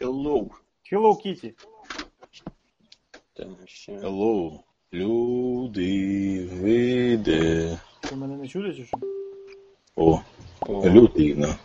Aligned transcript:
Hello. 0.00 0.50
Hello 0.92 1.16
ще. 3.66 3.92
Hello. 3.92 4.60
Люди, 4.92 6.48
ви 6.52 7.16
де? 7.16 7.78
Ви 8.10 8.16
мене 8.16 8.36
не 8.36 8.48
чуєте 8.48 8.76
чи 8.76 8.84
що? 8.84 8.96
О, 9.96 10.20
О, 10.60 10.88
людина. 10.88 11.56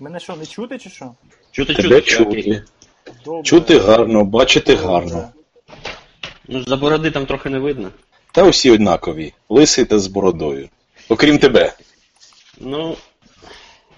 Мене 0.00 0.20
що, 0.20 0.36
не 0.36 0.46
чути 0.46 0.78
чи 0.78 0.90
що? 0.90 1.14
Чути, 1.50 1.74
Тебе 1.74 2.00
чути, 2.00 2.24
окей. 2.24 2.42
чути. 2.42 2.64
Добре. 3.24 3.42
Чути 3.42 3.78
гарно, 3.78 4.24
бачити 4.24 4.74
Добре. 4.74 4.88
гарно. 4.88 5.28
Ну, 6.48 6.62
за 6.62 6.76
бороди 6.76 7.10
там 7.10 7.26
трохи 7.26 7.50
не 7.50 7.58
видно. 7.58 7.90
Та 8.32 8.44
усі 8.48 8.70
однакові. 8.70 9.32
Лисий 9.48 9.84
та 9.84 9.98
з 9.98 10.06
бородою. 10.06 10.68
Окрім 11.08 11.38
тебе. 11.38 11.72
Ну, 12.60 12.96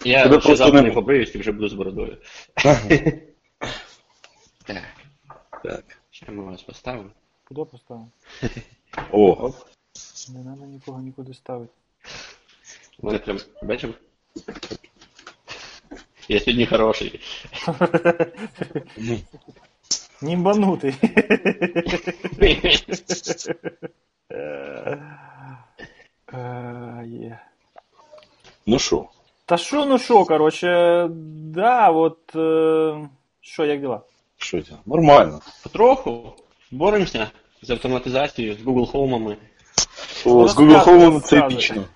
я 0.07 0.23
Тебе 0.23 0.41
ще 0.41 0.48
просто 0.48 0.57
завтра 0.57 0.82
не- 0.82 0.88
не 0.88 0.95
побриюсь 0.95 1.34
і 1.34 1.38
вже 1.38 1.52
буду 1.52 1.68
з 1.68 1.73
бородою. 1.73 2.16
Так, 4.64 4.83
Так. 5.64 5.84
ще 6.10 6.33
ми 6.33 6.45
вас 6.45 6.62
поставимо. 6.62 7.10
Куди 7.45 7.64
поставив? 7.64 8.06
О, 9.12 9.52
Не 10.28 10.42
треба 10.42 10.66
нікого 10.66 11.00
нікуди 11.00 11.34
ставити. 11.34 11.73
Вони 12.98 13.19
прям 13.19 13.38
бачимо. 13.62 13.92
Я 16.28 16.41
сьогодні 16.41 16.66
хороший. 16.66 17.20
Німбанутий. 20.23 20.95
Е, 26.33 27.38
ну 28.66 28.78
що? 28.78 29.09
Та 29.48 29.56
що, 29.56 29.86
ну 29.86 29.98
що, 29.98 30.24
короче, 30.24 31.06
да, 31.55 31.91
от. 31.91 32.18
е, 32.36 33.09
Що, 33.41 33.64
як 33.64 33.80
діла? 33.80 34.00
Що 34.36 34.62
це? 34.62 34.72
Нормально. 34.86 35.41
Потроху 35.62 36.33
боремося 36.70 37.30
з 37.62 37.70
автоматизацією, 37.70 38.55
з 38.55 38.67
Google 38.67 38.92
Home. 38.92 39.36
О, 40.27 40.48
з 40.48 40.56
Google 40.56 40.84
Home 40.84 41.20
це 41.20 41.39
епічно. 41.39 41.84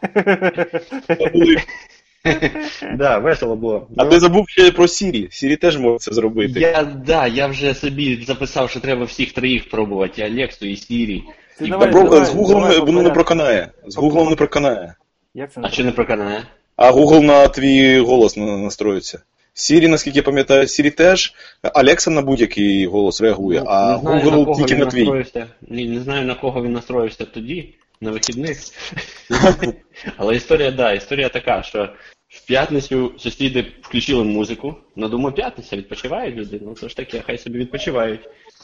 Да, 2.97 3.19
весело 3.19 3.57
було. 3.57 3.87
А 3.97 4.05
ти 4.05 4.21
забув 4.21 4.49
ще 4.49 4.71
про 4.71 4.85
Siri. 4.85 5.27
Siri 5.29 5.57
теж 5.57 5.79
може 5.79 5.99
це 5.99 6.13
зробити. 6.13 6.61
Я, 6.61 6.85
да, 6.85 7.27
я 7.27 7.47
вже 7.47 7.75
собі 7.75 8.25
записав, 8.25 8.71
що 8.71 8.81
треба 8.81 9.05
всіх 9.05 9.33
троїх 9.33 9.71
пробувати, 9.71 10.23
і 10.23 10.25
Алексу, 10.25 10.67
і 10.67 10.77
Сірі. 10.77 11.25
Ти 11.59 11.67
І 11.67 11.69
давай, 11.69 11.91
давай, 11.91 12.25
з 12.25 12.35
Google 12.35 12.49
давай 12.49 12.79
воно 12.79 13.03
не 13.03 13.11
проканає. 13.11 13.69
З 13.87 13.99
Google 13.99 14.31
не 14.31 14.37
проканає. 14.37 14.95
Як 15.35 15.53
це 15.53 15.61
А 15.65 15.69
що 15.71 15.85
не 15.85 15.93
проканає? 15.93 16.43
А 16.81 16.93
Google 16.93 17.21
на 17.21 17.49
твій 17.49 17.99
голос 17.99 18.37
настроїться. 18.37 19.23
Siri, 19.55 19.89
наскільки 19.89 20.19
я 20.19 20.23
пам'ятаю, 20.23 20.63
Siri 20.63 20.91
теж. 20.91 21.35
Alexa 21.63 22.11
на 22.11 22.23
будь-який 22.23 22.87
голос 22.87 23.21
реагує, 23.21 23.63
а 23.67 24.01
Ну, 24.05 24.15
не 24.15 24.21
знаю, 24.21 24.37
Google 24.37 24.45
кого 24.45 24.67
тільки 24.67 24.77
на 24.77 24.87
твій. 24.87 25.25
Ні, 25.69 25.89
не 25.89 26.01
знаю, 26.01 26.27
на 26.27 26.35
кого 26.35 26.63
він 26.63 26.73
настроївся 26.73 27.25
тоді, 27.25 27.75
на 28.01 28.11
вихідних. 28.11 28.59
Але 30.17 30.37
історія, 30.37 30.71
да, 30.71 30.93
історія 30.93 31.29
така, 31.29 31.63
що 31.63 31.89
в 32.29 32.47
п'ятницю 32.47 33.13
сусіди 33.19 33.67
включили 33.83 34.25
музику. 34.25 34.75
Ну, 34.97 35.09
думаю, 35.09 35.35
п'ятниця, 35.35 35.77
відпочивають 35.77 36.37
люди. 36.37 36.61
Ну, 36.63 36.75
то 36.75 36.89
ж 36.89 36.97
таке, 36.97 37.23
хай 37.27 37.39
собі 37.39 37.59
відпочивають. 37.59 38.21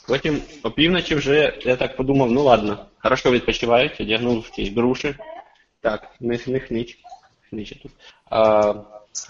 Потім 0.09 0.43
опівночі 0.63 1.15
вже 1.15 1.53
я 1.65 1.77
так 1.77 1.97
подумав, 1.97 2.31
ну 2.31 2.43
ладно, 2.43 2.79
хорошо 2.99 3.31
відпочивають, 3.31 4.01
одягнув 4.01 4.51
ті 4.51 4.71
бруші. 4.71 5.15
Так, 5.81 6.11
не, 6.21 6.39
не 6.47 6.61
хнич. 6.61 6.99
А, 8.31 8.75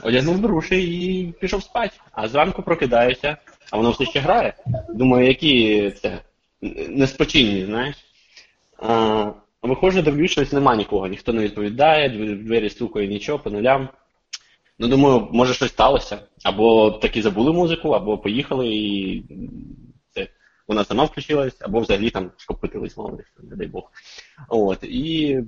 одягнув 0.03 0.39
бруші 0.39 0.83
і 0.83 1.33
пішов 1.33 1.63
спати. 1.63 1.95
А 2.13 2.29
зранку 2.29 2.63
прокидаюся, 2.63 3.37
а 3.71 3.77
воно 3.77 3.91
все 3.91 4.05
ще 4.05 4.21
грає. 4.21 4.55
Думаю, 4.89 5.27
які 5.27 5.91
це 5.91 6.21
неспочинні, 6.89 7.65
знаєш. 7.65 7.97
А, 8.79 9.33
виходжу, 9.62 10.03
дивлюсь, 10.03 10.31
щось 10.31 10.53
нема 10.53 10.77
нікого, 10.77 11.06
ніхто 11.06 11.33
не 11.33 11.43
відповідає, 11.43 12.09
двері 12.34 12.71
стукає 12.71 13.06
нічого 13.09 13.39
по 13.39 13.50
нулям. 13.50 13.89
Ну, 14.79 14.89
думаю, 14.89 15.29
може 15.33 15.55
щось 15.55 15.71
сталося. 15.71 16.19
Або 16.45 16.91
таки 16.91 17.23
забули 17.23 17.53
музику, 17.53 17.91
або 17.91 18.19
поїхали 18.19 18.69
і 18.69 19.25
це, 20.11 20.29
вона 20.69 20.84
сама 20.84 21.05
включилась, 21.05 21.56
або 21.61 21.81
взагалі 21.81 22.11
там 22.11 22.31
шкопитились, 22.37 22.97
мало 22.97 23.19
не 23.43 23.56
дай 23.56 23.67
Бог. 23.67 23.91
От, 24.49 24.84
і 24.84 25.41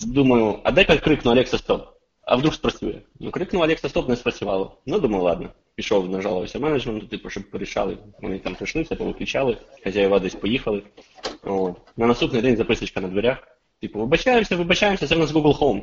думаю, 0.00 0.58
а 0.64 0.70
дай-ка 0.70 0.96
крикну 0.96 1.30
Алекса 1.30 1.58
стоп. 1.58 1.88
А 2.24 2.36
вдруг 2.36 2.54
спрацює. 2.54 2.94
Ну, 3.20 3.30
крикнув 3.30 3.62
Алекса 3.62 3.88
стоп, 3.88 4.08
не 4.08 4.16
спрацювало. 4.16 4.78
Ну, 4.86 4.98
думаю, 4.98 5.24
ладно. 5.24 5.48
Пішов, 5.74 6.10
нажалувався 6.10 6.58
менеджменту, 6.58 7.06
типу, 7.06 7.30
щоб 7.30 7.50
порішали. 7.50 7.98
Вони 8.22 8.38
там 8.38 8.54
прийшли, 8.54 8.82
все 8.82 8.94
повиключали, 8.94 9.56
хазяїва 9.84 10.18
десь 10.18 10.34
поїхали. 10.34 10.82
От. 11.42 11.76
На 11.96 12.06
наступний 12.06 12.42
день 12.42 12.56
записочка 12.56 13.00
на 13.00 13.08
дверях. 13.08 13.48
Типу, 13.80 13.98
вибачаємося, 13.98 14.56
вибачаємося, 14.56 15.06
це 15.06 15.14
в 15.14 15.18
нас 15.18 15.32
Google 15.32 15.58
Home. 15.58 15.82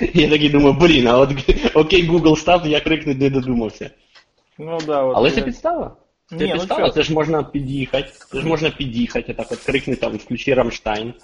Я 0.14 0.30
такий 0.30 0.48
думаю, 0.48 0.76
блін, 0.80 1.06
а 1.06 1.18
от 1.18 1.30
окей, 1.74 2.10
Google 2.10 2.36
став, 2.36 2.66
я 2.66 2.80
крикнути 2.80 3.18
не 3.20 3.30
додумався. 3.30 3.90
Ну 4.58 4.78
да, 4.86 5.02
от. 5.02 5.16
Але 5.16 5.30
це 5.30 5.42
підстава. 5.42 5.96
Це 6.26 6.36
Ні, 6.36 6.46
ну 6.46 6.52
підстава, 6.52 6.90
це 6.90 7.02
ж 7.02 7.12
можна 7.12 7.42
під'їхати. 7.42 8.08
Це 8.32 8.40
ж 8.40 8.46
можна 8.46 8.70
під'їхати, 8.70 9.34
так 9.34 9.52
от 9.52 9.58
крикнути 9.58 10.00
там, 10.00 10.16
включи 10.16 10.54
Рамштайн. 10.54 11.14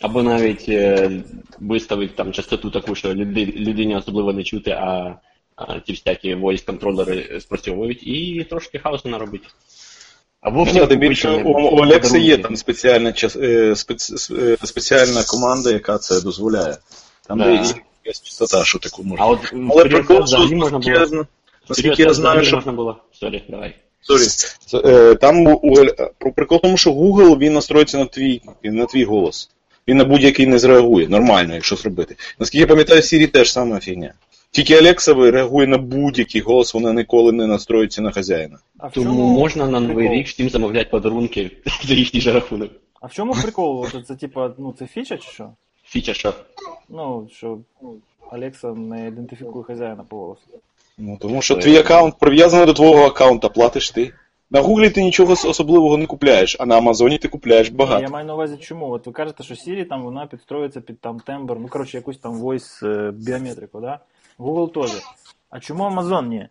Або 0.00 0.22
навіть 0.22 0.64
е, 0.68 1.10
виставити 1.60 2.12
там 2.16 2.32
частоту 2.32 2.70
таку, 2.70 2.94
що 2.94 3.14
люди, 3.14 3.46
людині 3.46 3.96
особливо 3.96 4.32
не 4.32 4.42
чути, 4.42 4.70
а, 4.70 5.14
а 5.56 5.78
ті 5.78 5.92
всякі 5.92 6.34
voice 6.34 6.66
контролери 6.66 7.40
спрацьовують, 7.40 8.06
і 8.06 8.46
трошки 8.50 8.78
хаосу 8.78 9.08
наробити. 9.08 9.46
Або 10.40 10.66
да, 10.74 10.86
тим 10.86 11.00
більше 11.00 11.30
у, 11.30 11.50
у 11.50 11.82
Олекси 11.82 12.18
є 12.18 12.38
там 12.38 12.56
спеціальна, 12.56 13.14
е, 13.36 13.76
спец, 13.76 14.30
е, 14.30 14.56
спеціальна 14.64 15.24
команда, 15.24 15.70
яка 15.70 15.98
це 15.98 16.20
дозволяє. 16.20 16.76
Там 17.28 17.38
Да. 17.38 17.50
є 17.50 17.64
якась 18.04 18.22
частота, 18.22 18.64
що 18.64 18.78
таку 18.78 19.02
можна. 19.04 19.24
А 19.24 19.28
от 19.28 19.52
Але 19.70 19.84
прикол, 19.84 20.22
взагалі 20.22 20.54
можна 20.54 20.78
було. 20.78 21.26
наскільки 21.68 22.02
я 22.02 22.14
знаю, 22.14 22.44
що 22.44 22.56
можна 22.56 22.72
було. 22.72 22.96
Sorry, 23.12 23.42
давай. 23.48 23.74
Е, 24.84 25.14
Там 25.14 25.46
у- 25.46 25.60
у 26.24 26.32
прикол 26.32 26.60
тому, 26.60 26.76
що 26.76 26.92
Google 26.92 27.38
він 27.38 27.52
настроїться 27.52 27.98
на 27.98 28.04
твій, 28.06 28.42
на 28.62 28.86
твій 28.86 29.04
голос. 29.04 29.50
Він 29.88 29.96
на 29.96 30.04
будь-який 30.04 30.46
не 30.46 30.58
зреагує. 30.58 31.08
Нормально, 31.08 31.54
якщо 31.54 31.76
зробити. 31.76 32.16
Наскільки 32.38 32.60
я 32.60 32.66
пам'ятаю, 32.66 33.00
Siri 33.00 33.28
теж 33.28 33.52
сама 33.52 33.80
фігня. 33.80 34.14
Тільки 34.50 34.80
Alexa 34.80 35.30
реагує 35.30 35.66
на 35.66 35.78
будь-який 35.78 36.40
голос, 36.40 36.74
вона 36.74 36.92
ніколи 36.92 37.32
не 37.32 37.46
настроїться 37.46 38.02
на 38.02 38.10
хазяїна. 38.10 38.58
А 38.78 38.86
в 38.86 38.92
Тому 38.92 39.38
можна 39.38 39.66
на 39.66 39.80
новий 39.80 39.94
прикол? 39.94 40.16
рік 40.16 40.26
всім 40.26 40.48
замовляти 40.48 40.90
подарунки 40.90 41.50
за 41.84 41.94
їхній 41.94 42.20
же 42.20 42.32
рахунок. 42.32 42.70
А 43.00 43.06
в 43.06 43.12
чому 43.12 43.32
прикол? 43.32 43.86
От 43.94 44.06
Це 44.06 44.14
типа, 44.14 44.50
ну 44.58 44.74
це 44.78 44.86
фіча 44.86 45.16
чи 45.16 45.30
що? 45.30 45.50
Фіча 45.84 46.14
що? 46.14 46.34
Ну, 46.88 47.28
що 47.32 47.58
ну, 47.82 47.96
Алекса 48.30 48.68
не 48.72 49.08
ідентифікує 49.08 49.64
хазяїна 49.64 50.04
по 50.08 50.16
голосу. 50.16 50.42
Ну, 50.98 51.18
тому 51.20 51.42
що 51.42 51.56
твій 51.56 51.76
аккаунт 51.76 52.18
прив'язаний 52.18 52.66
до 52.66 52.72
твого 52.72 53.04
аккаунта, 53.04 53.48
платиш 53.48 53.90
ти. 53.90 54.12
На 54.54 54.60
Гуглі 54.60 54.90
ти 54.90 55.02
нічого 55.02 55.32
особливого 55.32 55.96
не 55.96 56.06
купляєш, 56.06 56.56
а 56.60 56.66
на 56.66 56.78
Амазоні 56.78 57.18
ти 57.18 57.28
купляєш 57.28 57.68
багато. 57.68 58.02
я 58.02 58.08
маю 58.08 58.26
на 58.26 58.34
увазі 58.34 58.56
чому. 58.56 58.90
От 58.90 59.06
ви 59.06 59.12
кажете, 59.12 59.44
що 59.44 59.54
Siri 59.54 59.88
там 59.88 60.02
вона 60.02 60.26
підстроюється 60.26 60.80
під 60.80 61.00
там 61.00 61.20
тембр, 61.20 61.56
ну 61.60 61.68
коротше, 61.68 61.96
якусь 61.96 62.18
там 62.18 62.42
voice 62.42 62.86
е, 62.86 63.10
біометрику, 63.10 63.80
да? 63.80 63.98
Google 64.38 64.72
теж. 64.72 64.90
А 65.50 65.60
чому 65.60 65.84
Amazon 65.84 66.26
ні? 66.28 66.48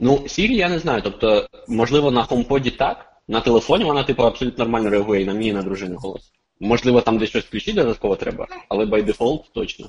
Ну, 0.00 0.12
Siri 0.12 0.52
я 0.52 0.68
не 0.68 0.78
знаю. 0.78 1.02
Тобто, 1.04 1.46
можливо, 1.68 2.10
на 2.10 2.24
HomePod 2.24 2.76
так, 2.76 3.06
на 3.28 3.40
телефоні 3.40 3.84
вона, 3.84 4.04
типу, 4.04 4.22
абсолютно 4.22 4.64
нормально 4.64 4.90
реагує 4.90 5.22
і 5.22 5.24
на 5.24 5.32
мій, 5.32 5.46
і 5.46 5.52
на 5.52 5.62
дружину 5.62 5.96
голос. 5.96 6.32
Можливо, 6.60 7.00
там 7.00 7.18
десь 7.18 7.28
щось 7.28 7.44
включити 7.44 7.72
додатково 7.72 8.16
треба, 8.16 8.46
але 8.68 8.84
by 8.84 9.04
default 9.04 9.40
точно. 9.52 9.86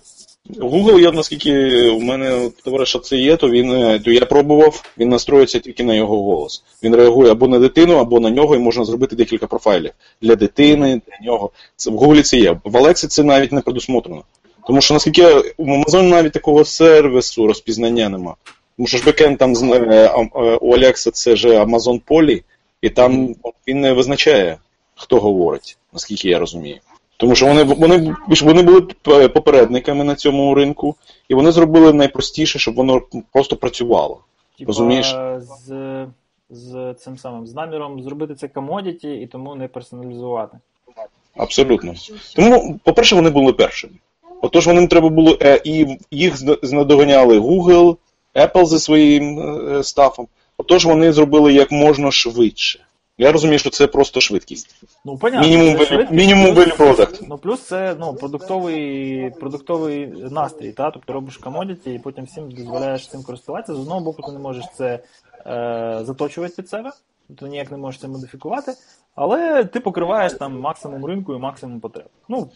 Google, 0.60 1.00
я 1.00 1.12
наскільки 1.12 1.82
у 1.90 2.00
мене 2.00 2.50
товариша 2.64 3.00
це 3.00 3.18
є, 3.18 3.36
то 3.38 3.50
він 3.50 3.72
е, 3.72 4.00
то 4.00 4.12
я 4.12 4.26
пробував, 4.26 4.84
він 4.98 5.10
настроїться 5.10 5.60
тільки 5.60 5.84
на 5.84 5.94
його 5.94 6.24
голос. 6.24 6.64
Він 6.84 6.96
реагує 6.96 7.32
або 7.32 7.48
на 7.48 7.60
дитину, 7.60 7.96
або 7.96 8.20
на 8.20 8.30
нього, 8.30 8.56
і 8.56 8.60
можна 8.60 8.86
зробити 8.86 9.16
декілька 9.16 9.48
профайлів 9.48 9.92
для 10.22 10.36
дитини, 10.36 11.02
для 11.08 11.26
нього. 11.26 11.52
Це 11.76 11.92
в 11.92 11.94
Google 11.94 12.22
це 12.22 12.38
є. 12.38 12.60
В 12.64 12.76
Alexa 12.76 13.08
це 13.08 13.24
навіть 13.24 13.52
не 13.52 13.62
предусмотрено. 13.62 14.24
Тому 14.68 14.82
що 14.82 14.94
наскільки 14.94 15.26
у 15.58 15.66
Amazon 15.66 16.02
навіть 16.02 16.34
такого 16.34 16.66
сервісу 16.66 17.48
розпізнання 17.48 18.10
нема. 18.10 18.36
Тому 18.78 18.88
що 18.88 18.98
ж 18.98 19.06
бекенд 19.06 19.38
там 19.38 19.74
е, 19.74 19.78
е, 19.78 20.58
у 20.62 20.76
Alexa 20.76 21.12
це 21.12 21.36
ж 21.36 21.64
Amazon 21.64 22.02
Polly, 22.08 22.44
і 22.82 22.90
там 22.90 23.36
він 23.68 23.82
не 23.82 23.94
визначає, 23.94 24.58
хто 24.96 25.20
говорить, 25.20 25.78
наскільки 25.94 26.30
я 26.30 26.40
розумію. 26.40 26.78
Тому 27.18 27.36
що 27.36 27.48
вони, 27.48 27.64
вони, 27.64 28.16
вони 28.42 28.62
були 28.62 28.82
попередниками 29.30 30.04
на 30.04 30.16
цьому 30.16 30.56
ринку, 30.56 30.96
і 31.30 31.34
вони 31.36 31.52
зробили 31.52 31.94
найпростіше, 31.94 32.60
щоб 32.60 32.76
воно 32.76 33.02
просто 33.34 33.56
працювало. 33.56 34.20
Типа, 34.58 34.68
Розумієш? 34.68 35.16
з, 35.38 36.06
з 36.50 36.94
цим 36.94 37.18
самим 37.18 37.48
з 37.48 37.54
наміром 37.54 38.04
зробити 38.04 38.36
це 38.36 38.48
комодіті 38.48 39.14
і 39.14 39.28
тому 39.28 39.56
не 39.56 39.68
персоналізувати. 39.68 40.58
Абсолютно. 41.38 41.94
Тому, 42.36 42.80
по-перше, 42.84 43.16
вони 43.16 43.30
були 43.30 43.54
першими. 43.54 43.94
Отож, 44.42 44.68
вони 44.68 44.88
треба 44.88 45.10
було, 45.10 45.38
е, 45.42 45.62
і 45.64 45.98
їх 46.12 46.38
зна- 46.38 46.58
знадоганяли 46.64 47.40
Google, 47.40 47.98
Apple 48.36 48.66
зі 48.66 48.80
своїм 48.80 49.40
е, 49.40 49.84
стафом. 49.84 50.28
Отож 50.58 50.86
вони 50.86 51.12
зробили 51.12 51.54
як 51.54 51.72
можна 51.72 52.12
швидше. 52.12 52.80
Я 53.18 53.32
розумію, 53.32 53.60
що 53.60 53.70
це 53.70 53.88
просто 53.88 54.22
швидкість. 54.22 54.84
Ну, 55.06 55.18
понятно. 55.18 55.48
Мінімум 55.50 55.78
це 55.78 55.84
value- 55.84 55.88
швидкість, 55.88 56.12
мінімум 56.12 56.56
плюс- 56.56 56.78
value. 56.78 57.26
Ну, 57.30 57.38
плюс 57.38 57.62
це 57.62 57.96
ну, 58.00 58.14
продуктовий, 58.14 59.30
продуктовий 59.30 60.08
настрій, 60.08 60.72
та? 60.72 60.92
тобто 60.92 61.14
робиш 61.14 61.38
комодіті 61.38 61.94
і 61.94 62.00
потім 62.00 62.26
всім 62.26 62.52
дозволяєш 62.52 63.10
цим 63.10 63.24
користуватися. 63.24 63.74
З 63.74 63.80
одного 63.80 64.02
боку, 64.02 64.22
ти 64.22 64.32
не 64.32 64.40
можеш 64.40 64.66
це 64.76 65.00
е, 65.46 66.00
заточувати 66.04 66.54
під 66.56 66.70
себе, 66.70 66.92
ти 67.40 67.46
ніяк 67.46 67.72
не 67.72 67.78
можеш 67.78 68.02
це 68.02 68.08
модифікувати, 68.08 68.74
але 69.16 69.64
ти 69.64 69.80
покриваєш 69.80 70.34
там 70.34 70.60
максимум 70.60 71.06
ринку 71.06 71.36
і 71.36 71.40
максимум 71.40 71.80
потреб. 71.80 72.08
Ну, 72.30 72.50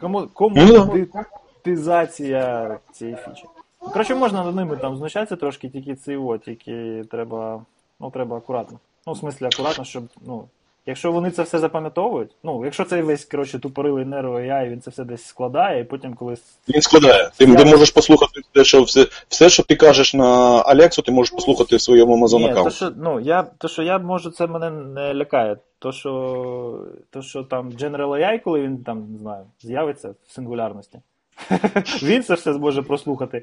комо- 0.00 0.28
комодитизація 0.34 2.78
цієї 2.92 3.16
фічі. 3.16 3.44
Коротше, 3.78 4.14
можна 4.14 4.44
над 4.44 4.56
ними 4.56 4.76
там 4.76 4.96
знущатися 4.96 5.36
трошки, 5.36 5.68
тільки 5.68 5.94
це 5.94 6.38
тільки 6.44 7.04
треба, 7.10 7.64
ну, 8.00 8.10
треба 8.10 8.36
акуратно. 8.36 8.78
Ну, 9.06 9.12
в 9.12 9.18
смислі, 9.18 9.46
акуратно, 9.46 9.84
щоб, 9.84 10.02
ну, 10.26 10.44
якщо 10.86 11.12
вони 11.12 11.30
це 11.30 11.42
все 11.42 11.58
запам'ятовують, 11.58 12.30
ну, 12.42 12.64
якщо 12.64 12.84
цей 12.84 13.02
весь, 13.02 13.24
коротше, 13.24 13.58
тупорилий 13.58 14.04
нерв 14.04 14.34
AI, 14.34 14.68
він 14.70 14.80
це 14.80 14.90
все 14.90 15.04
десь 15.04 15.24
складає, 15.24 15.80
і 15.80 15.84
потім 15.84 16.14
колись. 16.14 16.42
Він 16.68 16.82
складає. 16.82 17.30
Ти, 17.36 17.46
ти 17.46 17.64
можеш 17.64 17.90
послухати 17.90 18.40
те, 18.52 18.64
що 18.64 18.82
все, 18.82 19.06
все, 19.28 19.48
що 19.48 19.62
ти 19.62 19.76
кажеш 19.76 20.14
на 20.14 20.26
Алексу, 20.62 21.02
ти 21.02 21.12
можеш 21.12 21.30
послухати 21.30 21.76
в 21.76 21.80
своєму 21.80 22.16
Amazon 22.16 22.38
Ні, 22.38 22.54
то 22.54 22.70
що, 22.70 22.92
ну, 22.96 23.20
я, 23.20 23.42
то, 23.42 23.68
що 23.68 23.82
я 23.82 23.98
можу, 23.98 24.30
це 24.30 24.46
мене 24.46 24.70
не 24.70 25.14
лякає. 25.14 25.56
То, 25.78 25.92
що, 25.92 26.86
то, 27.10 27.22
що 27.22 27.42
там 27.42 27.70
General 27.70 28.08
AI, 28.08 28.42
коли 28.44 28.60
він 28.60 28.78
там, 28.78 29.12
не 29.12 29.18
знаю, 29.18 29.44
з'явиться 29.60 30.08
в 30.08 30.32
сингулярності. 30.32 30.98
Він 32.02 32.22
це 32.22 32.34
все 32.34 32.52
зможе 32.52 32.82
прослухати 32.82 33.42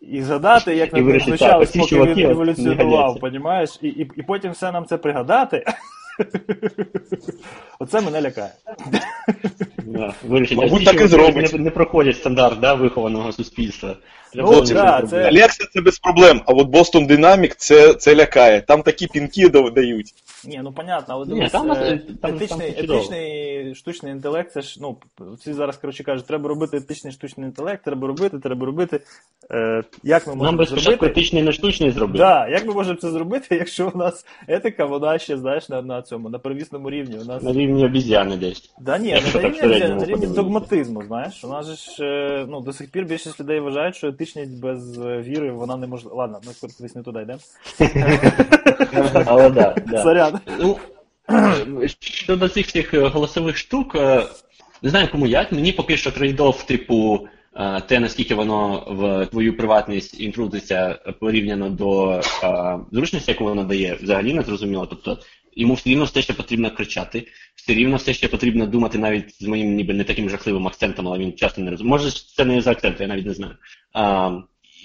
і 0.00 0.22
згадати, 0.22 0.76
як 0.76 0.90
так, 1.38 1.60
оці 1.60 1.78
поки 1.78 2.00
він 2.00 2.30
еволюціонував, 2.30 3.20
понімаєш? 3.20 3.78
І, 3.82 3.88
і, 3.88 4.10
і 4.16 4.22
потім 4.22 4.52
все 4.52 4.72
нам 4.72 4.86
це 4.86 4.96
пригадати. 4.96 5.64
Оце 7.78 8.00
мене 8.00 8.22
лякає. 8.22 8.50
Да, 9.84 10.14
вирішить, 10.28 10.58
Мабуть, 10.58 10.84
так 10.84 11.00
і 11.00 11.06
зробить. 11.06 11.52
Не, 11.52 11.58
не 11.58 11.70
проходять 11.70 12.16
стандарт 12.16 12.60
да, 12.60 12.74
вихованого 12.74 13.32
суспільства. 13.32 13.96
Ну, 14.34 14.60
да, 14.60 15.02
це-. 15.10 15.28
Алекса 15.28 15.64
це 15.72 15.80
без 15.80 15.98
проблем, 15.98 16.40
а 16.46 16.52
от 16.52 16.68
Boston 16.68 17.08
Dynamic 17.08 17.54
це, 17.56 17.94
це 17.94 18.14
лякає. 18.14 18.60
Там 18.60 18.82
такі 18.82 19.06
пінки 19.06 19.48
дають. 19.48 20.14
Ні, 20.46 20.60
ну 20.64 20.72
понятно, 20.72 21.14
але 21.14 21.26
дивись, 21.26 21.52
там, 21.52 21.72
е, 21.72 21.74
е, 21.74 22.00
там- 22.22 22.34
етичний, 22.34 22.72
там 22.72 22.84
етичний 22.84 23.74
штучний 23.74 24.12
інтелект, 24.12 24.52
це 24.52 24.62
ж, 24.62 24.78
ну, 24.82 24.96
всі 25.38 25.52
зараз, 25.52 25.76
коротше 25.76 26.04
кажуть, 26.04 26.26
треба 26.26 26.48
робити 26.48 26.76
етичний 26.76 27.12
штучний 27.12 27.46
інтелект, 27.46 27.84
треба 27.84 28.08
робити, 28.08 28.38
треба 28.38 28.66
робити. 28.66 29.00
Е, 29.50 29.82
як 30.02 30.26
ми 30.26 30.30
Нам 30.30 30.38
можемо 30.38 30.58
би 30.58 30.66
спочатку 30.66 30.90
зробити? 30.90 31.20
етичний 31.20 31.42
не 31.42 31.52
штучний 31.52 31.90
зробити. 31.90 32.18
Да, 32.18 32.48
як 32.48 32.66
ми 32.66 32.74
можемо 32.74 32.96
це 32.96 33.10
зробити, 33.10 33.46
якщо 33.56 33.92
у 33.94 33.98
нас 33.98 34.26
етика, 34.48 34.84
вона 34.84 35.18
ще, 35.18 35.38
знаєш, 35.38 35.68
на, 35.68 35.82
на 35.82 36.02
цьому, 36.02 36.28
на 36.28 36.38
первісному 36.38 36.90
рівні. 36.90 37.18
У 37.18 37.24
нас... 37.24 37.42
На 37.42 37.52
рівні 37.52 37.84
обіз'яни 37.84 38.36
десь. 38.36 38.70
Да 38.80 38.98
ні, 38.98 39.08
Якщо 39.08 39.40
на 39.40 39.48
рівні, 39.48 39.94
на 39.94 40.04
рівні 40.04 40.26
догматизму, 40.26 41.02
знаєш. 41.02 41.44
У 41.44 41.48
нас 41.48 41.66
же 41.66 41.74
ж, 41.74 42.04
е, 42.04 42.46
ну, 42.48 42.60
до 42.60 42.72
сих 42.72 42.90
пір 42.90 43.04
більшість 43.04 43.40
людей 43.40 43.60
вважають, 43.60 43.96
що 43.96 44.08
етичність 44.08 44.60
без 44.60 44.98
е, 44.98 45.18
віри, 45.20 45.52
вона 45.52 45.76
не 45.76 45.86
можлива. 45.86 46.16
Ладно, 46.16 46.40
ми 46.44 46.88
не 46.94 47.02
туди 47.02 47.22
йдемо. 47.22 47.38
Але 49.26 49.50
да, 49.50 49.74
да. 49.86 50.02
Сорян. 50.02 50.35
Ну, 50.60 50.78
щодо 52.00 52.48
цих 52.48 52.66
всіх 52.66 52.94
е, 52.94 52.98
голосових 52.98 53.56
штук, 53.56 53.94
е, 53.94 54.26
не 54.82 54.90
знаю 54.90 55.08
кому 55.12 55.26
як, 55.26 55.52
мені 55.52 55.72
поки 55.72 55.96
що 55.96 56.12
трейдов, 56.12 56.62
типу, 56.62 57.28
е, 57.56 57.80
те, 57.80 58.00
наскільки 58.00 58.34
воно 58.34 58.84
в 58.88 59.26
твою 59.26 59.56
приватність 59.56 60.20
інтрудиться 60.20 60.98
порівняно 61.20 61.70
до 61.70 62.10
е, 62.12 62.78
зручності, 62.92 63.30
яку 63.30 63.44
воно 63.44 63.64
дає, 63.64 63.98
взагалі 64.02 64.34
не 64.34 64.42
зрозуміло. 64.42 64.86
Тобто 64.86 65.18
йому 65.56 65.74
все 65.74 65.90
рівно 65.90 66.04
все 66.04 66.22
ще 66.22 66.32
потрібно 66.32 66.70
кричати, 66.70 67.26
все 67.54 67.74
рівно 67.74 67.96
все 67.96 68.14
ще 68.14 68.28
потрібно 68.28 68.66
думати 68.66 68.98
навіть 68.98 69.42
з 69.42 69.46
моїм 69.46 69.74
ніби 69.74 69.94
не 69.94 70.04
таким 70.04 70.30
жахливим 70.30 70.66
акцентом, 70.66 71.08
але 71.08 71.18
він 71.18 71.32
часто 71.32 71.60
не 71.60 71.70
розуміє. 71.70 71.90
Може, 71.90 72.10
це 72.36 72.44
не 72.44 72.60
за 72.60 72.70
акцент, 72.70 73.00
я 73.00 73.06
навіть 73.06 73.26
не 73.26 73.34
знаю. 73.34 73.54
А, 73.92 74.30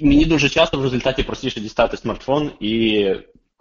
мені 0.01 0.25
дуже 0.25 0.50
часто 0.50 0.77
в 0.77 0.83
результаті 0.83 1.24
простіше 1.24 1.59
дістати 1.59 1.98
смартфон 1.98 2.51
і 2.59 3.06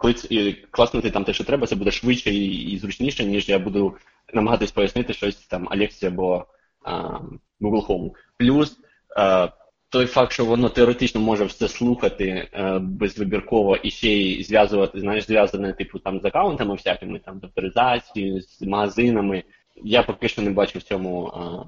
і 0.09 0.53
класнути 0.71 1.11
там 1.11 1.23
те, 1.23 1.33
що 1.33 1.43
треба, 1.43 1.67
це 1.67 1.75
буде 1.75 1.91
швидше 1.91 2.31
і, 2.31 2.71
і 2.71 2.77
зручніше, 2.77 3.25
ніж 3.25 3.49
я 3.49 3.59
буду 3.59 3.95
намагатись 4.33 4.71
пояснити 4.71 5.13
щось 5.13 5.35
там 5.35 5.67
Алексі 5.71 6.05
або 6.05 6.45
а, 6.83 7.19
Google 7.61 7.87
Home. 7.87 8.11
Плюс 8.37 8.77
а, 9.17 9.47
той 9.89 10.05
факт, 10.05 10.31
що 10.31 10.45
воно 10.45 10.69
теоретично 10.69 11.21
може 11.21 11.45
все 11.45 11.67
слухати 11.67 12.47
а, 12.53 12.79
безвибірково 12.79 13.75
і 13.75 13.91
ще 13.91 14.09
й 14.09 14.43
зв'язувати, 14.43 14.99
знаєш, 14.99 15.25
зв'язане, 15.25 15.73
типу, 15.73 15.99
там 15.99 16.21
з 16.21 16.25
аккаунтами 16.25 16.75
всякими, 16.75 17.19
там, 17.19 17.39
з 17.39 17.43
авторизацією, 17.43 18.41
з 18.41 18.61
магазинами. 18.61 19.43
Я 19.83 20.03
поки 20.03 20.27
що 20.27 20.41
не 20.41 20.49
бачу 20.49 20.79
в 20.79 20.83
цьому. 20.83 21.25
А, 21.25 21.65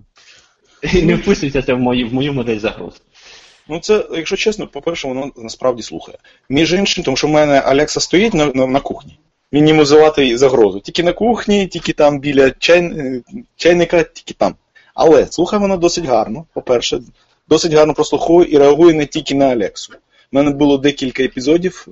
не 1.04 1.16
вписується 1.16 1.62
це 1.62 1.74
в 1.74 1.80
мою, 1.80 2.08
в 2.08 2.14
мою 2.14 2.34
модель 2.34 2.60
загроз. 2.60 3.02
Ну, 3.68 3.80
це, 3.80 4.06
якщо 4.12 4.36
чесно, 4.36 4.68
по-перше, 4.68 5.08
воно 5.08 5.32
насправді 5.38 5.84
слухає. 5.84 6.18
Між 6.50 6.74
іншим, 6.74 7.04
тому 7.04 7.18
що 7.18 7.28
в 7.28 7.30
мене 7.30 7.60
Алекса 7.60 8.00
стоїть 8.00 8.34
на, 8.34 8.46
на, 8.46 8.68
на 8.68 8.80
кухні. 8.80 9.18
Мінімізувати 9.52 10.38
загрозу. 10.38 10.80
Тільки 10.80 11.04
на 11.04 11.14
кухні, 11.14 11.68
тільки 11.68 11.94
там 11.94 12.20
біля 12.20 12.52
чай, 12.52 12.80
е, 12.80 13.22
чайника, 13.56 14.04
тільки 14.04 14.34
там. 14.34 14.56
Але 14.94 15.28
слухає 15.28 15.62
воно 15.62 15.78
досить 15.78 16.06
гарно, 16.06 16.46
по-перше, 16.54 17.02
досить 17.50 17.74
гарно 17.74 17.94
прослуховує 17.94 18.48
і 18.52 18.58
реагує 18.58 18.94
не 18.94 19.06
тільки 19.06 19.36
на 19.36 19.46
Алексу. 19.46 19.94
У 20.32 20.36
мене 20.36 20.52
було 20.52 20.78
декілька 20.78 21.24
епізодів, 21.24 21.88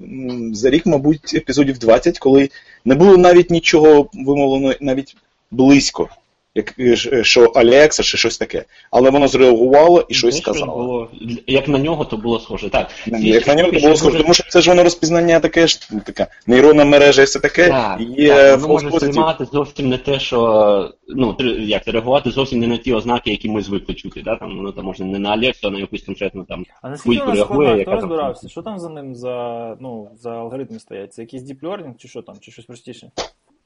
за 0.53 0.69
рік, 0.69 0.85
мабуть, 0.85 1.33
епізодів 1.33 1.77
20, 1.77 2.19
коли 2.19 2.49
не 2.85 2.95
було 2.95 3.17
навіть 3.17 3.51
нічого 3.51 4.09
вимовлено 4.13 4.73
навіть 4.79 5.15
близько, 5.51 6.09
як, 6.55 6.79
е, 6.79 7.23
що 7.23 7.45
Алекса 7.45 8.03
чи 8.03 8.17
щось 8.17 8.37
таке. 8.37 8.65
Але 8.91 9.09
воно 9.09 9.27
зреагувало 9.27 10.05
і 10.09 10.13
щось 10.13 10.37
сказало. 10.37 10.75
Було, 10.75 11.09
як 11.47 11.67
на 11.67 11.77
нього, 11.79 12.05
то 12.05 12.17
було 12.17 12.39
схоже. 12.39 12.69
Так. 12.69 12.89
Ці 13.05 13.27
Як 13.27 13.47
на 13.47 13.55
нього 13.55 13.71
то 13.71 13.79
було 13.79 13.95
схоже, 13.95 14.11
дуже- 14.11 14.23
тому 14.23 14.33
що 14.33 14.43
це 14.49 14.61
ж 14.61 14.69
воно 14.69 14.83
розпізнання 14.83 15.39
таке 15.39 15.67
ж 15.67 15.89
така 16.05 16.27
нейронна 16.47 16.85
мережа 16.85 17.21
і 17.21 17.25
все 17.25 17.39
таке. 17.39 17.67
Так, 17.67 18.01
і 18.01 18.21
є 18.21 18.35
так, 18.35 18.59
воно 18.59 18.73
може 18.73 18.91
сприймати 18.91 19.45
зовсім 19.45 19.89
не 19.89 19.97
те, 19.97 20.19
що 20.19 20.93
ну, 21.07 21.37
як 21.59 21.87
реагувати 21.87 22.31
зовсім 22.31 22.59
не 22.59 22.67
на 22.67 22.77
ті 22.77 22.93
ознаки, 22.93 23.31
які 23.31 23.49
ми 23.49 23.61
звикли 23.61 23.95
чути. 23.95 24.21
Да? 24.21 24.35
Там, 24.35 24.57
воно 24.57 24.71
там 24.71 24.85
може 24.85 25.03
не 25.05 25.19
на 25.19 25.29
Алексу, 25.29 25.67
а 25.67 25.71
на 25.71 25.79
якусь 25.79 26.03
конкретну 26.03 26.43
там. 26.43 26.65
А 26.81 26.89
наскільки 26.89 27.35
складна, 27.37 27.75
яка 27.75 27.91
хто 27.91 28.01
там- 28.01 28.09
розбирався? 28.09 28.49
Що 28.49 28.61
там 28.61 28.79
за 28.79 28.89
ним 28.89 29.15
за, 29.15 29.77
ну, 29.79 30.09
за 30.19 30.31
алгоритми 30.31 30.79
стоять? 30.79 31.13
Це 31.13 31.21
якийсь 31.21 31.43
deep 31.43 31.59
learning 31.61 31.93
чи 31.97 32.07
що 32.07 32.21
там, 32.21 32.35
чи 32.41 32.51
щось 32.51 32.65
простіше? 32.65 33.11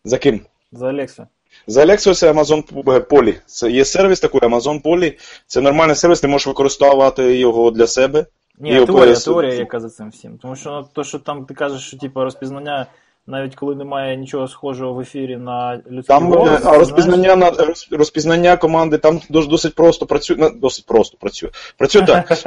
За 0.03 0.17
ким? 0.17 0.41
За 0.71 0.85
Alexa. 0.85 1.27
За 1.67 1.85
Alexa 1.85 2.13
це 2.13 2.31
Amazon 2.31 2.73
Poly. 3.09 3.35
Це 3.45 3.71
є 3.71 3.85
сервіс 3.85 4.19
такий 4.19 4.41
Amazon 4.41 4.81
Poly. 4.81 5.13
Це 5.47 5.61
нормальний 5.61 5.95
сервіс, 5.95 6.21
ти 6.21 6.27
можеш 6.27 6.47
використовувати 6.47 7.37
його 7.37 7.71
для 7.71 7.87
себе. 7.87 8.25
Ні, 8.59 8.69
І 8.69 8.85
теорія, 8.85 9.13
OPS. 9.13 9.25
теорія, 9.25 9.53
яка 9.53 9.79
за 9.79 9.89
цим 9.89 10.09
всім. 10.09 10.37
Тому 10.41 10.55
що 10.55 10.69
ну, 10.69 10.87
то, 10.93 11.03
що 11.03 11.19
там 11.19 11.45
ти 11.45 11.53
кажеш, 11.53 11.87
що 11.87 11.97
типу, 11.97 12.23
розпізнання, 12.23 12.85
навіть 13.27 13.55
коли 13.55 13.75
немає 13.75 14.17
нічого 14.17 14.47
схожого 14.47 14.93
в 14.93 14.99
ефірі 14.99 15.37
на 15.37 15.75
людський 15.75 16.03
Там 16.15 16.23
голос, 16.27 16.49
е, 16.49 16.61
а 16.63 16.77
розпізнання 16.77 17.35
на 17.35 17.51
розпізнання 17.91 18.57
команди 18.57 18.97
там 18.97 19.21
дос- 19.29 19.47
досить 19.47 19.75
просто 19.75 20.05
працює. 20.05 20.51
Досить 20.55 20.85
просто 20.85 21.17
працює. 21.17 21.49
Працює 21.77 22.01
так. 22.01 22.31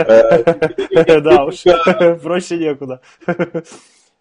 Е, 2.02 2.14
проще 2.22 2.56
нікуди. 2.56 2.98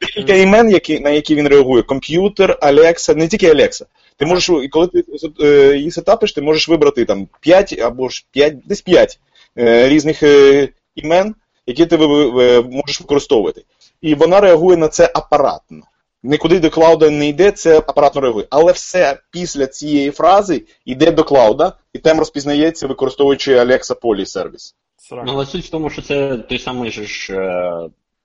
Декілька 0.01 0.33
імен, 0.33 0.71
які, 0.71 0.99
на 0.99 1.09
які 1.09 1.35
він 1.35 1.47
реагує: 1.47 1.83
комп'ютер, 1.83 2.59
Alexa, 2.61 3.15
не 3.15 3.27
тільки 3.27 3.53
Alexa. 3.53 3.85
Ти 4.17 4.25
можеш, 4.25 4.49
і 4.63 4.67
коли 4.67 4.87
ти 4.87 5.03
е, 5.41 5.77
її 5.77 5.91
сетапиш, 5.91 6.33
ти 6.33 6.41
можеш 6.41 6.69
вибрати 6.69 7.05
там 7.05 7.27
5 7.41 7.79
або 7.79 8.09
ж 8.09 8.25
5, 8.31 8.55
десь 8.65 8.81
5 8.81 9.19
е, 9.57 9.89
різних 9.89 10.23
е, 10.23 10.69
імен, 10.95 11.35
які 11.67 11.85
ти 11.85 11.97
можеш 11.97 13.01
використовувати. 13.01 13.63
І 14.01 14.15
вона 14.15 14.39
реагує 14.39 14.77
на 14.77 14.87
це 14.87 15.11
апаратно. 15.13 15.83
Нікуди 16.23 16.59
до 16.59 16.69
клауда 16.69 17.09
не 17.09 17.27
йде, 17.27 17.51
це 17.51 17.77
апаратно 17.77 18.21
реагує. 18.21 18.45
Але 18.49 18.71
все 18.71 19.19
після 19.31 19.67
цієї 19.67 20.11
фрази 20.11 20.63
йде 20.85 21.11
до 21.11 21.23
клауда, 21.23 21.73
і 21.93 21.99
там 21.99 22.19
розпізнається, 22.19 22.87
використовуючи 22.87 23.55
Alexa 23.55 23.99
Poly 23.99 24.25
сервіс. 24.25 24.75
Ну, 25.11 25.23
але 25.27 25.45
суть 25.45 25.65
в 25.65 25.69
тому, 25.69 25.89
що 25.89 26.01
це 26.01 26.37
той 26.37 26.59
самий 26.59 26.91
же 26.91 27.03
ж. 27.03 27.33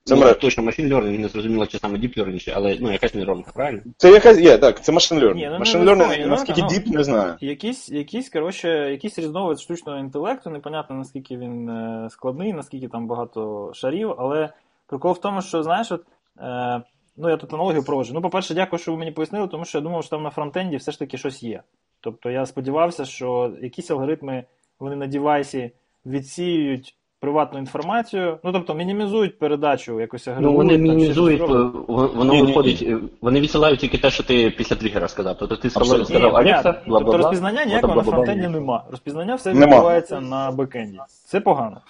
Це 0.04 0.16
ну, 0.16 0.34
точно 0.34 0.64
machine 0.64 0.88
learning, 0.88 1.18
не 1.18 1.28
зрозуміло, 1.28 1.66
чи 1.66 1.78
саме 1.78 1.98
deep 1.98 2.18
learning, 2.18 2.52
але 2.56 2.78
ну, 2.80 2.92
якась 2.92 3.14
нейронка, 3.14 3.50
правильно? 3.54 3.80
Це 3.96 4.10
якась 4.10 4.38
є, 4.38 4.58
так, 4.58 4.84
це 4.84 4.92
machine 4.92 5.20
learning. 5.20 5.34
Ні, 5.34 5.50
ну, 5.52 5.58
learning, 5.58 6.26
наскільки 6.26 6.62
ну, 6.62 6.68
deep, 6.68 6.90
не 6.90 7.04
знаю. 7.04 7.34
Якийсь, 7.40 7.88
якийсь, 7.88 8.28
коротше, 8.28 8.68
якийсь 8.68 9.18
різновид 9.18 9.60
штучного 9.60 9.98
інтелекту, 9.98 10.50
непонятно 10.50 10.96
наскільки 10.96 11.36
він 11.36 11.68
е, 11.68 12.08
складний, 12.10 12.52
наскільки 12.52 12.88
там 12.88 13.06
багато 13.06 13.70
шарів, 13.74 14.14
але 14.18 14.52
прикол 14.86 15.12
в 15.12 15.20
тому, 15.20 15.42
що, 15.42 15.62
знаєш, 15.62 15.92
от, 15.92 16.04
е, 16.38 16.82
ну 17.16 17.28
я 17.30 17.36
тут 17.36 17.54
аналогію 17.54 17.84
проводжу. 17.84 18.14
Ну, 18.14 18.22
по-перше, 18.22 18.54
дякую, 18.54 18.80
що 18.80 18.92
ви 18.92 18.98
мені 18.98 19.10
пояснили, 19.10 19.48
тому 19.48 19.64
що 19.64 19.78
я 19.78 19.82
думав, 19.82 20.02
що 20.02 20.10
там 20.10 20.22
на 20.22 20.30
фронтенді 20.30 20.76
все 20.76 20.92
ж 20.92 20.98
таки 20.98 21.18
щось 21.18 21.42
є. 21.42 21.62
Тобто 22.00 22.30
я 22.30 22.46
сподівався, 22.46 23.04
що 23.04 23.52
якісь 23.62 23.90
алгоритми 23.90 24.44
вони 24.78 24.96
на 24.96 25.06
девайсі 25.06 25.70
відсіюють 26.06 26.96
приватну 27.22 27.58
інформацію. 27.58 28.38
Ну 28.44 28.52
тобто 28.52 28.74
мінімізують 28.74 29.38
передачу 29.38 30.00
якось 30.00 30.28
Ну, 30.40 30.52
вони 30.52 30.72
там, 30.74 30.82
мінімізують, 30.82 31.40
е, 31.42 31.44
воно 31.46 32.24
Ні-ні-ні. 32.24 32.42
виходить, 32.42 32.82
е, 32.88 32.98
вони 33.20 33.40
відсилають 33.40 33.80
тільки 33.80 33.98
те, 33.98 34.10
що 34.10 34.22
ти 34.22 34.50
після 34.50 34.76
тригера 34.76 35.08
сказав. 35.08 35.36
Тобто 35.38 35.56
ти 35.56 35.70
сказав, 35.70 36.06
сказав 36.06 36.22
Ні, 36.22 36.50
Алекса, 36.50 36.72
бла 36.72 36.80
бла 36.86 36.98
Тобто 37.00 37.16
розпізнання 37.18 37.64
ніякого 37.64 37.94
на 37.94 38.02
фронтенді 38.02 38.48
нема. 38.48 38.84
Розпізнання 38.90 39.34
все 39.34 39.54
Нема. 39.54 39.66
відбувається 39.66 40.20
на 40.20 40.50
бекенді. 40.50 40.98
Це 41.24 41.40
погано. 41.40 41.80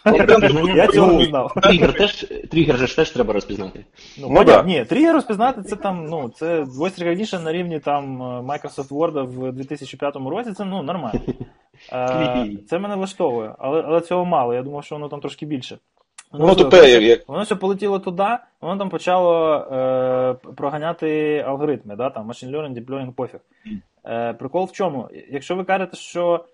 Я 0.76 0.86
цього 0.86 1.06
не 1.12 1.18
Ну, 1.18 1.24
знав. 1.24 1.52
Тригер 1.62 1.92
теж, 1.92 2.26
тригер 2.50 2.78
же 2.78 2.86
ж 2.86 2.96
теж 2.96 3.10
треба 3.10 3.32
розпізнати. 3.32 3.84
Ну, 4.20 4.26
Ну, 4.28 4.34
понятно. 4.34 4.54
да. 4.56 4.62
Ні, 4.62 4.84
тригер 4.84 5.14
розпізнати 5.14 5.62
це 5.62 5.76
там, 5.76 6.06
ну, 6.10 6.30
це 6.34 6.62
voice 6.62 7.04
recognition 7.04 7.44
на 7.44 7.52
рівні 7.52 7.78
там 7.78 8.22
е, 8.22 8.24
Microsoft 8.24 8.88
Word 8.88 9.26
в 9.26 9.52
2005 9.52 10.16
році, 10.16 10.52
це 10.52 10.64
ну 10.64 10.82
нормально. 10.82 11.20
Е, 11.92 12.46
Це 12.70 12.78
мене 12.78 12.96
влаштовує, 12.96 13.54
але, 13.58 13.84
але 13.86 14.00
цього 14.00 14.24
мало. 14.24 14.54
Я 14.54 14.62
думав, 14.62 14.84
що 14.84 14.94
воно 14.94 15.08
там 15.08 15.20
трошки 15.22 15.46
більше. 15.46 15.78
Ну, 16.32 16.46
все- 16.46 16.54
тупе, 16.64 16.90
як- 16.90 17.02
як- 17.02 17.28
Воно 17.28 17.42
все 17.42 17.54
полетіло 17.54 17.98
туди, 17.98 18.24
воно 18.60 18.78
там 18.78 18.90
почало 18.90 19.56
е, 19.72 20.34
проганяти 20.56 21.38
алгоритми, 21.46 21.96
да, 21.96 22.10
там, 22.10 22.28
machine 22.30 22.50
learning, 22.50 22.74
deep 22.74 22.86
learning, 22.86 23.12
пофіг. 23.12 23.40
Е, 24.06 24.32
прикол 24.32 24.64
в 24.64 24.72
чому? 24.72 25.08
Якщо 25.30 25.56
ви 25.56 25.64
кажете, 25.64 25.96
що 25.96 26.44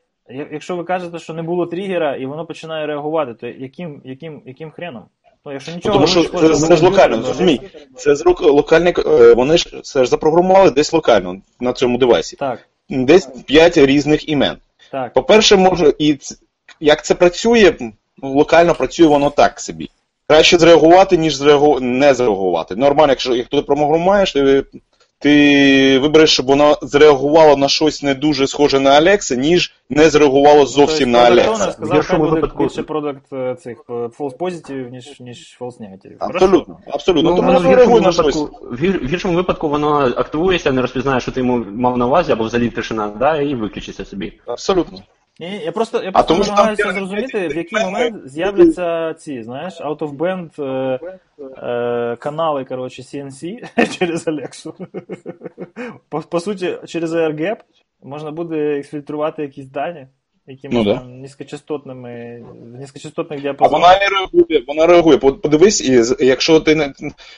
якщо 0.52 0.76
ви 0.76 0.84
кажете, 0.84 1.18
що 1.18 1.34
не 1.34 1.42
було 1.42 1.66
тригера 1.66 2.16
і 2.16 2.26
воно 2.26 2.46
починає 2.46 2.86
реагувати, 2.86 3.34
то 3.34 3.46
яким, 3.46 4.02
яким, 4.04 4.42
яким 4.46 4.70
хреном? 4.70 5.02
Ну, 5.46 5.52
якщо 5.52 5.72
нічого 5.72 5.94
тому 5.94 6.06
що 6.06 6.24
це, 6.24 6.54
це 6.54 6.76
ж 6.76 6.84
локально, 6.84 7.22
зрозумій. 7.22 7.60
Це 7.96 8.16
з 8.16 8.20
рук 8.22 8.40
локальні, 8.42 8.94
е, 9.06 9.34
вони 9.34 9.58
ж 9.58 9.80
це 9.82 10.04
ж 10.04 10.10
запрограмували 10.10 10.70
десь 10.70 10.92
локально 10.92 11.36
на 11.60 11.72
цьому 11.72 11.98
девайсі. 11.98 12.36
Так, 12.36 12.68
Десь 12.88 13.26
5 13.26 13.78
різних 13.78 14.28
імен. 14.28 14.56
так. 14.90 15.12
По-перше, 15.12 15.56
може, 15.56 15.94
і 15.98 16.18
як 16.80 17.04
це 17.04 17.14
працює, 17.14 17.74
локально 18.22 18.74
працює 18.74 19.06
воно 19.06 19.30
так 19.30 19.60
собі. 19.60 19.90
Краще 20.28 20.58
зреагувати, 20.58 21.16
ніж 21.16 21.34
зреагу... 21.34 21.80
не 21.80 22.14
зреагувати. 22.14 22.76
Нормально, 22.76 23.12
якщо 23.12 23.34
як 23.34 23.46
ти 23.46 23.62
програмуєш, 23.62 24.32
ти, 24.32 24.64
ти 25.18 25.98
вибереш, 25.98 26.30
щоб 26.30 26.46
воно 26.46 26.78
зреагувало 26.82 27.56
на 27.56 27.68
щось 27.68 28.02
не 28.02 28.14
дуже 28.14 28.46
схоже 28.46 28.80
на 28.80 28.90
Алекса, 28.90 29.34
ніж 29.34 29.74
не 29.90 30.10
зреагувало 30.10 30.66
зовсім 30.66 31.10
на 31.10 31.26
Тобто, 31.26 31.32
Алекса. 31.42 31.68
В 31.68 31.72
сказав, 31.72 32.02
хай 32.06 32.18
буде 32.18 32.30
випадку- 32.30 32.62
більше 32.62 32.82
продукт 32.82 33.32
е, 33.32 33.56
цих 33.62 33.78
е, 33.90 33.92
false 33.92 34.36
positive, 34.36 34.90
ніж, 34.90 35.20
ніж 35.20 35.58
false 35.60 35.80
negative. 35.80 36.16
Абсолютно, 36.18 36.78
абсолютно. 36.86 37.30
Ну, 37.30 37.36
Тому 37.36 37.52
воно 37.52 37.68
в 37.68 37.72
гіршому, 37.72 38.00
на 38.00 38.12
щось. 38.12 38.36
випадку, 38.36 38.66
в 38.70 38.74
гір- 38.74 39.04
в 39.04 39.08
гіршому 39.08 39.34
випадку 39.34 39.68
воно 39.68 39.98
активується, 40.16 40.72
не 40.72 40.82
розпізнає, 40.82 41.20
що 41.20 41.32
ти 41.32 41.40
йому 41.40 41.64
мав 41.72 41.98
на 41.98 42.06
увазі, 42.06 42.32
або 42.32 42.44
взагалі 42.44 42.70
тишина, 42.70 43.08
да, 43.18 43.36
і 43.40 43.54
виключиться 43.54 44.04
собі. 44.04 44.32
Абсолютно. 44.46 44.98
Ні, 45.40 45.60
я 45.64 45.72
просто, 45.72 46.02
я 46.02 46.12
просто 46.12 46.34
намагаюся 46.34 46.92
зрозуміти, 46.92 47.48
в 47.48 47.56
який 47.56 47.84
момент 47.84 48.28
з'являться 48.28 49.14
ці, 49.14 49.42
знаєш, 49.42 49.80
out-of-band 49.80 50.62
е, 50.62 51.00
е, 51.40 52.16
канали, 52.16 52.64
коротше, 52.64 53.02
CNC 53.02 53.68
через 53.98 54.28
Alexu. 54.28 54.72
по, 56.08 56.20
по 56.20 56.40
суті, 56.40 56.78
через 56.86 57.14
AirGap 57.14 57.56
можна 58.02 58.30
буде 58.30 58.78
ексфільтрувати 58.78 59.42
якісь 59.42 59.66
дані, 59.66 60.06
якимись 60.46 60.76
Ну, 60.76 60.84
да. 60.84 61.02
низькочастотними, 61.04 62.42
в 62.74 62.78
низькочастотних 62.78 63.54
А 63.58 63.68
вона 63.68 63.98
не 63.98 64.08
реагує, 64.08 64.64
вона 64.68 64.86
реагує. 64.86 65.18
Подивись, 65.18 65.88
і 65.88 66.26
якщо 66.26 66.60
ти 66.60 66.74
не 66.74 66.92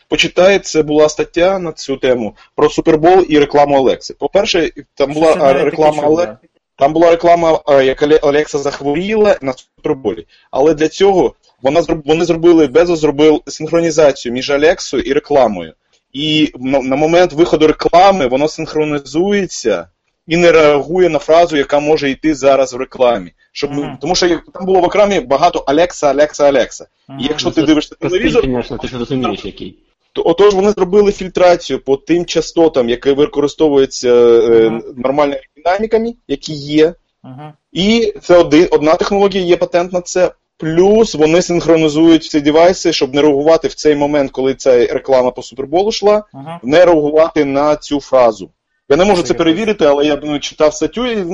почитай, 0.09 0.59
це 0.59 0.83
була 0.83 1.09
стаття 1.09 1.59
на 1.59 1.73
цю 1.73 1.97
тему 1.97 2.37
про 2.54 2.69
Супербол 2.69 3.25
і 3.28 3.38
рекламу 3.38 3.76
Алекси. 3.76 4.14
По-перше, 4.14 4.71
там 4.95 5.12
була 5.12 5.37
навіть 5.37 5.64
реклама 5.64 6.16
да. 6.16 6.38
Там 6.80 6.92
була 6.92 7.10
реклама, 7.10 7.60
а, 7.66 7.82
як 7.82 8.02
Але- 8.02 8.20
захворіла 8.44 9.37
на 9.42 9.52
суперболі. 9.52 10.26
Але 10.50 10.75
для 10.75 10.88
цього 10.88 11.34
вона 11.62 11.82
вони 12.04 12.25
зробили 12.25 12.66
Безос 12.66 12.99
зробив 12.99 13.42
синхронізацію 13.46 14.32
між 14.32 14.50
Алексою 14.50 15.02
і 15.02 15.12
рекламою. 15.12 15.72
І 16.12 16.52
на, 16.58 16.96
момент 16.96 17.32
виходу 17.32 17.66
реклами 17.66 18.26
воно 18.26 18.49
синхронізується 18.49 19.88
і 20.26 20.37
не 20.37 20.52
реагує 20.52 21.08
на 21.08 21.18
фразу, 21.18 21.56
яка 21.56 21.80
може 21.80 22.10
йти 22.10 22.34
зараз 22.34 22.75
в 22.75 22.76
рекламі. 22.76 23.32
Щоб, 23.52 23.70
Мгм. 23.70 23.99
Тому 24.00 24.14
що 24.14 24.28
там 24.28 24.66
було 24.66 24.80
в 24.80 24.84
рекламі 24.84 25.20
багато 25.20 25.58
Алекса, 25.58 26.08
Алекса, 26.08 26.44
Алекса. 26.49 26.87
Мгм. 27.08 27.20
І 27.20 27.25
якщо 27.25 27.49
Ну, 27.49 27.54
ти 27.54 27.62
дивишся 27.62 27.94
телевізор, 27.94 28.42
ти 28.42 28.96
розумієш, 28.99 29.44
який. 29.44 29.78
То 30.12 30.23
отож 30.25 30.55
вони 30.55 30.71
зробили 30.71 31.12
фільтрацію 31.12 31.85
по 31.85 31.97
тим 31.97 32.25
частотам, 32.25 32.88
які 32.88 33.12
використовуються 33.12 34.14
е, 34.14 34.81
нормальними 34.97 35.40
динаміками, 35.57 36.14
які 36.29 36.52
є. 36.52 36.95
Мгм. 37.23 37.52
І 37.73 38.14
це 38.23 38.38
один, 38.38 38.69
одна 38.71 38.95
технологія, 38.95 39.45
є 39.45 39.57
патент 39.57 39.93
на 39.93 40.00
це. 40.00 40.33
Плюс 40.57 41.14
вони 41.14 41.43
синхронізують 41.43 42.25
ці 42.25 42.40
девайси, 42.40 42.93
щоб 42.93 43.14
не 43.14 43.23
реагувати 43.23 43.69
в 43.69 43.75
цей 43.75 43.97
момент, 43.97 44.31
коли 44.31 44.55
ця 44.55 44.87
реклама 44.87 45.31
по 45.31 45.43
суперболу 45.43 45.88
йшла, 45.88 46.25
Мгм. 46.35 46.59
не 46.62 46.85
реагувати 46.85 47.45
на 47.45 47.76
цю 47.76 48.00
фразу. 48.00 48.50
Я 48.88 48.97
не 48.97 49.05
можу 49.05 49.23
Це 49.23 49.35
перевірити, 49.35 49.85
але 49.85 50.05
я 50.05 50.21
ну, 50.23 50.38
читав 50.38 50.75
статтю 50.75 51.07
і 51.07 51.25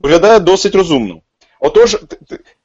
виглядає 0.00 0.40
досить 0.40 0.74
розумно. 0.74 1.20
Отож, 1.60 1.98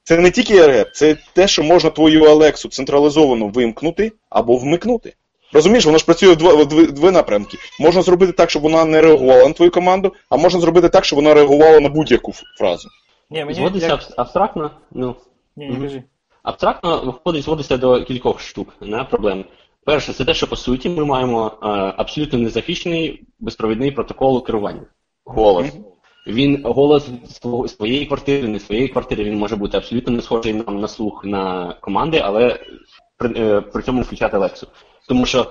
це 0.04 0.16
не 0.18 0.30
тільки 0.30 0.66
РГ, 0.66 0.92
це 0.92 1.16
те, 1.32 1.48
що 1.48 1.62
можна 1.62 1.90
твою 1.90 2.24
Алексу 2.24 2.68
централізовано 2.68 3.48
вимкнути 3.48 4.12
або 4.30 4.56
вмикнути. 4.56 5.14
Розумієш, 5.52 5.86
воно 5.86 5.98
ж 5.98 6.04
працює 6.04 6.32
в 6.32 6.36
два, 6.36 6.54
в 6.54 6.66
дві, 6.66 6.86
дві 6.86 7.10
напрямки. 7.10 7.58
Можна 7.80 8.02
зробити 8.02 8.32
так, 8.32 8.50
щоб 8.50 8.62
вона 8.62 8.84
не 8.84 9.00
реагувала 9.00 9.48
на 9.48 9.54
твою 9.54 9.70
команду, 9.70 10.14
а 10.30 10.36
можна 10.36 10.60
зробити 10.60 10.88
так, 10.88 11.04
щоб 11.04 11.16
вона 11.16 11.34
реагувала 11.34 11.80
на 11.80 11.88
будь-яку 11.88 12.32
фразу. 12.58 12.88
Ні, 13.30 13.44
мені 13.44 13.54
Зводиться 13.54 13.88
як... 13.88 14.00
абстрактно, 14.16 14.70
ну, 14.92 15.16
Ні, 15.56 15.66
Мгм. 15.70 15.82
кажи. 15.82 16.02
Абстрактно 16.42 17.02
виходить 17.04 17.44
зводиться 17.44 17.76
до 17.76 18.04
кількох 18.04 18.40
штук 18.40 18.68
не, 18.80 19.04
проблем. 19.04 19.44
Перше, 19.84 20.12
це 20.12 20.24
те, 20.24 20.34
що 20.34 20.46
по 20.46 20.56
суті 20.56 20.88
ми 20.88 21.04
маємо 21.04 21.46
е, 21.46 21.66
абсолютно 21.96 22.38
незахищений 22.38 23.24
безпровідний 23.40 23.90
протокол 23.90 24.44
керування. 24.46 24.82
Голос. 25.24 25.66
Він 26.26 26.60
голос 26.64 27.08
свого- 27.30 27.68
своєї 27.68 28.06
квартири, 28.06 28.48
не 28.48 28.60
своєї 28.60 28.88
квартири, 28.88 29.24
він 29.24 29.38
може 29.38 29.56
бути 29.56 29.76
абсолютно 29.76 30.12
не 30.12 30.22
схожий 30.22 30.54
нам 30.54 30.80
на 30.80 30.88
слух 30.88 31.24
на 31.24 31.74
команди, 31.80 32.20
але 32.24 32.60
при, 33.18 33.32
е, 33.36 33.60
при 33.60 33.82
цьому 33.82 34.02
включати 34.02 34.36
лексу. 34.36 34.66
Тому 35.08 35.26
що 35.26 35.46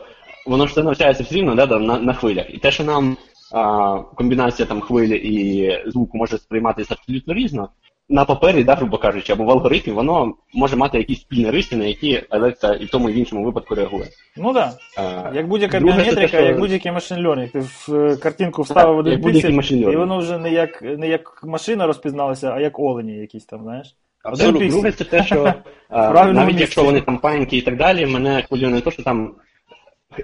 воно 0.47 0.67
ж 0.67 0.71
все 0.71 0.83
навчається 0.83 1.23
все 1.23 1.35
рівно 1.35 1.55
да, 1.55 1.65
на, 1.79 1.99
на 1.99 2.13
хвилях. 2.13 2.45
І 2.49 2.57
те, 2.57 2.71
що 2.71 2.83
нам 2.83 3.17
а, 3.53 3.97
комбінація 4.15 4.65
там 4.67 4.81
хвилі 4.81 5.17
і 5.17 5.91
звуку 5.91 6.17
може 6.17 6.37
сприйматися 6.37 6.95
абсолютно 6.99 7.33
різно, 7.33 7.69
на 8.09 8.25
папері, 8.25 8.63
да, 8.63 8.75
грубо 8.75 8.97
кажучи, 8.97 9.33
або 9.33 9.43
в 9.43 9.51
алгоритмі, 9.51 9.93
воно 9.93 10.33
може 10.53 10.75
мати 10.75 10.97
якісь 10.97 11.21
спільні 11.21 11.51
риси, 11.51 11.75
на 11.75 11.85
які 11.85 12.23
Alexa 12.29 12.75
і 12.75 12.85
в 12.85 12.89
тому 12.89 13.09
і 13.09 13.13
в 13.13 13.15
іншому 13.15 13.45
випадку 13.45 13.75
реагує. 13.75 14.05
Ну 14.37 14.53
так. 14.53 14.73
Да. 14.97 15.31
Як 15.35 15.47
будь-яка 15.47 15.79
біометрика, 15.79 16.27
що- 16.27 16.41
як 16.41 16.59
будь-який 16.59 16.91
машин 16.91 17.17
learning. 17.17 17.51
Ти 17.51 17.59
в 17.59 17.95
е, 17.95 18.17
картинку 18.17 18.61
вставив 18.61 18.97
один 18.97 19.21
піксель, 19.21 19.71
і 19.71 19.95
воно 19.95 20.17
вже 20.17 20.37
не 20.37 20.51
як, 20.51 20.81
не 20.81 21.07
як 21.07 21.43
машина 21.43 21.87
розпізналася, 21.87 22.51
а 22.51 22.59
як 22.59 22.79
олені 22.79 23.13
якісь 23.13 23.45
там, 23.45 23.63
знаєш. 23.63 23.95
Абсолютно. 24.23 24.67
Друге, 24.67 24.91
це 24.91 25.03
те, 25.03 25.23
що 25.23 25.53
навіть 25.91 26.45
місці. 26.45 26.61
якщо 26.61 26.83
вони 26.83 27.01
там 27.01 27.17
паніки 27.17 27.57
і 27.57 27.61
так 27.61 27.77
далі, 27.77 28.05
мене 28.05 28.43
хвилює 28.47 28.69
не 28.69 28.81
те, 28.81 28.91
що 28.91 29.03
там 29.03 29.35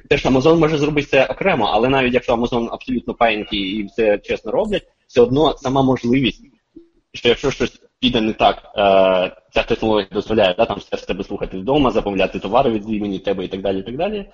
те, 0.09 0.17
що 0.17 0.29
Amazon 0.29 0.59
може 0.59 0.77
зробити 0.77 1.07
це 1.07 1.25
окремо, 1.25 1.65
але 1.73 1.89
навіть 1.89 2.13
якщо 2.13 2.35
Amazon 2.35 2.67
абсолютно 2.71 3.13
паніки 3.13 3.57
і 3.57 3.83
все 3.83 4.17
чесно 4.17 4.51
роблять, 4.51 4.83
все 5.07 5.21
одно 5.21 5.57
сама 5.57 5.81
можливість, 5.81 6.43
що 7.13 7.29
якщо 7.29 7.51
щось 7.51 7.81
піде 7.99 8.21
не 8.21 8.33
так, 8.33 8.57
е, 8.77 9.35
ця 9.53 9.63
технологія 9.63 10.07
дозволяє 10.11 10.55
да, 10.57 10.65
там 10.65 10.77
все 10.77 10.97
з 10.97 11.01
тебе 11.01 11.23
слухати 11.23 11.57
вдома, 11.57 11.91
замовляти 11.91 12.39
товари 12.39 12.71
від 12.71 12.89
імені 12.89 13.19
тебе 13.19 13.45
і 13.45 13.47
так 13.47 13.61
далі, 13.61 13.79
і 13.79 13.83
так 13.83 13.97
далі. 13.97 14.29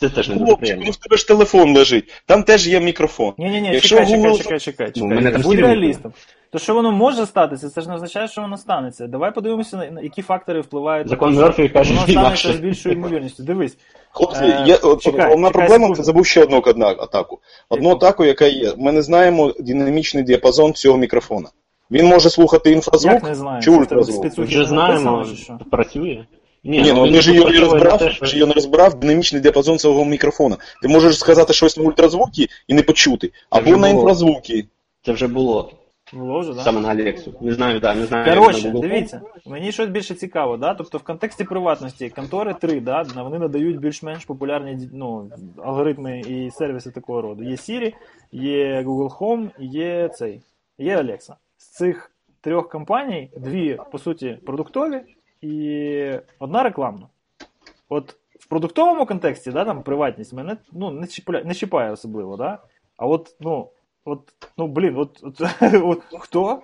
Це 0.00 0.08
теж 0.08 0.28
не 0.28 0.34
дуже 0.34 0.56
приємно. 0.56 0.84
ну 0.86 0.90
в 0.90 0.96
тебе 0.96 1.16
ж 1.16 1.28
телефон 1.28 1.76
лежить, 1.76 2.22
там 2.26 2.42
теж 2.42 2.68
є 2.68 2.80
мікрофон. 2.80 3.34
Ні, 3.38 3.50
ні, 3.50 3.60
ні, 3.60 3.70
Якщо 3.72 3.96
чекай, 3.96 4.06
чекай, 4.16 4.38
чекай, 4.38 4.60
чекай, 4.60 4.92
Ну, 4.96 5.06
мене 5.06 5.20
чекай. 5.20 5.32
там 5.32 5.42
Будь 5.42 5.60
реалістом. 5.60 6.12
То, 6.52 6.58
що 6.58 6.74
воно 6.74 6.92
може 6.92 7.26
статися, 7.26 7.68
це 7.70 7.80
ж 7.80 7.88
не 7.88 7.94
означає, 7.94 8.28
що 8.28 8.40
воно 8.40 8.58
станеться. 8.58 9.06
Давай 9.06 9.34
подивимося, 9.34 9.76
на 9.76 10.00
які 10.00 10.22
фактори 10.22 10.60
впливають 10.60 11.08
Закон 11.08 11.34
на 11.34 11.48
те, 11.48 11.84
що 11.84 11.94
воно 11.94 12.06
станеться 12.06 12.52
з 12.52 12.56
більшою 12.56 12.94
ймовірністю. 12.94 13.42
Дивись. 13.42 13.76
Хлопці, 14.10 14.44
Е, 14.44 14.64
є 14.66 14.78
головна 14.82 15.50
проблема, 15.50 15.74
секунду. 15.74 15.94
це 15.94 16.02
забув 16.02 16.26
ще 16.26 16.42
одну 16.42 16.84
атаку. 16.98 17.40
Одну 17.68 17.90
атаку, 17.90 18.24
яка 18.24 18.46
є. 18.46 18.72
Ми 18.78 18.92
не 18.92 19.02
знаємо 19.02 19.54
динамічний 19.58 20.24
діапазон 20.24 20.74
цього 20.74 20.98
мікрофона. 20.98 21.48
Він 21.90 22.06
може 22.06 22.30
слухати 22.30 22.72
інфразвук 22.72 23.14
Як 23.14 23.22
не 23.22 23.34
знаю, 23.34 23.62
чи 23.62 23.70
ультразвук. 23.70 24.26
Вже 24.26 24.58
не 24.58 24.64
знаємо, 24.64 25.24
що? 25.24 25.58
працює. 25.70 26.24
Ні, 26.64 26.82
ну 26.86 27.04
він 27.04 27.12
ми 27.12 27.20
ж 27.20 27.32
її 27.32 27.44
не 27.44 27.60
розбирав, 27.60 27.98
те, 27.98 28.10
що- 28.10 28.26
ж 28.26 28.34
її 28.36 28.46
не 28.46 28.54
розбирав 28.54 28.94
динамічний 28.94 29.42
діапазон 29.42 29.78
цього 29.78 30.04
мікрофона. 30.04 30.56
Ти 30.82 30.88
можеш 30.88 31.18
сказати 31.18 31.52
щось 31.52 31.76
на 31.76 31.84
ультразвуки 31.84 32.48
і 32.68 32.74
не 32.74 32.82
почути, 32.82 33.32
або 33.50 33.76
на 33.76 33.88
інфразвуки. 33.88 34.64
Це 35.02 35.12
вже 35.12 35.26
було 35.26 35.70
Було 36.12 36.40
вже, 36.40 36.54
так? 36.54 36.62
саме 36.62 36.80
на 36.80 36.88
Алексу. 36.88 37.34
Не 37.40 37.52
знаю, 37.52 37.80
да, 37.80 37.94
не 37.94 38.06
знаю. 38.06 38.40
Коротше, 38.40 38.70
дивіться, 38.70 39.20
мені 39.46 39.72
щось 39.72 39.88
більше 39.88 40.14
цікаво, 40.14 40.56
да? 40.56 40.74
тобто 40.74 40.98
в 40.98 41.02
контексті 41.02 41.44
приватності 41.44 42.08
контори 42.08 42.54
3, 42.54 42.80
да, 42.80 43.02
вони 43.16 43.38
надають 43.38 43.80
більш-менш 43.80 44.24
популярні 44.24 44.88
ну, 44.92 45.30
алгоритми 45.64 46.20
і 46.20 46.50
сервіси 46.50 46.90
такого 46.90 47.22
роду. 47.22 47.42
Є 47.42 47.54
Siri, 47.54 47.92
є 48.32 48.82
Google 48.82 49.18
Home, 49.18 49.50
є 49.58 50.08
цей, 50.08 50.40
є 50.78 50.96
Alexa. 50.96 51.32
З 51.70 51.76
цих 51.76 52.10
трьох 52.40 52.68
компаній 52.68 53.30
дві, 53.36 53.78
по 53.92 53.98
суті, 53.98 54.38
продуктові, 54.46 55.02
і 55.40 56.12
одна 56.38 56.62
рекламна. 56.62 57.08
От 57.88 58.16
в 58.38 58.46
продуктовому 58.46 59.06
контексті, 59.06 59.50
да, 59.50 59.64
там 59.64 59.82
приватність 59.82 60.32
мене 60.32 60.56
ну, 60.72 60.90
не, 60.90 61.06
чіпля, 61.06 61.44
не 61.44 61.54
чіпає 61.54 61.92
особливо, 61.92 62.36
да? 62.36 62.58
А 62.96 63.06
от, 63.06 63.36
ну, 63.40 63.70
от, 64.04 64.32
ну, 64.58 64.66
блін, 64.66 64.96
от, 64.96 65.20
от, 65.22 65.40
от 65.82 66.02
хто? 66.18 66.62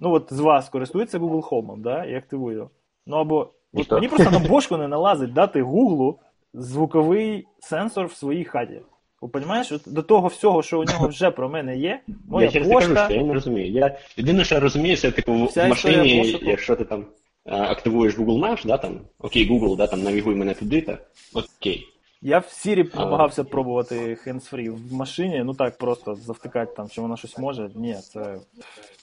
Ну, 0.00 0.12
от 0.12 0.26
з 0.30 0.40
вас 0.40 0.68
користується 0.68 1.18
Google 1.18 1.48
Home, 1.48 1.80
да, 1.80 2.04
і 2.04 2.14
активує. 2.14 2.68
Ну 3.06 3.16
або 3.16 3.50
от 3.72 3.92
мені 3.92 4.08
просто 4.08 4.30
на 4.30 4.38
бошку 4.48 4.76
не 4.76 4.88
налазить 4.88 5.32
дати 5.32 5.62
Google 5.62 6.14
звуковий 6.54 7.46
сенсор 7.58 8.06
в 8.06 8.12
своїй 8.12 8.44
хаті. 8.44 8.82
От 9.20 9.82
до 9.86 10.02
того 10.02 10.28
всього, 10.28 10.62
що 10.62 10.80
у 10.80 10.84
нього 10.84 11.08
вже 11.08 11.30
про 11.30 11.48
мене 11.48 11.76
є, 11.76 12.00
моя 12.28 12.46
я 12.46 12.52
через 12.52 12.68
це 12.68 12.74
кажу, 12.74 12.96
що 12.96 13.14
я 13.14 13.22
не 13.22 13.34
розумію. 13.34 13.72
Я 13.72 13.98
єдине, 14.16 14.44
що 14.44 14.54
я 14.54 14.60
розумію, 14.60 14.96
це 14.96 15.10
типу 15.10 15.32
в 15.32 15.68
машині, 15.68 16.38
якщо 16.42 16.76
ти 16.76 16.84
там 16.84 17.06
активуєш 17.44 18.18
Google 18.18 18.38
Maps, 18.38 18.66
да, 18.66 18.78
там, 18.78 19.00
окей, 19.18 19.50
Google, 19.50 19.76
да, 19.76 19.86
там 19.86 20.02
навігуй 20.02 20.34
мене 20.34 20.54
туди, 20.54 20.80
та 20.80 20.98
окей. 21.34 21.86
Я 22.22 22.38
в 22.38 22.90
А. 22.94 22.98
намагався 22.98 23.44
пробувати 23.44 24.18
hands-free 24.26 24.70
в 24.70 24.92
машині, 24.92 25.42
ну 25.44 25.54
так 25.54 25.78
просто 25.78 26.14
завтикати 26.14 26.72
там, 26.76 26.88
чи 26.88 27.00
вона 27.00 27.16
щось 27.16 27.38
може. 27.38 27.70
Ні, 27.74 27.94
це. 27.94 28.36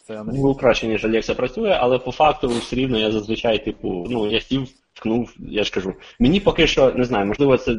це 0.03 0.23
не 0.23 0.33
Google 0.33 0.59
краще, 0.59 0.87
ніж 0.87 1.05
Alexa 1.05 1.35
працює, 1.35 1.77
але 1.79 1.99
по 1.99 2.11
факту 2.11 2.47
все 2.47 2.75
рівно 2.75 2.97
я 2.99 3.11
зазвичай, 3.11 3.65
типу, 3.65 4.07
ну, 4.09 4.31
я 4.31 4.41
сів, 4.41 4.67
ткнув, 4.93 5.35
я 5.39 5.63
ж 5.63 5.71
кажу. 5.71 5.93
Мені 6.19 6.39
поки 6.39 6.67
що, 6.67 6.91
не 6.91 7.03
знаю, 7.03 7.25
можливо, 7.25 7.57
це 7.57 7.75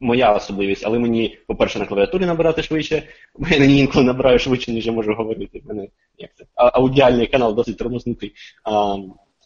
моя 0.00 0.32
особливість, 0.32 0.86
але 0.86 0.98
мені, 0.98 1.38
по-перше, 1.46 1.78
на 1.78 1.86
клавіатурі 1.86 2.26
набирати 2.26 2.62
швидше, 2.62 3.02
бо 3.38 3.48
я 3.48 3.58
на 3.58 3.66
ній 3.66 3.78
інколи 3.78 4.04
набираю 4.04 4.38
швидше, 4.38 4.72
ніж 4.72 4.86
я 4.86 4.92
можу 4.92 5.14
говорити. 5.14 5.62
В 5.64 5.68
мене 5.68 5.88
як 6.18 6.30
це? 6.34 6.44
Аудіальний 6.54 7.26
канал 7.26 7.54
досить 7.54 7.78
тормознутий. 7.78 8.32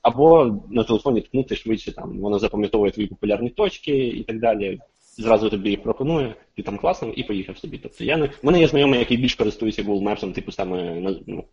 Або 0.02 0.58
на 0.70 0.84
телефоні 0.84 1.20
ткнути 1.20 1.56
швидше, 1.56 1.92
там, 1.92 2.18
воно 2.18 2.38
запам'ятовує 2.38 2.92
твої 2.92 3.08
популярні 3.08 3.50
точки 3.50 4.08
і 4.08 4.24
так 4.24 4.40
далі. 4.40 4.78
Зразу 5.16 5.50
тобі 5.50 5.70
їх 5.70 5.82
пропонує, 5.82 6.34
ти 6.56 6.62
там 6.62 6.78
класно, 6.78 7.08
і 7.08 7.22
поїхав 7.22 7.58
собі. 7.58 7.78
Тобто 7.78 8.04
я 8.04 8.16
не. 8.16 8.26
У 8.26 8.30
мене 8.42 8.60
є 8.60 8.68
знайомий, 8.68 8.98
який 8.98 9.16
більш 9.16 9.34
користується 9.34 9.82
Google 9.82 10.02
Maps, 10.02 10.32
типу 10.32 10.52
саме 10.52 10.94
ну, 11.26 11.44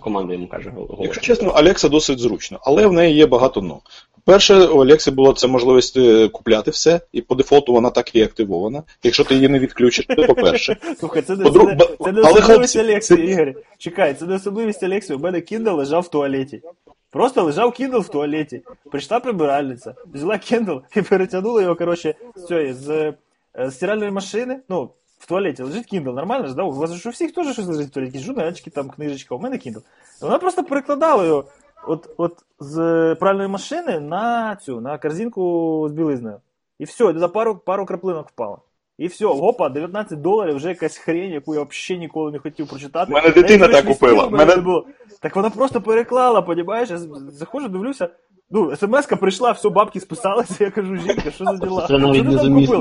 команда 0.00 0.32
йому 0.32 0.48
каже 0.48 0.70
голосом. 0.70 0.98
Якщо 1.00 1.20
чесно, 1.20 1.52
Alexa 1.52 1.88
досить 1.88 2.18
зручно, 2.18 2.58
але 2.62 2.86
в 2.86 2.92
неї 2.92 3.16
є 3.16 3.26
багато 3.26 3.62
но. 3.62 3.80
Перше, 4.24 4.66
у 4.66 4.84
Alexa 4.84 5.10
була 5.10 5.32
це 5.32 5.46
можливість 5.46 5.96
е, 5.96 6.28
купляти 6.28 6.70
все, 6.70 7.00
і 7.12 7.22
по 7.22 7.34
дефолту 7.34 7.72
вона 7.72 7.90
так 7.90 8.14
і 8.14 8.22
активована. 8.22 8.82
Якщо 9.02 9.24
ти 9.24 9.34
її 9.34 9.48
не 9.48 9.58
відключиш, 9.58 10.06
це 10.06 10.14
по-перше. 10.26 10.76
Слухай, 10.98 11.22
це 11.22 11.36
не, 11.36 11.44
Подруг- 11.44 11.76
це, 12.04 12.12
не- 12.12 12.22
це 12.22 12.48
не 12.58 12.58
особливість 12.64 13.06
це- 13.06 13.14
Ігор. 13.14 13.54
Чекай, 13.78 14.14
це 14.14 14.24
не 14.24 14.34
особливість 14.34 14.82
Алексі. 14.82 15.14
У 15.14 15.18
мене 15.18 15.38
Kindle 15.38 15.76
лежав 15.76 16.02
в 16.02 16.08
туалеті. 16.08 16.62
Просто 17.10 17.42
лежав 17.42 17.70
Kindle 17.70 18.00
в 18.00 18.08
туалеті. 18.08 18.62
Прийшла 18.90 19.20
прибиральниця, 19.20 19.94
взяла 20.14 20.34
Kindle 20.34 20.80
і 20.96 21.02
перетягнула 21.02 21.62
його, 21.62 21.74
коротше, 21.76 22.14
з 22.36 22.46
цієї, 22.46 22.72
з, 22.72 23.12
е, 23.58 23.70
стиральної 23.70 24.10
машини. 24.10 24.60
Ну, 24.68 24.90
в 25.24 25.26
туалеті 25.26 25.62
лежить 25.62 25.92
Kindle, 25.92 26.14
нормально 26.14 26.46
ж, 26.46 26.54
да? 26.54 26.62
У 26.62 26.72
вас 26.72 26.92
же 26.92 26.98
ж 26.98 27.08
у 27.08 27.12
всіх 27.12 27.32
теж 27.32 27.52
щось 27.52 27.66
лежить 27.66 27.88
в 27.88 27.90
туалеті, 27.90 28.18
журнальчики, 28.18 28.70
там, 28.70 28.90
книжечка, 28.90 29.34
у 29.34 29.38
мене 29.38 29.56
Kindle. 29.56 29.82
Вона 30.20 30.38
просто 30.38 30.64
перекладала 30.64 31.24
його 31.24 31.44
от, 31.86 32.10
от 32.16 32.32
з 32.60 32.76
пральної 33.20 33.48
машини 33.48 34.00
на 34.00 34.56
цю, 34.56 34.80
на 34.80 34.98
корзинку 34.98 35.86
з 35.90 35.92
білизною. 35.92 36.40
І 36.78 36.84
все, 36.84 37.12
за 37.16 37.28
пару, 37.28 37.56
пару 37.56 37.86
краплинок 37.86 38.28
впало. 38.28 38.58
І 38.98 39.06
все, 39.06 39.26
опа, 39.26 39.68
19 39.68 40.20
доларів, 40.20 40.56
вже 40.56 40.68
якась 40.68 40.96
хрень, 40.96 41.32
яку 41.32 41.54
я 41.54 41.62
взагалі 41.62 42.00
ніколи 42.00 42.32
не 42.32 42.38
хотів 42.38 42.68
прочитати. 42.68 43.12
В 43.12 43.14
мене 43.14 43.30
дитина 43.30 43.68
так 43.68 43.84
купила. 43.84 44.28
мене 44.28 44.82
Так 45.20 45.36
вона 45.36 45.50
просто 45.50 45.80
переклала, 45.80 46.42
понімаєш? 46.42 46.90
Я 46.90 46.98
заходжу, 47.28 47.68
дивлюся. 47.68 48.08
Ну, 48.50 48.76
смс-ка 48.76 49.16
прийшла, 49.16 49.52
все, 49.52 49.68
бабки 49.68 50.00
списалися, 50.00 50.64
я 50.64 50.70
кажу, 50.70 50.96
жінка, 50.96 51.30
що 51.30 51.44
за 51.44 51.56
діла? 51.56 51.86
Це 51.86 51.98
навіть 51.98 52.24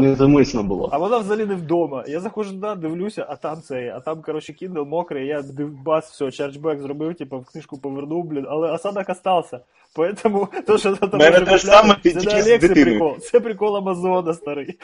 незамисно 0.02 0.64
було. 0.64 0.90
А 0.92 0.98
вона 0.98 1.18
взагалі 1.18 1.46
не 1.46 1.56
вдома. 1.56 2.04
Я 2.08 2.20
заходжу 2.20 2.50
туди, 2.52 2.76
дивлюся, 2.76 3.26
а 3.30 3.36
там 3.36 3.62
цей, 3.62 3.90
а 3.90 4.00
там, 4.00 4.22
коротше, 4.22 4.54
Kindle 4.62 4.86
мокрий, 4.86 5.28
я 5.28 5.42
див- 5.42 5.84
бас, 5.86 6.12
все, 6.12 6.32
чарджбек 6.32 6.82
зробив, 6.82 7.16
типу, 7.16 7.40
в 7.40 7.46
книжку 7.46 7.78
повернув, 7.78 8.26
блін, 8.26 8.46
але 8.50 8.72
осадок 8.72 9.10
остався. 9.10 9.60
Поэтому 9.96 10.48
то, 10.68 10.78
що 10.78 10.96
там 10.96 11.20
Мене 11.20 11.40
те 11.40 11.58
ж 11.58 11.66
саме, 11.66 11.96
це 12.04 12.12
тільки 12.12 12.42
з 12.42 12.46
дитиною. 12.46 12.86
прикол, 12.86 13.20
це 13.20 13.40
прикол 13.40 13.78
Амазона, 13.78 14.34
старий. 14.34 14.80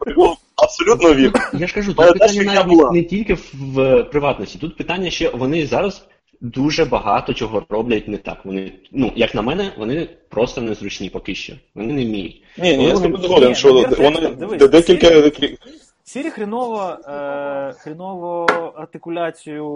Прикол 0.00 0.34
Абсолютно 0.56 1.14
вірно. 1.14 1.40
Я 1.52 1.66
ж 1.66 1.74
кажу, 1.74 1.94
тут 1.94 2.12
питання 2.12 2.42
навіть 2.42 2.92
не 2.92 3.02
тільки 3.02 3.34
в, 3.34 3.40
в 3.54 4.02
приватності, 4.02 4.58
тут 4.58 4.76
питання 4.76 5.10
ще 5.10 5.30
вони 5.30 5.66
зараз 5.66 6.06
дуже 6.42 6.84
багато 6.84 7.34
чого 7.34 7.62
роблять 7.68 8.08
не 8.08 8.16
так. 8.16 8.44
Вони, 8.44 8.72
ну, 8.92 9.12
як 9.16 9.34
на 9.34 9.42
мене, 9.42 9.72
вони 9.78 10.08
просто 10.28 10.60
незручні 10.60 11.10
поки 11.10 11.34
що. 11.34 11.52
Вони 11.74 11.92
не 11.92 12.04
вміють. 12.04 12.42
Ні, 12.58 12.76
ні, 12.76 12.84
я 12.84 12.96
з 12.96 13.00
тобою 13.00 13.22
згоден, 13.22 13.54
що 13.54 13.72
вони 13.72 14.28
декілька. 14.68 15.58
Сірі 16.04 16.30
хреново, 16.30 16.96
е, 17.08 17.72
хреново 17.72 18.46
артикуляцію 18.76 19.66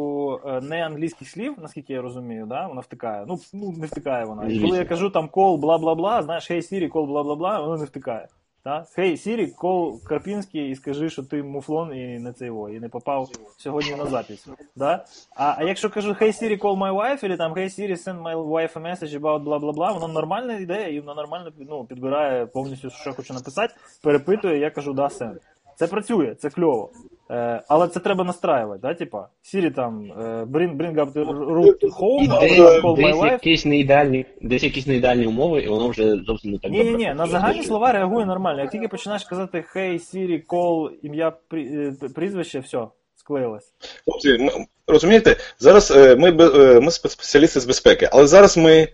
е, 0.46 0.60
не 0.60 0.86
англійських 0.86 1.28
слів, 1.28 1.54
наскільки 1.62 1.92
я 1.92 2.02
розумію, 2.02 2.46
да? 2.46 2.66
вона 2.66 2.80
втикає. 2.80 3.24
Ну, 3.28 3.38
ну 3.52 3.74
не 3.78 3.86
втикає 3.86 4.24
вона. 4.24 4.48
І 4.48 4.60
коли 4.60 4.78
я 4.78 4.84
кажу 4.84 5.10
там 5.10 5.28
call 5.28 5.60
бла-бла-бла, 5.60 6.22
знаєш, 6.22 6.50
hey 6.50 6.56
Siri, 6.56 6.90
call 6.90 7.06
бла-бла-бла, 7.06 7.66
вона 7.66 7.78
не 7.78 7.84
втикає. 7.84 8.28
Да? 8.66 8.86
хей, 8.94 9.16
сірі, 9.16 9.46
кол 9.46 10.02
Карпінський 10.04 10.70
і 10.70 10.74
скажи, 10.74 11.10
що 11.10 11.22
ти 11.22 11.42
муфлон 11.42 11.94
і 11.94 12.18
не 12.18 12.32
цей 12.32 12.50
во, 12.50 12.70
і 12.70 12.80
не 12.80 12.88
попав 12.88 13.28
сьогодні 13.56 13.94
на 13.94 14.06
запись. 14.06 14.46
Да? 14.76 15.04
А, 15.36 15.54
а 15.58 15.64
якщо 15.64 15.90
кажу 15.90 16.14
Хей 16.14 16.32
Сірі, 16.32 16.56
call 16.56 16.78
my 16.78 16.94
wife, 16.94 17.24
или 17.24 17.36
там 17.36 17.54
Хей 17.54 17.70
Сірі, 17.70 17.94
send 17.94 18.22
my 18.22 18.48
wife 18.48 18.72
a 18.72 18.82
message 18.82 19.20
about 19.20 19.44
бла-бла-бла, 19.44 19.92
воно 19.92 20.08
нормальна 20.08 20.58
ідея, 20.58 20.88
і 20.88 21.00
воно 21.00 21.14
нормально 21.14 21.52
ну, 21.58 21.84
підбирає 21.84 22.46
повністю, 22.46 22.90
що 22.90 23.10
я 23.10 23.16
хочу 23.16 23.34
написати, 23.34 23.74
перепитує, 24.02 24.58
я 24.58 24.70
кажу, 24.70 24.92
да, 24.92 25.06
send. 25.06 25.36
Це 25.76 25.86
працює, 25.86 26.34
це 26.34 26.50
кльово. 26.50 26.90
Е, 27.30 27.62
але 27.68 27.88
це 27.88 28.00
треба 28.00 28.24
настраювати, 28.24 28.80
да, 28.82 28.94
типа, 28.94 29.28
Siri 29.44 29.74
там, 29.74 30.12
е, 30.12 30.44
bring, 30.44 30.76
bring 30.76 30.94
up 30.94 31.12
the 31.12 31.24
root 31.26 31.80
home, 31.80 32.30
або 32.30 32.40
Десь, 32.40 32.58
call 32.58 32.82
my 32.82 33.14
wife. 33.14 33.32
якісь 33.32 33.64
неідеальні, 33.64 34.26
десь 34.42 34.62
якісь 34.62 34.86
неідеальні 34.86 35.26
умови, 35.26 35.62
і 35.62 35.68
воно 35.68 35.88
вже 35.88 36.16
зовсім 36.26 36.50
не 36.50 36.58
так 36.58 36.70
Ні, 36.70 36.84
ні, 36.84 36.92
ні, 36.92 37.14
на 37.16 37.26
загальні 37.26 37.62
слова 37.62 37.92
реагує 37.92 38.26
нормально. 38.26 38.60
Як 38.60 38.70
тільки 38.70 38.88
починаєш 38.88 39.24
казати 39.24 39.64
hey, 39.74 39.92
Siri, 39.92 40.46
call, 40.46 40.90
ім'я, 41.02 41.32
е, 41.52 41.92
прізвище, 42.14 42.60
все, 42.60 42.86
склеїлось. 43.16 43.72
Хлопці, 44.04 44.50
розумієте, 44.86 45.36
зараз 45.58 45.90
ми, 46.18 46.32
ми 46.80 46.90
спеціалісти 46.90 47.60
з 47.60 47.66
безпеки, 47.66 48.08
але 48.12 48.26
зараз 48.26 48.56
ми 48.56 48.88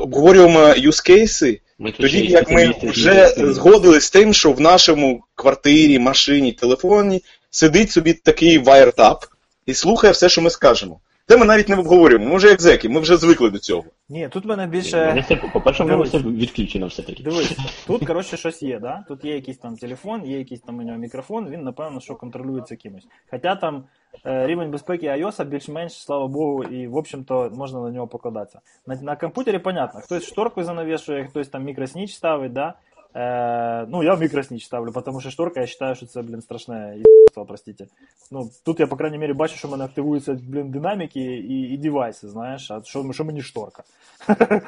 обговорюємо 0.00 0.58
use 0.60 1.10
cases, 1.10 1.60
Ми 1.78 1.90
тут 1.90 2.00
тоді 2.00 2.26
як 2.26 2.50
ми 2.50 2.74
вже 2.82 3.34
згодились 3.36 4.04
з 4.04 4.10
тим, 4.10 4.34
що 4.34 4.52
в 4.52 4.60
нашому 4.60 5.24
квартирі, 5.34 5.98
машині, 5.98 6.52
телефоні 6.52 7.22
сидить 7.50 7.90
собі 7.90 8.12
такий 8.12 8.58
вайртап 8.58 9.24
і 9.66 9.74
слухає 9.74 10.12
все, 10.12 10.28
що 10.28 10.42
ми 10.42 10.50
скажемо. 10.50 11.00
Це 11.28 11.36
ми 11.36 11.46
навіть 11.46 11.68
не 11.68 11.76
обговорюємо. 11.76 12.26
Ми 12.26 12.36
вже 12.36 12.48
як 12.48 12.60
зеки, 12.60 12.88
ми 12.88 13.00
вже 13.00 13.16
звикли 13.16 13.50
до 13.50 13.58
цього. 13.58 13.84
Ні, 14.08 14.28
тут 14.28 14.44
в 14.44 14.48
мене 14.48 14.66
більше. 14.66 15.24
по-перше, 15.52 15.84
мене 15.84 15.96
Дивись. 15.96 16.08
все 16.14 16.18
відключено 16.18 16.86
все-таки. 16.86 17.22
Дивись, 17.22 17.56
тут, 17.86 18.06
коротше, 18.06 18.36
щось 18.36 18.62
є, 18.62 18.78
да? 18.78 19.04
Тут 19.08 19.24
є 19.24 19.34
якийсь 19.34 19.58
там 19.58 19.76
телефон, 19.76 20.24
є 20.24 20.38
якийсь 20.38 20.60
там 20.60 20.78
у 20.78 20.82
нього 20.82 20.98
мікрофон, 20.98 21.50
він, 21.50 21.62
напевно, 21.62 22.00
що 22.00 22.14
контролюється 22.14 22.76
кимось. 22.76 23.06
Хоча 23.30 23.56
там 23.56 23.84
е, 24.26 24.46
рівень 24.46 24.70
безпеки 24.70 25.06
iOS 25.06 25.44
більш-менш, 25.44 25.92
слава 25.92 26.26
Богу, 26.28 26.64
і, 26.64 26.86
в 26.86 26.96
общем-то, 26.96 27.50
можна 27.54 27.80
на 27.80 27.90
нього 27.90 28.06
покладатися. 28.06 28.60
На, 28.86 28.94
на 28.94 29.16
комп'ютері, 29.16 29.58
понятно, 29.58 30.00
хтось 30.00 30.26
шторку 30.26 30.64
занавішує, 30.64 31.24
хтось 31.24 31.48
там 31.48 31.64
мікросніч 31.64 32.14
ставить, 32.14 32.52
да? 32.52 32.74
Е, 33.14 33.86
ну, 33.90 34.02
я 34.02 34.16
мікросніч 34.16 34.64
ставлю, 34.64 34.92
тому 35.04 35.20
що 35.20 35.30
шторка, 35.30 35.60
я 35.60 35.66
вважаю, 35.66 35.94
що 35.94 36.06
це, 36.06 36.22
блін, 36.22 36.42
страшне 36.42 36.94
єбство, 37.32 37.44
простите. 37.44 37.86
Ну, 38.30 38.50
тут 38.64 38.80
я, 38.80 38.86
по 38.86 38.96
крайней 38.96 39.18
мере, 39.18 39.34
бачу, 39.34 39.56
що 39.56 39.68
в 39.68 39.70
мене 39.70 39.84
активуються, 39.84 40.38
блін, 40.48 40.70
динаміки 40.70 41.20
і, 41.20 41.60
і 41.74 41.78
девайси, 41.78 42.28
знаєш, 42.28 42.70
а 42.70 42.82
що, 42.84 43.12
що 43.12 43.24
мені 43.24 43.42
шторка? 43.42 43.82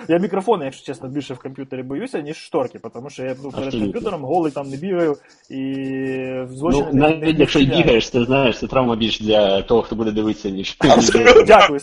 я 0.09 0.19
мікрофони, 0.19 0.65
якщо 0.65 0.87
чесно, 0.87 1.09
більше 1.09 1.35
в 1.35 1.39
комп'ютері 1.39 1.83
боюся, 1.83 2.21
ніж 2.21 2.37
шторки, 2.37 2.79
тому 2.95 3.11
що 3.11 3.25
я 3.25 3.37
ну, 3.43 3.51
перед 3.51 3.71
комп'ютером 3.71 4.25
голий 4.25 4.53
там 4.53 4.69
не 4.71 4.77
бігаю 4.77 5.17
і 5.51 5.63
в 6.43 6.49
злочини 6.53 6.87
Ну, 6.93 6.93
не- 6.93 7.09
не- 7.09 7.09
навіть 7.09 7.23
не 7.23 7.41
якщо 7.41 7.59
й 7.59 7.67
бігаєш, 7.67 8.11
ти 8.11 8.25
знаєш, 8.25 8.59
це 8.59 8.67
травма 8.67 8.97
більш 8.97 9.21
для 9.21 9.63
того, 9.63 9.83
хто 9.83 9.97
буде 9.97 10.13
дивитися, 10.13 10.51
ніж 10.51 10.79
Дякую. 11.47 11.81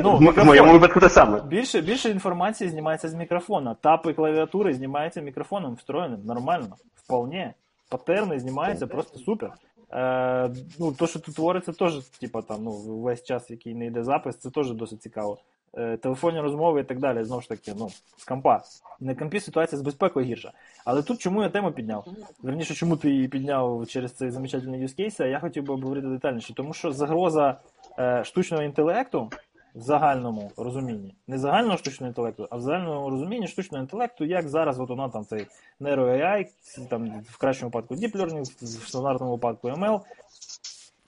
Ну, 0.00 0.16
В 0.36 0.44
моєму 0.44 0.72
випадку 0.72 1.00
те 1.00 1.08
саме. 1.08 1.42
Більше, 1.48 1.80
більше 1.80 2.10
інформації 2.10 2.70
знімається 2.70 3.08
з 3.08 3.14
мікрофона. 3.14 3.76
Тапи 3.80 4.12
клавіатури 4.12 4.74
знімаються 4.74 4.87
мікрофоном 5.22 5.74
встроєним, 5.74 6.20
нормально, 6.24 6.76
вполне. 6.94 7.54
Патерни 7.88 8.40
знімаються 8.40 8.86
просто 8.86 9.18
супер. 9.18 9.52
Е, 9.92 10.50
ну, 10.78 10.92
то, 10.92 11.06
що 11.06 11.18
тут 11.18 11.34
твориться, 11.34 11.72
теж, 11.72 11.98
типа, 11.98 12.42
там, 12.42 12.64
ну, 12.64 12.72
весь 12.72 13.24
час, 13.24 13.50
який 13.50 13.74
не 13.74 13.86
йде 13.86 14.04
запис, 14.04 14.36
це 14.36 14.50
теж 14.50 14.72
досить 14.72 15.02
цікаво. 15.02 15.38
Е, 15.76 15.96
телефонні 15.96 16.40
розмови 16.40 16.80
і 16.80 16.84
так 16.84 16.98
далі, 16.98 17.24
знову 17.24 17.42
ж 17.42 17.48
таки, 17.48 17.72
ну, 17.78 17.88
з 18.16 18.24
компа. 18.24 18.62
На 19.00 19.14
компі 19.14 19.40
ситуація 19.40 19.78
з 19.78 19.82
безпекою 19.82 20.26
гірша. 20.26 20.52
Але 20.84 21.02
тут 21.02 21.18
чому 21.18 21.42
я 21.42 21.48
тему 21.48 21.72
підняв? 21.72 22.06
Верніше, 22.42 22.74
чому 22.74 22.96
ти 22.96 23.10
її 23.10 23.28
підняв 23.28 23.86
через 23.88 24.12
цей 24.12 24.30
замечательний 24.30 24.86
case, 24.86 25.22
а 25.22 25.26
я 25.26 25.40
хотів 25.40 25.64
би 25.64 25.74
обговорити 25.74 26.06
детальніше. 26.06 26.54
Тому 26.54 26.74
що 26.74 26.92
загроза 26.92 27.56
е, 27.98 28.24
штучного 28.24 28.62
інтелекту 28.62 29.30
в 29.78 29.82
загальному 29.82 30.50
розумінні, 30.56 31.14
не 31.26 31.38
загального 31.38 31.76
штучного 31.76 32.08
інтелекту, 32.08 32.48
а 32.50 32.56
в 32.56 32.60
загальному 32.60 33.10
розумінні 33.10 33.48
штучного 33.48 33.82
інтелекту, 33.82 34.24
як 34.24 34.48
зараз 34.48 34.80
от 34.80 34.88
воно 34.88 35.08
там 35.08 35.24
цей 35.24 35.46
NeuroAI, 35.80 36.46
там 36.90 37.22
в 37.28 37.38
кращому 37.38 37.70
випадку 37.70 37.94
Deep 37.94 38.16
Learning, 38.16 38.42
в 38.62 38.88
стандартному 38.88 39.32
випадку 39.32 39.68
ML. 39.68 40.00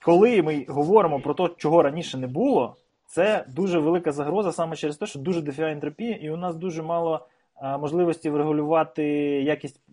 Коли 0.02 0.42
ми 0.42 0.64
говоримо 0.68 1.20
про 1.20 1.34
те, 1.34 1.54
чого 1.56 1.82
раніше 1.82 2.18
не 2.18 2.26
було, 2.26 2.76
це 3.06 3.44
дуже 3.48 3.78
велика 3.78 4.12
загроза 4.12 4.52
саме 4.52 4.76
через 4.76 4.96
те, 4.96 5.06
що 5.06 5.18
дуже 5.18 5.40
дофіга 5.40 5.70
ентропії, 5.70 6.24
і 6.24 6.30
у 6.30 6.36
нас 6.36 6.56
дуже 6.56 6.82
мало 6.82 7.26
можливості 7.62 8.30
врегулювати 8.30 9.04
якість 9.42 9.76
е, 9.76 9.92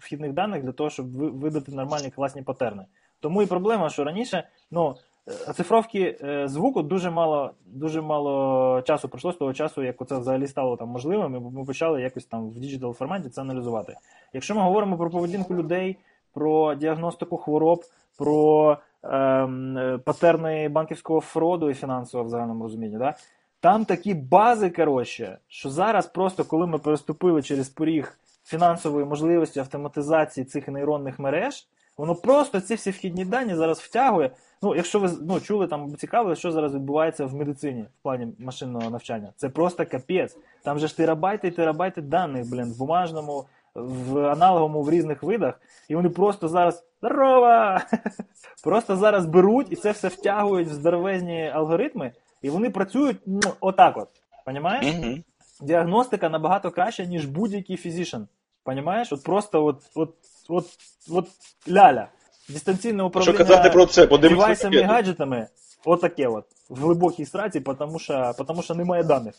вхідних 0.00 0.32
даних 0.32 0.62
для 0.62 0.72
того, 0.72 0.90
щоб 0.90 1.12
видати 1.12 1.72
нормальні 1.72 2.10
класні 2.10 2.42
патерни. 2.42 2.84
Тому 3.20 3.42
і 3.42 3.46
проблема, 3.46 3.90
що 3.90 4.04
раніше, 4.04 4.48
ну. 4.70 4.96
Е, 5.28 5.50
Оцифровки 5.50 6.18
е, 6.22 6.48
звуку 6.48 6.82
дуже 6.82 7.10
мало, 7.10 7.50
дуже 7.66 8.00
мало 8.00 8.82
часу 8.82 9.08
пройшло 9.08 9.32
з 9.32 9.36
того 9.36 9.52
часу, 9.52 9.82
як 9.82 10.08
це 10.08 10.18
взагалі 10.18 10.46
стало 10.46 10.76
там 10.76 10.88
можливим, 10.88 11.34
і 11.34 11.56
ми 11.56 11.64
почали 11.64 12.02
якось 12.02 12.24
там 12.24 12.50
в 12.50 12.58
digital 12.58 12.94
форматі 12.94 13.28
це 13.28 13.40
аналізувати. 13.40 13.94
Якщо 14.32 14.54
ми 14.54 14.62
говоримо 14.62 14.96
про 14.96 15.10
поведінку 15.10 15.54
людей, 15.54 15.96
про 16.34 16.74
діагностику 16.74 17.36
хвороб, 17.36 17.84
про 18.18 18.78
ем, 19.02 19.78
е, 19.78 19.98
патерни 19.98 20.68
банківського 20.68 21.20
фроду 21.20 21.70
і 21.70 21.74
фінансового 21.74 22.26
в 22.26 22.30
загальному 22.30 22.62
розумінні, 22.64 22.98
да? 22.98 23.14
там 23.60 23.84
такі 23.84 24.14
бази, 24.14 24.70
коротше, 24.70 25.38
що 25.48 25.70
зараз 25.70 26.06
просто 26.06 26.44
коли 26.44 26.66
ми 26.66 26.78
переступили 26.78 27.42
через 27.42 27.68
поріг 27.68 28.18
фінансової 28.44 29.06
можливості 29.06 29.60
автоматизації 29.60 30.44
цих 30.44 30.68
нейронних 30.68 31.18
мереж, 31.18 31.66
воно 31.96 32.14
просто 32.14 32.60
ці 32.60 32.74
всі 32.74 32.90
вхідні 32.90 33.24
дані 33.24 33.54
зараз 33.54 33.78
втягує. 33.78 34.30
Ну, 34.62 34.74
якщо 34.74 34.98
ви 34.98 35.10
ну, 35.20 35.40
чули 35.40 35.66
там 35.66 35.96
цікавили, 35.96 36.36
що 36.36 36.52
зараз 36.52 36.74
відбувається 36.74 37.26
в 37.26 37.34
медицині 37.34 37.82
в 37.82 38.02
плані 38.02 38.28
машинного 38.38 38.90
навчання, 38.90 39.32
це 39.36 39.48
просто 39.48 39.86
капець. 39.86 40.36
Там 40.62 40.78
же 40.78 40.88
ж 40.88 40.96
терабайти 40.96 41.48
і 41.48 41.50
терабайти 41.50 42.02
даних, 42.02 42.50
блін, 42.50 42.72
в 42.72 42.78
бумажному, 42.78 43.44
в 43.74 44.18
аналоговому 44.18 44.82
в 44.82 44.90
різних 44.90 45.22
видах, 45.22 45.60
і 45.88 45.96
вони 45.96 46.08
просто 46.08 46.48
зараз 46.48 46.84
здорово! 46.98 47.78
Просто 48.64 48.96
зараз 48.96 49.26
беруть 49.26 49.66
і 49.70 49.76
це 49.76 49.90
все 49.90 50.08
втягують 50.08 50.68
в 50.68 50.72
здоровезні 50.72 51.48
алгоритми, 51.48 52.12
і 52.42 52.50
вони 52.50 52.70
працюють 52.70 53.16
ну, 53.26 53.52
отак 53.60 53.96
от. 53.96 54.08
Понімаєш? 54.44 54.94
Мгм. 54.94 55.24
Діагностика 55.60 56.28
набагато 56.28 56.70
краща, 56.70 57.04
ніж 57.04 57.26
будь-який 57.26 57.76
physician. 57.76 58.20
Понімаєш? 58.64 59.12
От 59.12 59.22
просто 59.22 59.64
от, 59.64 59.82
от, 59.94 60.14
от, 60.48 60.66
от 61.10 61.26
ляля. 61.68 62.08
Дистанційне 62.48 63.10
Що 63.20 63.34
казати 63.34 63.70
про 63.70 63.86
це? 63.86 64.06
Девайсами 64.06 64.76
і 64.76 64.82
гаджетами, 64.82 65.46
отаке 65.84 66.26
от. 66.26 66.44
В 66.68 66.80
глибокій 66.80 67.26
сраці, 67.26 67.60
тому 67.60 67.98
що, 67.98 68.34
тому 68.46 68.62
що 68.62 68.74
немає 68.74 69.02
даних. 69.02 69.34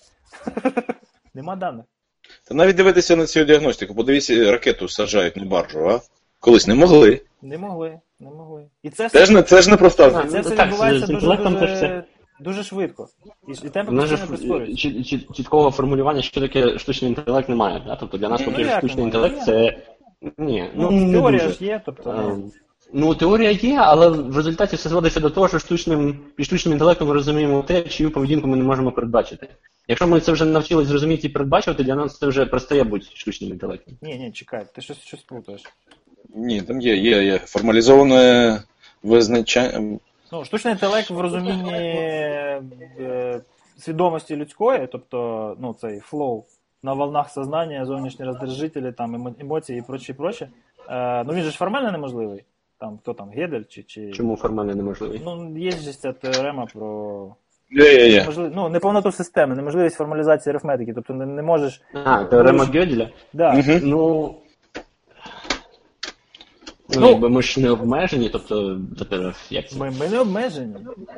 Нема 1.34 1.56
даних. 1.56 1.86
Та 2.48 2.56
навіть 2.56 2.76
дивитися 2.76 3.16
на 3.16 3.26
цю 3.26 3.44
діагностику, 3.44 3.96
подивіться, 3.96 4.52
ракету 4.52 4.88
саджають 4.88 5.38
на 5.38 5.46
баржу, 5.46 5.90
а? 5.90 6.02
Колись 6.40 6.68
не 6.68 6.76
могли. 6.76 7.22
Не 7.42 7.58
могли, 7.58 8.00
не 8.20 8.30
могли. 8.30 8.66
І 8.84 8.90
це 8.90 9.08
все, 9.08 9.20
Це 9.20 9.26
ж 9.26 9.34
не, 9.34 9.44
це 9.44 9.62
ж 9.62 9.70
не 9.70 9.78
проста. 9.78 10.08
А, 10.08 10.28
це 10.28 10.42
все 10.42 10.56
так, 10.56 10.68
відбувається 10.68 11.06
з 11.06 11.10
дуже, 11.10 11.14
інтелектом 11.14 11.56
теж 11.56 11.70
дуже, 11.70 12.04
дуже 12.40 12.64
швидко. 12.64 13.08
І, 13.48 13.68
і 13.68 13.70
темпи 13.70 13.92
У 13.92 13.96
нас 13.96 14.10
же 14.10 14.18
постійно 14.18 14.66
ж 14.66 14.72
чіт- 14.72 15.04
чіт- 15.04 15.34
чіткого 15.34 15.72
формулювання, 15.72 16.22
що 16.22 16.42
таке 16.42 16.80
штучний 16.80 17.10
інтелект, 17.10 17.50
немає. 17.50 17.84
Да? 17.86 17.96
Тобто 17.96 18.18
для 18.18 18.30
нас 18.30 18.42
поки 18.42 18.62
як 18.62 18.78
штучний 18.78 19.06
немає? 19.06 19.28
інтелект 19.28 19.46
це. 19.46 19.78
Ні, 20.38 20.70
Ну, 20.76 20.92
ну, 20.92 21.12
теорія 21.12 21.50
ж 21.50 21.66
є, 21.66 21.82
тобто. 21.86 22.14
ну, 22.18 22.30
Ем, 22.34 22.52
Ну, 22.94 23.16
теорія 23.16 23.52
є, 23.52 23.78
але 23.78 24.10
в 24.10 24.36
результаті 24.38 24.76
все 24.76 24.90
зводиться 24.90 25.20
до 25.20 25.30
того, 25.30 25.48
що 25.48 25.60
штучним, 25.60 26.20
під 26.36 26.46
штучним 26.46 26.74
інтелектом 26.74 27.08
ми 27.08 27.14
розуміємо 27.14 27.64
те, 27.64 27.82
чию 27.84 28.12
поведінку 28.12 28.48
ми 28.48 28.58
не 28.58 28.64
можемо 28.64 28.92
передбачити. 28.92 29.48
Якщо 29.88 30.08
ми 30.08 30.20
це 30.20 30.32
вже 30.32 30.46
навчились 30.46 30.88
зрозуміти 30.88 31.28
і 31.28 31.30
передбачувати, 31.30 31.84
для 31.84 31.96
нас 31.96 32.18
це 32.18 32.28
вже 32.28 32.46
перестає 32.46 32.84
бути 32.84 33.06
штучним 33.14 33.52
інтелектом. 33.52 33.94
Ні, 34.02 34.16
ні, 34.16 34.32
чекай, 34.32 34.66
ти 34.76 34.82
щось, 34.82 34.98
щось 34.98 35.20
плутаєш. 35.22 35.64
Ні, 36.36 36.62
там 36.62 36.82
є, 36.82 36.96
є, 36.96 37.24
є. 37.24 37.38
Формалізоване 37.38 38.62
визначання. 39.04 40.00
Ну, 40.32 40.46
штучний 40.46 40.74
інтелект 40.74 41.10
в 41.10 41.20
розумінні 41.20 41.72
е, 41.74 43.42
свідомості 43.78 44.36
людської, 44.36 44.88
тобто 44.92 45.56
ну, 45.60 45.76
цей 45.82 46.00
flow 46.00 46.44
на 46.84 46.94
волнах 46.94 47.30
сознания, 47.30 47.86
зовнішні 47.86 48.26
раздражители, 48.26 48.92
там, 48.92 49.16
емо- 49.16 49.42
емоції 49.42 49.80
і 49.80 49.82
прочее, 49.82 50.14
прочее. 50.14 50.48
Е, 50.90 51.24
ну 51.24 51.34
він 51.34 51.44
же 51.44 51.52
ж 51.52 51.58
формально 51.58 51.92
неможливий. 51.92 52.44
Там, 52.80 52.98
хто 53.02 53.14
там, 53.14 53.30
Гедель 53.30 53.64
чи. 53.70 53.84
чи... 53.84 54.12
Чому 54.12 54.36
формально 54.36 54.76
неможливий? 54.76 55.22
Ну, 55.26 55.58
є 55.58 55.72
ж 55.72 56.02
ця 56.02 56.14
теорема 56.14 56.66
про 56.74 57.36
можливість, 58.26 58.52
ну, 58.56 58.70
неповноту 58.70 59.12
системи, 59.12 59.56
неможливість 59.56 59.96
формалізації 59.96 60.52
арифметики. 60.52 60.94
Тобто 60.94 61.14
не, 61.14 61.26
не 61.26 61.42
можеш. 61.42 61.82
А, 62.06 62.24
теорема 62.24 62.66
Гьоделя? 62.66 63.10
Да. 63.34 63.54
Мгм. 63.54 63.80
Ну. 63.84 64.36
Ну, 66.90 67.18
Ну, 67.22 67.30
ми 67.30 67.42
ж 67.42 67.62
не 67.62 67.72
обмежені, 67.72 68.30
тобто, 68.30 68.80
тобто, 68.98 69.34
як 69.50 69.70
це? 69.70 69.80
Ми, 69.80 69.92
ми 70.00 70.10
не 70.10 70.20
обмежені. 70.20 70.76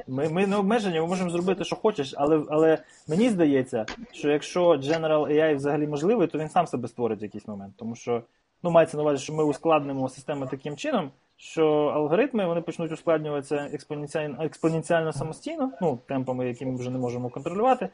Ми, 0.07 0.29
ми 0.29 0.47
не 0.47 0.55
обмежені, 0.55 0.99
ми 0.99 1.07
можемо 1.07 1.29
зробити, 1.29 1.63
що 1.63 1.75
хочеш, 1.75 2.13
але, 2.17 2.43
але 2.49 2.77
мені 3.07 3.29
здається, 3.29 3.85
що 4.11 4.29
якщо 4.29 4.69
General 4.69 5.31
AI 5.31 5.55
взагалі 5.55 5.87
можливий, 5.87 6.27
то 6.27 6.37
він 6.37 6.49
сам 6.49 6.67
себе 6.67 6.87
створить 6.87 7.21
в 7.21 7.23
якийсь 7.23 7.47
момент. 7.47 7.73
Тому 7.77 7.95
що 7.95 8.21
ну, 8.63 8.71
мається 8.71 8.97
на 8.97 9.03
увазі, 9.03 9.23
що 9.23 9.33
ми 9.33 9.43
ускладнимо 9.43 10.09
систему 10.09 10.45
таким 10.45 10.77
чином, 10.77 11.11
що 11.37 11.65
алгоритми 11.67 12.45
вони 12.45 12.61
почнуть 12.61 12.91
ускладнюватися 12.91 13.69
експоненціально, 13.73 14.43
експоненціально 14.43 15.13
самостійно, 15.13 15.71
ну, 15.81 15.99
темпами, 16.07 16.47
які 16.47 16.65
ми 16.65 16.75
вже 16.75 16.89
не 16.89 16.97
можемо 16.97 17.29
контролювати. 17.29 17.89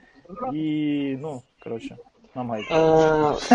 І, 0.53 1.17
ну, 1.21 1.41
коротше, 1.63 1.97
нам 2.35 2.49
гайка. 2.49 2.75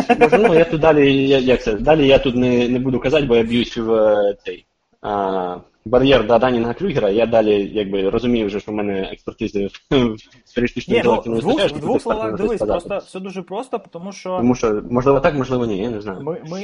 Е, 0.09 0.17
Можливо, 0.21 0.55
я 0.55 0.65
тут 0.65 0.81
далі, 0.81 1.29
я- 1.29 1.39
як 1.39 1.63
це, 1.63 1.75
далі 1.75 2.07
я 2.07 2.19
тут 2.19 2.37
не, 2.37 2.69
не 2.69 2.79
буду 2.79 3.01
казати, 3.01 3.27
бо 3.27 3.37
я 3.37 3.43
б'юсь 3.43 3.77
в 3.77 3.93
е, 3.93 4.37
цей 4.45 4.67
а, 5.03 5.57
бар'єр 5.85 6.27
до 6.27 6.39
Данінга 6.39 6.75
Крюгера. 6.75 7.11
Я 7.11 7.27
далі 7.27 7.71
якби 7.75 8.11
розумію 8.11 8.47
вже, 8.47 8.61
що 8.61 8.73
в 8.73 8.75
мене 8.75 9.09
експертизи 9.13 9.67
в 9.67 9.71
в 9.91 10.19
сфері 10.45 10.69
штучного 10.69 10.99
Ні, 10.99 11.05
ну, 11.05 11.11
інтелекту 11.11 11.31
не 11.31 11.37
в 11.37 11.41
двох, 11.41 11.55
вистачає, 11.55 11.79
в 11.79 11.85
двох 11.85 12.03
словах 12.03 12.37
дивись, 12.37 12.63
просто 12.63 12.99
все 12.99 13.21
дуже 13.21 13.43
просто, 13.43 13.81
тому 13.91 14.13
що. 14.13 14.37
Тому 14.37 14.55
що, 14.55 14.83
можливо, 14.91 15.21
так, 15.21 15.35
можливо, 15.35 15.67
ні, 15.67 15.79
я 15.79 15.91
не 15.91 16.01
знаю. 16.01 16.21
Ми, 16.23 16.43
ми 16.51 16.63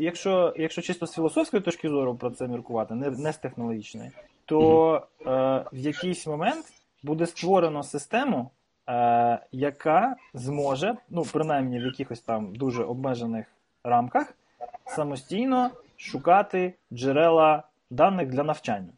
якщо, 0.00 0.54
якщо 0.56 0.82
чисто 0.82 1.06
з 1.06 1.12
філософської 1.12 1.62
точки 1.62 1.88
зору 1.88 2.14
про 2.14 2.30
це 2.30 2.48
міркувати, 2.48 2.94
не, 2.94 3.10
не 3.10 3.32
з 3.32 3.36
технологічної, 3.36 4.10
то 4.44 4.94
е, 5.26 5.30
в 5.72 5.78
якийсь 5.78 6.26
момент 6.26 6.64
буде 7.02 7.26
створено 7.26 7.82
систему, 7.82 8.50
е, 8.88 9.38
яка 9.52 10.16
зможе, 10.34 10.96
ну 11.10 11.24
принаймні 11.32 11.78
в 11.78 11.82
якихось 11.82 12.20
там 12.20 12.54
дуже 12.54 12.84
обмежених 12.84 13.46
рамках, 13.84 14.34
самостійно 14.86 15.70
шукати 15.96 16.74
джерела 16.92 17.62
даних 17.90 18.28
для 18.28 18.42
навчання. 18.42 18.92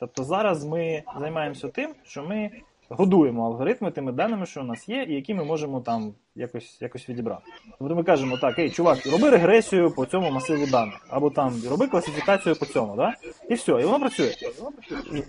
Тобто 0.00 0.24
зараз 0.24 0.64
ми 0.64 1.02
займаємося 1.20 1.68
тим, 1.68 1.94
що 2.02 2.22
ми 2.22 2.50
годуємо 2.88 3.46
алгоритми 3.46 3.90
тими 3.90 4.12
даними, 4.12 4.46
що 4.46 4.60
у 4.60 4.64
нас 4.64 4.88
є, 4.88 5.02
і 5.02 5.14
які 5.14 5.34
ми 5.34 5.44
можемо 5.44 5.80
там 5.80 6.14
якось, 6.36 6.78
якось 6.80 7.08
відібрати. 7.08 7.42
Тобто 7.78 7.94
ми 7.94 8.02
кажемо 8.02 8.36
так, 8.36 8.58
ей, 8.58 8.70
чувак, 8.70 9.06
роби 9.12 9.30
регресію 9.30 9.90
по 9.90 10.06
цьому 10.06 10.30
масиву 10.30 10.66
даних, 10.66 11.06
або 11.08 11.30
там 11.30 11.62
роби 11.70 11.86
класифікацію 11.86 12.56
по 12.56 12.66
цьому, 12.66 12.96
да? 12.96 13.14
і 13.50 13.54
все, 13.54 13.72
і 13.72 13.84
воно 13.84 14.00
працює. 14.00 14.32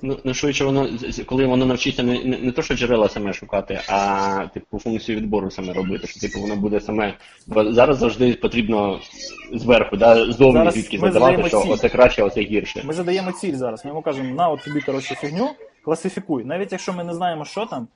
Ну, 0.02 0.18
ну 0.24 0.34
швидше 0.34 0.66
воно, 0.66 0.90
коли 1.26 1.46
воно 1.46 1.66
навчиться 1.66 2.04
не, 2.04 2.24
не, 2.24 2.38
не 2.38 2.52
то, 2.52 2.62
що 2.62 2.76
джерела 2.76 3.10
саме 3.10 3.34
шукати, 3.34 3.80
а 3.90 4.48
типу 4.54 4.80
функцію 4.80 5.18
відбору 5.18 5.52
саме 5.52 5.74
робити, 5.74 6.08
що 6.08 6.20
типу 6.20 6.40
воно 6.40 6.56
буде 6.56 6.80
саме. 6.80 7.14
Бо 7.48 7.72
зараз 7.74 7.98
завжди 7.98 8.34
потрібно 8.34 9.00
зверху, 9.54 9.98
да, 9.98 10.32
ззовні 10.32 10.54
Зараз 10.54 10.74
звідки 10.74 10.98
задавати, 10.98 11.48
що 11.48 11.62
ціль. 11.62 11.72
оце 11.72 11.90
краще, 11.90 12.24
оце 12.24 12.42
гірше. 12.42 12.84
Ми 12.86 12.94
задаємо 12.94 13.32
ціль 13.32 13.56
зараз. 13.56 13.86
Ми 13.86 13.90
йому 13.90 14.02
кажемо, 14.02 14.36
на 14.36 14.50
от 14.50 14.64
тобі 14.64 14.82
коротше 14.82 15.16
фігню, 15.16 15.50
класифікуй. 15.86 16.46
Навіть 16.46 16.72
якщо 16.72 16.94
ми 16.94 17.04
не 17.04 17.14
знаємо, 17.14 17.46
що 17.46 17.66
там, 17.66 17.88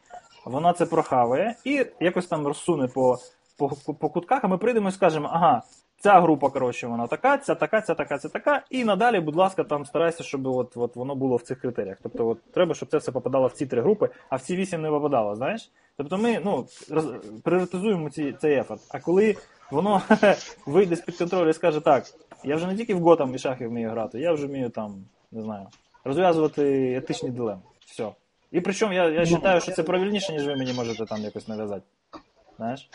вона 0.45 0.73
це 0.73 0.85
прохаває 0.85 1.55
і 1.63 1.85
якось 1.99 2.27
там 2.27 2.47
розсуне 2.47 2.87
по, 2.87 3.17
по, 3.57 3.69
по 3.93 4.09
кутках, 4.09 4.43
а 4.43 4.47
ми 4.47 4.57
прийдемо 4.57 4.89
і 4.89 4.91
скажемо, 4.91 5.29
ага, 5.31 5.63
ця 6.01 6.21
група, 6.21 6.49
коротше, 6.49 6.87
вона 6.87 7.07
така, 7.07 7.37
ця 7.37 7.55
така, 7.55 7.81
ця 7.81 7.93
така, 7.95 8.17
ця 8.17 8.29
така. 8.29 8.63
І 8.69 8.83
надалі, 8.83 9.19
будь 9.19 9.35
ласка, 9.35 9.63
там 9.63 9.85
старайся, 9.85 10.23
щоб 10.23 10.47
от, 10.47 10.77
от 10.77 10.95
воно 10.95 11.15
було 11.15 11.35
в 11.35 11.41
цих 11.41 11.61
критеріях. 11.61 11.97
Тобто, 12.03 12.27
от 12.27 12.51
треба, 12.51 12.73
щоб 12.73 12.89
це 12.89 12.97
все 12.97 13.11
попадало 13.11 13.47
в 13.47 13.51
ці 13.51 13.65
три 13.65 13.81
групи, 13.81 14.09
а 14.29 14.35
в 14.35 14.41
ці 14.41 14.55
вісім 14.55 14.81
не 14.81 14.89
попадало, 14.89 15.35
знаєш? 15.35 15.71
Тобто 15.97 16.17
ми 16.17 16.41
ну, 16.45 16.65
роз, 16.89 17.05
пріоритизуємо 17.43 18.09
ці, 18.09 18.33
цей 18.33 18.55
ефорт. 18.57 18.81
А 18.89 18.99
коли 18.99 19.35
воно 19.71 20.01
вийде 20.65 20.95
з-під 20.95 21.17
контролю 21.17 21.49
і 21.49 21.53
скаже, 21.53 21.79
так, 21.79 22.03
я 22.43 22.55
вже 22.55 22.67
не 22.67 22.75
тільки 22.75 22.95
в 22.95 22.99
Готам 22.99 23.35
і 23.35 23.37
шахи 23.37 23.67
вмію 23.67 23.89
грати, 23.89 24.19
я 24.19 24.33
вже 24.33 24.47
вмію 24.47 24.69
там, 24.69 25.05
не 25.31 25.41
знаю, 25.41 25.67
розв'язувати 26.03 26.93
етичні 26.95 27.29
дилеми. 27.29 27.61
Все. 27.85 28.11
І 28.51 28.61
причому 28.61 28.93
я, 28.93 29.09
я 29.09 29.23
вважаю, 29.23 29.61
що 29.61 29.71
це 29.71 29.83
правильніше, 29.83 30.33
ніж 30.33 30.45
ви 30.45 30.55
мені 30.55 30.73
можете 30.73 31.05
там 31.05 31.21
якось 31.21 31.47
нав'язати. 31.47 31.81
Знаєш? 32.57 32.89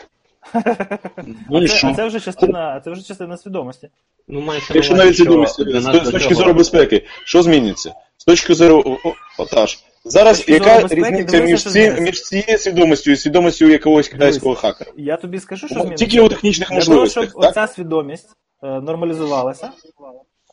Ну 1.49 1.63
А 1.63 1.67
це, 1.67 1.87
а 1.87 1.93
це 1.93 2.07
вже 2.07 2.19
частина, 2.19 2.75
а 2.75 2.79
це 2.79 2.91
вже 2.91 3.03
частина 3.03 3.37
свідомості. 3.37 3.89
Ну, 4.27 4.41
мається 4.41 4.73
Якщо 4.73 4.95
навіть 4.95 5.13
що 5.13 5.23
свідомість 5.23 5.55
з 5.55 6.05
з 6.05 6.11
точки 6.11 6.35
зору 6.35 6.53
безпеки, 6.53 7.05
що 7.25 7.43
зміниться? 7.43 7.93
З 8.17 8.25
точки 8.25 8.53
зору 8.53 8.97
отаж. 9.39 9.79
Зараз 10.05 10.37
точки 10.37 10.51
яка 10.51 10.87
різниця 10.87 11.39
між, 11.39 11.67
зміниться. 11.67 12.01
між 12.01 12.21
цією 12.21 12.57
свідомістю 12.57 13.11
і 13.11 13.17
свідомістю 13.17 13.65
якогось 13.65 14.07
китайського 14.07 14.55
хакера? 14.55 14.91
Я 14.97 15.17
тобі 15.17 15.39
скажу, 15.39 15.67
що 15.67 15.75
зміниться. 15.75 16.05
Тільки 16.05 16.21
у 16.21 16.29
технічних 16.29 16.69
Для 16.69 16.81
того, 16.81 17.07
щоб 17.07 17.25
так? 17.25 17.35
оця 17.35 17.67
свідомість 17.67 18.29
е, 18.63 18.67
нормалізувалася, 18.81 19.71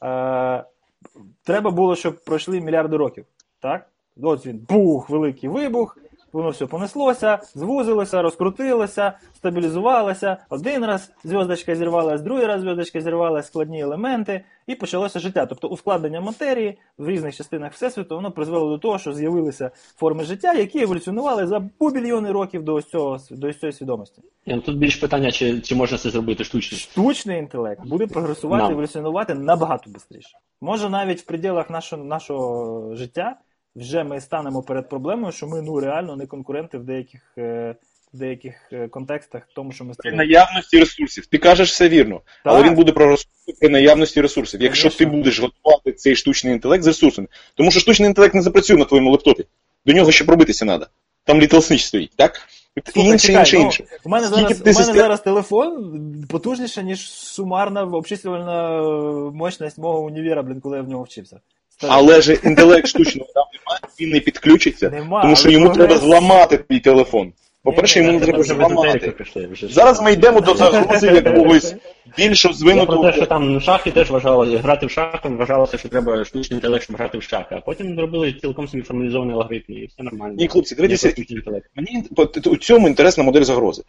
е, 0.03 0.65
треба 1.45 1.71
було, 1.71 1.97
щоб 1.97 2.25
пройшли 2.25 2.61
мільярди 2.61 2.97
років. 2.97 3.25
Так? 3.61 3.87
От 4.23 4.47
він 4.47 4.67
бух, 4.69 5.11
великий 5.11 5.49
вибух, 5.49 5.99
воно 6.35 6.51
все 6.51 6.67
понеслося, 6.67 7.39
звузилося, 7.55 8.23
розкрутилося, 8.23 9.13
стабілізувалося. 9.37 10.37
Один 10.51 10.85
раз 10.85 11.13
зв'язочка 11.25 11.77
зірвалась, 11.77 12.23
другий 12.23 12.47
раз 12.47 12.61
зв'язочка 12.61 13.01
зірвалась, 13.01 13.47
складні 13.47 13.81
елементи, 13.81 14.45
і 14.67 14.75
почалося 14.75 15.19
життя. 15.19 15.47
Тобто 15.47 15.69
ускладнення 15.69 16.21
матерії 16.21 16.79
в 16.99 17.09
різних 17.09 17.37
частинах 17.37 17.73
Всесвіту 17.73 18.15
воно 18.15 18.31
призвело 18.31 18.71
до 18.71 18.79
того, 18.79 18.99
що 18.99 19.13
з'явилися 19.13 19.71
форми 19.97 20.25
життя, 20.25 20.53
які 20.53 20.83
еволюціонували 20.83 21.47
за 21.47 21.69
мільйони 21.81 22.33
років 22.33 22.63
до 22.63 22.75
ось 22.75 22.89
цього 22.89 23.19
до 23.31 23.49
ось 23.49 23.59
цієї 23.59 23.73
свідомості. 23.73 24.23
Ні, 24.47 24.55
ну, 24.55 24.61
Тут 24.61 24.79
більше 24.79 25.01
питання, 25.01 25.31
чи, 25.31 25.61
чи 25.61 25.75
можна 25.75 25.99
це 25.99 26.11
зробити 26.11 26.45
штучно. 26.45 26.79
Штучний 26.79 27.39
інтелект 27.39 27.87
буде 27.87 28.07
прогресувати, 28.07 28.63
Нам. 28.63 28.73
еволюціонувати 28.73 29.35
набагато 29.35 29.91
швидше. 29.91 30.39
Може, 30.61 30.91
навіть 30.91 31.21
в 31.21 31.25
пределах 31.25 31.71
нашого, 31.71 32.05
нашого 32.05 32.95
життя 32.95 33.37
вже 33.77 34.05
ми 34.05 34.21
станемо 34.21 34.63
перед 34.63 34.89
проблемою, 34.89 35.33
що 35.33 35.47
ми 35.47 35.63
ну 35.63 35.81
реально 35.81 36.17
не 36.17 36.27
конкуренти 36.27 36.79
в 36.79 36.85
деяких, 36.85 37.21
е, 37.39 37.75
в 38.15 38.19
деяких 38.19 38.55
е, 38.73 38.89
контекстах, 38.89 39.49
тому, 39.55 39.73
що 39.73 39.85
ми 39.85 39.89
При 39.89 39.95
створюємо. 39.95 40.23
наявності 40.23 40.81
ресурсів. 40.81 41.27
Ти 41.27 41.39
кажеш 41.39 41.71
все 41.71 41.89
вірно, 41.89 42.21
але 42.45 42.63
він 42.63 42.75
буде 42.75 42.93
прогресувати 42.93 43.53
при 43.61 43.69
наявності 43.69 44.21
ресурсів. 44.21 44.63
Якщо 44.63 44.91
ти 44.91 45.07
будеш 45.07 45.41
готувати 45.41 45.93
цей 45.93 46.17
штучний 46.17 46.53
інтелект 46.53 46.85
з 46.85 46.87
ресурсами, 46.87 47.29
тому 47.55 47.71
що 47.71 47.81
штучний 47.81 48.09
інтелект 48.09 48.35
не 48.35 48.43
запрацює 48.43 48.77
на 48.77 48.85
твоєму 48.85 49.11
лаптопі. 49.11 49.45
До 49.87 49.93
нього 49.93 50.13
ще 50.13 50.25
пробитися 50.25 50.67
треба. 50.67 50.87
Там 51.25 51.41
Little 51.41 51.57
Snitch 51.57 51.79
стоїть, 51.87 52.13
так? 52.17 52.49
Слухай, 52.93 53.13
інше, 53.13 53.27
чекай, 53.27 53.41
інше, 53.41 53.57
ну, 53.59 53.65
інше. 53.65 53.85
У 54.05 54.09
мене 54.09 54.27
зараз, 54.27 54.61
у 54.61 54.65
мене 54.65 54.79
систем- 54.79 54.95
зараз 54.95 55.21
телефон 55.21 55.95
потужніше, 56.29 56.83
ніж 56.83 57.13
сумарна 57.13 57.83
обчислювальна 57.83 58.83
мощність 59.33 59.79
мого 59.79 60.01
універа, 60.01 60.43
блін, 60.43 60.61
коли 60.61 60.77
я 60.77 60.83
в 60.83 60.89
нього 60.89 61.03
вчився. 61.03 61.41
Але 61.83 62.21
ж 62.21 62.39
інтелект 62.45 62.87
штучного 62.87 63.29
там 63.35 63.45
немає, 63.53 63.81
він 64.01 64.11
не 64.11 64.21
підключиться, 64.21 64.91
Нема, 64.91 65.23
тому 65.23 65.37
що 65.37 65.51
йому 65.51 65.69
треба 65.69 65.99
зламати 65.99 66.59
твій 66.59 66.81
телефон. 66.81 67.33
По-перше, 67.65 68.03
йому 68.03 68.21
треба 68.21 68.39
Вже 68.39 68.55
зламати. 68.55 69.13
Зараз 69.63 70.03
ми 70.03 70.13
йдемо 70.13 70.41
до 70.41 70.55
загрози 70.55 71.07
якогось 71.25 71.75
більш 72.17 72.45
Я 72.45 72.87
про 72.87 72.99
те, 72.99 73.13
що 73.13 73.27
там 73.27 73.61
шахи 73.61 73.91
теж 73.91 74.11
вважали, 74.11 74.57
грати 74.57 74.87
в 74.87 74.91
шахи 74.91 75.29
вважалося, 75.29 75.79
що 75.79 75.89
треба 75.89 76.25
штучний 76.25 76.57
інтелект, 76.57 76.85
щоб 76.85 76.97
грати 76.97 77.19
в 77.19 77.23
шахи. 77.23 77.55
А 77.55 77.61
потім 77.61 77.95
зробили 77.95 78.33
цілком 78.33 78.69
собі 78.69 78.83
формалізований 78.83 79.35
алгоритм, 79.35 79.65
і 79.69 79.87
все 79.87 80.03
нормально. 80.03 80.35
Ні, 80.39 80.49
хлопці, 80.49 80.75
дивіться. 80.75 81.15
Мені 81.77 82.05
у 82.47 82.57
цьому 82.57 82.89
інтересна 82.89 83.25
модель 83.25 83.43
загрози. 83.43 83.83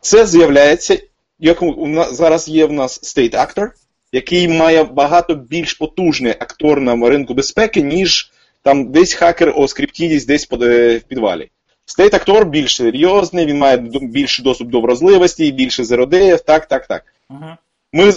Це 0.00 0.26
з'являється, 0.26 0.98
як 1.38 1.62
у 1.62 1.88
нас 1.88 2.14
зараз 2.16 2.48
є 2.48 2.66
в 2.66 2.72
нас 2.72 3.16
State 3.16 3.34
Actor, 3.34 3.68
який 4.12 4.48
має 4.48 4.84
багато 4.84 5.34
більш 5.34 5.74
потужний 5.74 6.32
актор 6.32 6.80
на 6.80 7.08
ринку 7.08 7.34
безпеки, 7.34 7.82
ніж 7.82 8.30
там 8.62 8.92
десь 8.92 9.14
хакер 9.14 9.52
о 9.56 9.68
скрипті 9.68 10.20
десь 10.20 10.48
е, 10.52 10.96
в 10.98 11.02
підвалі. 11.02 11.50
State 11.98 12.10
Actor 12.10 12.44
більш 12.44 12.76
серйозний, 12.76 13.46
він 13.46 13.58
має 13.58 13.76
більший 14.02 14.44
доступ 14.44 14.68
до 14.68 14.80
вразливості, 14.80 15.52
більше 15.52 15.84
zero-day 15.84 16.21
їв, 16.21 16.40
так, 16.40 16.66
так, 16.66 16.86
так. 16.86 17.04
Мгм. 17.30 17.56
Ми 17.92 18.12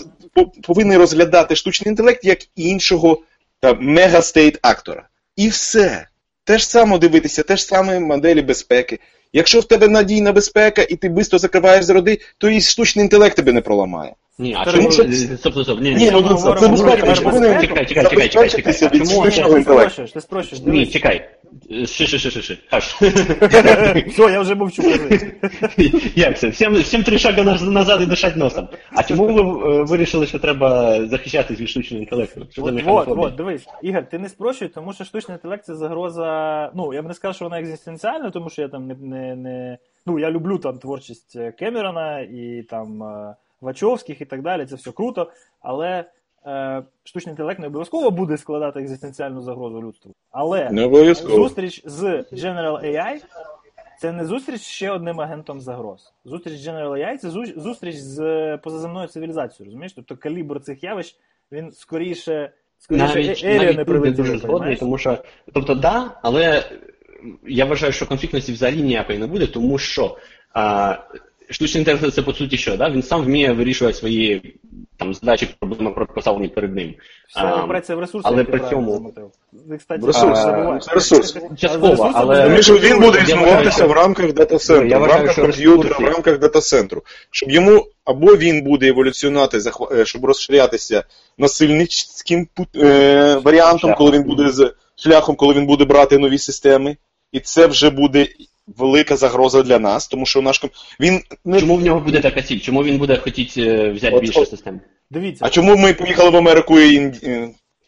повинні 0.64 0.98
розглядати 0.98 1.56
штучний 1.56 1.90
інтелект 1.90 2.26
як 2.26 2.40
іншого 2.56 3.22
mega-state 3.64 4.60
actor 4.62 4.95
а. 4.95 5.08
І 5.36 5.50
все. 5.50 6.08
Те 6.44 6.58
ж 6.58 6.70
саме 6.70 6.98
дивитися, 6.98 7.44
те 7.44 7.58
ж 7.58 7.64
саме 7.64 8.00
моделі 8.00 8.42
безпеки. 8.42 9.00
Якщо 9.34 9.60
в 9.60 9.64
тебе 9.64 9.88
надійна 9.88 10.32
безпека 10.32 10.82
і 10.82 10.96
ти 10.96 11.08
швидко 11.08 11.38
закриваєш 11.38 11.86
zero-day, 11.86 12.20
то 12.38 12.50
і 12.50 12.62
штучний 12.62 13.04
інтелект 13.04 13.36
тебе 13.36 13.52
не 13.52 13.62
проламає. 13.62 14.14
Ні, 14.38 14.56
а 14.60 14.72
чому... 14.72 14.92
Стоп, 14.92 15.38
стоп, 15.38 15.64
стоп. 15.64 15.82
Ні, 15.82 15.96
Ні, 15.96 16.06
ні, 16.06 16.12
ну 16.12 16.22
ми 16.22 16.36
це, 16.38 16.68
безпеку. 16.68 17.24
повинні 17.24 17.62
Чекай, 17.62 17.86
чекай, 17.86 18.10
чекай, 18.10 18.30
чекай, 18.30 18.50
чекай. 18.50 18.74
чому 19.08 19.24
Ти 19.24 19.66
спрощуєш, 19.66 20.12
ти 20.12 20.22
спрощуєш. 20.22 20.64
Ні, 20.66 20.88
чекай. 20.88 21.30
Ши, 21.70 22.08
ши, 22.08 22.20
ши, 22.20 22.32
ши, 22.32 22.42
ши. 22.42 22.58
Аж. 22.72 22.84
Все, 24.08 24.24
я 24.32 24.40
вже 24.40 24.56
мовчу. 24.56 24.84
кажи. 24.84 25.32
Як 26.16 26.40
це? 26.40 26.50
Всім, 26.50 26.74
всім 26.74 27.04
три 27.04 27.18
шага 27.18 27.44
назад 27.62 28.02
і 28.02 28.06
дишать 28.06 28.36
носом. 28.36 28.68
А 28.92 29.04
чому 29.04 29.28
ви 29.28 29.42
е, 29.42 29.84
вирішили, 29.84 30.26
що 30.28 30.40
треба 30.40 31.00
захищатись 31.08 31.60
від 31.60 31.70
штучного 31.70 32.04
інтелекту? 32.04 32.48
Що 32.52 32.64
От, 32.64 33.08
от, 33.08 33.08
от, 33.18 33.36
дивись, 33.36 33.66
Ігор, 33.82 34.10
ти 34.10 34.20
не 34.20 34.30
спрощуй, 34.30 34.68
тому 34.68 34.94
що 34.94 35.04
штучний 35.04 35.36
інтелект 35.38 35.66
це 35.66 35.76
загроза. 35.76 36.72
Ну, 36.76 36.94
я 36.94 37.02
б 37.02 37.08
не 37.08 37.14
сказав, 37.14 37.36
що 37.36 37.46
вона 37.46 37.60
екзистенціальна, 37.60 38.30
тому 38.32 38.50
що 38.50 38.62
я 38.62 38.68
там 38.68 38.88
не. 38.88 38.96
не, 38.96 39.36
не... 39.36 39.78
Ну, 40.06 40.20
я 40.20 40.32
люблю 40.32 40.58
там 40.58 40.78
творчість 40.80 41.36
е, 41.36 41.52
Кемерона 41.52 42.20
і 42.20 42.66
там 42.70 43.04
е, 43.04 43.36
Вачовських 43.62 44.22
і 44.22 44.26
так 44.26 44.42
далі, 44.42 44.66
це 44.66 44.76
все 44.76 44.92
круто, 44.92 45.32
але 45.62 46.06
е, 46.46 46.84
штучний 47.04 47.34
інтелект 47.34 47.60
не 47.60 47.68
обов'язково 47.68 48.12
буде 48.12 48.38
складати 48.38 48.80
екзистенціальну 48.80 49.42
загрозу 49.42 49.82
людству. 49.82 50.12
Але 50.32 50.70
Не 50.70 51.14
зустріч 51.14 51.82
з 51.86 52.04
General 52.34 52.86
AI 52.86 53.22
це 54.00 54.12
не 54.12 54.26
зустріч 54.26 54.62
з 54.62 54.68
ще 54.68 54.92
одним 54.92 55.22
агентом 55.22 55.62
загроз. 55.62 56.14
Зустріч 56.26 56.54
з 56.54 56.68
General 56.68 56.92
AI 56.92 57.18
це 57.18 57.30
зустріч 57.62 57.96
з 57.96 58.20
е, 58.20 58.58
позаземною 58.58 59.08
цивілізацією, 59.08 59.66
розумієш? 59.66 59.94
Тобто 59.96 60.18
калібр 60.18 60.62
цих 60.62 60.84
явищ 60.84 61.18
він 61.52 61.72
скоріше. 61.72 62.52
Скоріше, 62.80 63.06
Навіть, 63.06 63.44
е- 63.44 63.58
навіть 63.58 63.78
не 63.78 63.86
прилетіли, 63.86 64.16
дуже 64.16 64.38
згодний, 64.38 64.76
тому 64.76 64.98
що, 64.98 65.18
тобто, 65.54 65.76
да, 65.76 66.12
але 66.22 66.64
я 67.48 67.66
вважаю, 67.66 67.94
що 67.94 68.06
конфліктності 68.08 68.52
взагалі 68.52 68.82
ніякої 68.82 69.20
не 69.20 69.28
буде, 69.28 69.48
тому 69.48 69.78
що 69.78 70.18
а, 70.54 70.98
штучний 71.50 71.82
інтелект 71.82 72.14
це 72.16 72.22
по 72.22 72.34
суті 72.34 72.58
що, 72.58 72.78
да? 72.78 72.90
він 72.90 73.04
сам 73.04 73.24
вміє 73.24 73.52
вирішувати 73.52 73.98
свої 73.98 74.56
там 74.98 75.14
задачі, 75.14 75.48
проблеми 75.60 76.08
поставлені 76.16 76.48
перед 76.48 76.76
ним. 76.76 76.94
Все 77.30 77.40
А, 77.40 77.64
операція 77.64 77.96
в 77.96 78.00
ресурсах, 78.02 78.32
але 78.34 78.44
при 78.44 78.60
цьому- 78.70 79.14
ресурсах. 80.02 80.36
забуваєте. 80.36 80.92
Ресурс. 80.94 81.38
Частково, 81.58 82.12
але- 82.16 82.50
Між 82.50 82.70
він 82.72 83.00
буде 83.00 83.22
існуватися 83.28 83.86
в 83.86 83.92
рамках 83.92 84.34
дата-центру, 84.34 84.88
Я 84.88 84.98
в 84.98 85.02
вважаю, 85.02 85.18
рамках 85.28 85.36
комп'ютера, 85.46 85.98
в 86.00 86.04
рамках 86.14 86.40
дата-центру. 86.40 87.02
Щоб 87.32 87.50
йому 87.52 87.86
або 88.06 88.36
він 88.36 88.62
буде 88.64 88.88
еволюціонувати, 88.88 89.60
е, 89.92 90.06
щоб 90.06 90.26
розширятися 90.26 91.04
насильницьким 91.38 92.48
пут- 92.56 92.84
е, 92.84 93.36
варіантом, 93.44 93.80
Шляхом. 93.80 93.96
коли 93.98 94.12
він 94.12 94.24
буде 94.24 94.50
з 94.50 94.74
шляхом, 94.96 95.36
коли 95.36 95.54
він 95.54 95.66
буде 95.66 95.86
брати 95.86 96.18
нові 96.18 96.38
системи, 96.38 96.98
і 97.32 97.40
це 97.40 97.68
вже 97.68 97.90
буде 97.90 98.28
велика 98.68 99.16
загроза 99.16 99.64
для 99.64 99.80
нас, 99.80 100.08
тому 100.08 100.26
що 100.26 100.42
наш 100.42 100.64
ком- 100.64 100.70
він 101.00 101.22
не 101.46 101.60
Чому 101.60 101.76
в 101.76 101.82
нього 101.82 102.00
буде 102.00 102.20
така 102.20 102.42
ціль? 102.42 102.60
Чому 102.60 102.84
він 102.84 102.98
буде 102.98 103.18
хотіти 103.18 103.62
е, 103.62 103.92
взяти 103.92 104.16
От- 104.16 104.22
більше 104.22 104.40
от- 104.40 104.50
систем? 104.50 104.82
Дивіться, 105.12 105.46
А 105.46 105.50
чому 105.50 105.76
ми 105.76 105.94
поїхали 105.94 106.30
в 106.30 106.36
Америку 106.36 106.80
і 106.80 107.00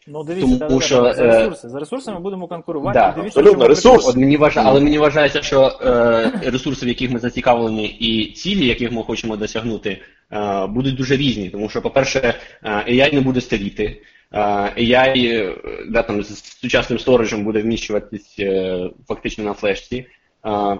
ну 0.06 0.24
дивіться, 0.24 0.58
Тому 0.58 0.80
да, 0.80 0.88
да, 0.90 1.02
да, 1.02 1.14
за 1.14 1.24
е, 1.24 1.38
ресурси. 1.38 1.68
За 1.68 1.78
ресурсами 1.78 2.20
будемо 2.20 2.48
конкурувати. 2.48 2.98
Да, 2.98 3.14
дивіться, 3.16 3.40
абсолютно, 3.40 3.68
ресурс. 3.68 4.08
От 4.08 4.16
мені 4.16 4.36
вважає, 4.36 4.66
але 4.66 4.80
мені 4.80 4.98
вважається, 4.98 5.42
що 5.42 5.78
е, 5.82 6.32
ресурси, 6.50 6.86
в 6.86 6.88
яких 6.88 7.10
ми 7.10 7.18
зацікавлені, 7.18 7.86
і 7.86 8.32
цілі, 8.32 8.66
яких 8.66 8.92
ми 8.92 9.02
хочемо 9.02 9.36
досягнути, 9.36 9.98
е, 10.32 10.66
будуть 10.66 10.96
дуже 10.96 11.16
різні. 11.16 11.50
Тому 11.50 11.68
що, 11.68 11.82
по-перше, 11.82 12.34
е, 12.64 12.70
AI 12.70 13.14
не 13.14 13.20
буде 13.20 13.40
старіти. 13.40 14.02
е, 14.32 14.38
AI 14.78 15.16
е, 15.16 15.56
да, 15.88 16.02
там, 16.02 16.22
з 16.22 16.44
сучасним 16.60 16.98
сториджем 16.98 17.44
буде 17.44 17.62
вміщуватись 17.62 18.36
е, 18.38 18.90
фактично 19.08 19.44
на 19.44 19.52
флешці. 19.52 20.06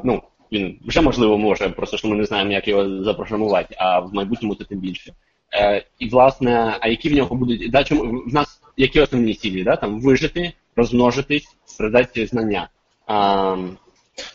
Ну, 0.05 0.23
він 0.53 0.79
вже 0.87 1.01
можливо 1.01 1.39
може, 1.39 1.69
просто 1.69 1.97
що 1.97 2.09
ми 2.09 2.17
не 2.17 2.25
знаємо, 2.25 2.53
як 2.53 2.69
його 2.69 3.05
запрограмувати, 3.05 3.75
а 3.79 4.01
в 4.01 4.15
майбутньому 4.15 4.55
це 4.55 4.65
тим 4.65 4.79
більше. 4.79 5.13
Е, 5.55 5.85
і 5.99 6.09
власне, 6.09 6.77
а 6.81 6.89
які 6.89 7.09
в 7.09 7.13
нього 7.13 7.37
будуть 7.37 7.71
да, 7.71 7.85
чому 7.85 8.23
в 8.27 8.35
нас 8.35 8.61
які 8.77 9.01
основні 9.01 9.35
цілі? 9.35 9.65
Да? 9.65 9.77
Там 9.77 10.01
вижити, 10.01 10.53
розмножитись, 10.77 11.57
передати 11.79 12.27
знання. 12.27 12.69
А, 13.07 13.57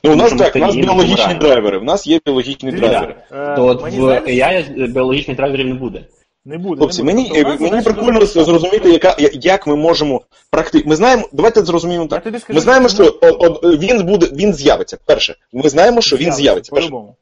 Ну, 0.03 0.13
у 0.13 0.15
нас 0.15 0.33
так, 0.33 0.55
у 0.55 0.59
нас 0.59 0.75
біологічні 0.75 1.33
драйвери. 1.33 1.77
В 1.77 1.83
нас 1.83 2.07
є 2.07 2.19
біологічні 2.25 2.71
драйвери. 2.71 3.15
е, 3.31 3.55
то 3.55 3.65
от 3.65 3.81
в 3.81 4.03
AI 4.19 4.87
біологічних 4.93 5.37
драйверів 5.37 5.67
не 5.67 5.73
буде. 5.73 6.05
Не 6.45 6.57
буде. 6.57 6.77
Хлопці, 6.79 7.03
не 7.03 7.11
буде. 7.13 7.29
мені, 7.29 7.43
Тобто, 7.43 7.63
мені 7.63 7.81
прикольно 7.83 8.25
зрозуміти, 8.25 8.89
яка, 8.91 9.15
як 9.33 9.67
ми 9.67 9.75
можемо 9.75 10.21
практично. 10.49 10.89
Ми 10.89 10.95
знаємо, 10.95 11.29
давайте 11.31 11.65
зрозуміємо 11.65 12.07
так. 12.07 12.21
скажу, 12.21 12.43
Ми 12.49 12.59
знаємо, 12.59 12.89
що 12.89 13.19
о- 13.21 13.27
о- 13.47 13.77
він 13.77 14.05
буде, 14.05 14.29
він 14.33 14.53
з'явиться. 14.53 14.97
Перше, 15.05 15.35
ми 15.53 15.69
знаємо, 15.69 16.01
що 16.01 16.17
він 16.17 16.33
з'явиться. 16.33 16.71
Перше, 16.71 16.89
По-любому. 16.89 17.15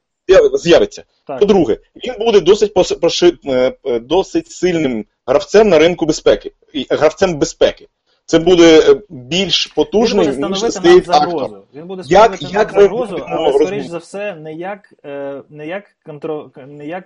з'явиться. 0.54 1.02
По-друге, 1.26 1.78
він 2.04 2.14
буде 2.18 2.40
досить 2.40 2.74
пос- 2.74 2.98
проши- 3.00 3.38
е, 3.46 3.72
е, 3.84 4.00
досить 4.00 4.50
сильним 4.50 5.04
гравцем 5.26 5.68
на 5.68 5.78
ринку 5.78 6.06
безпеки. 6.06 6.52
І 6.72 6.86
гравцем 6.90 7.38
безпеки. 7.38 7.88
Це 8.26 8.38
буде 8.38 8.80
е, 8.90 9.00
більш 9.08 9.66
Він 9.66 9.72
потужний, 9.74 10.28
буде 10.28 10.48
ніж 10.48 10.64
актор. 10.64 11.04
загрозу. 11.04 11.62
Він 11.74 11.86
буде 11.86 12.02
Як- 12.06 12.36
становити 12.36 12.58
як 12.58 12.72
нам 12.74 12.82
ми 12.82 12.88
загрозу, 12.88 13.24
але 13.28 13.52
скоріш 13.52 13.86
за 13.86 13.98
все 13.98 14.34
не 14.34 14.52
як, 14.54 14.92
е, 15.04 15.42
не 15.50 15.66
як, 15.66 15.84
контро, 16.06 16.50
не 16.68 16.86
як 16.86 17.04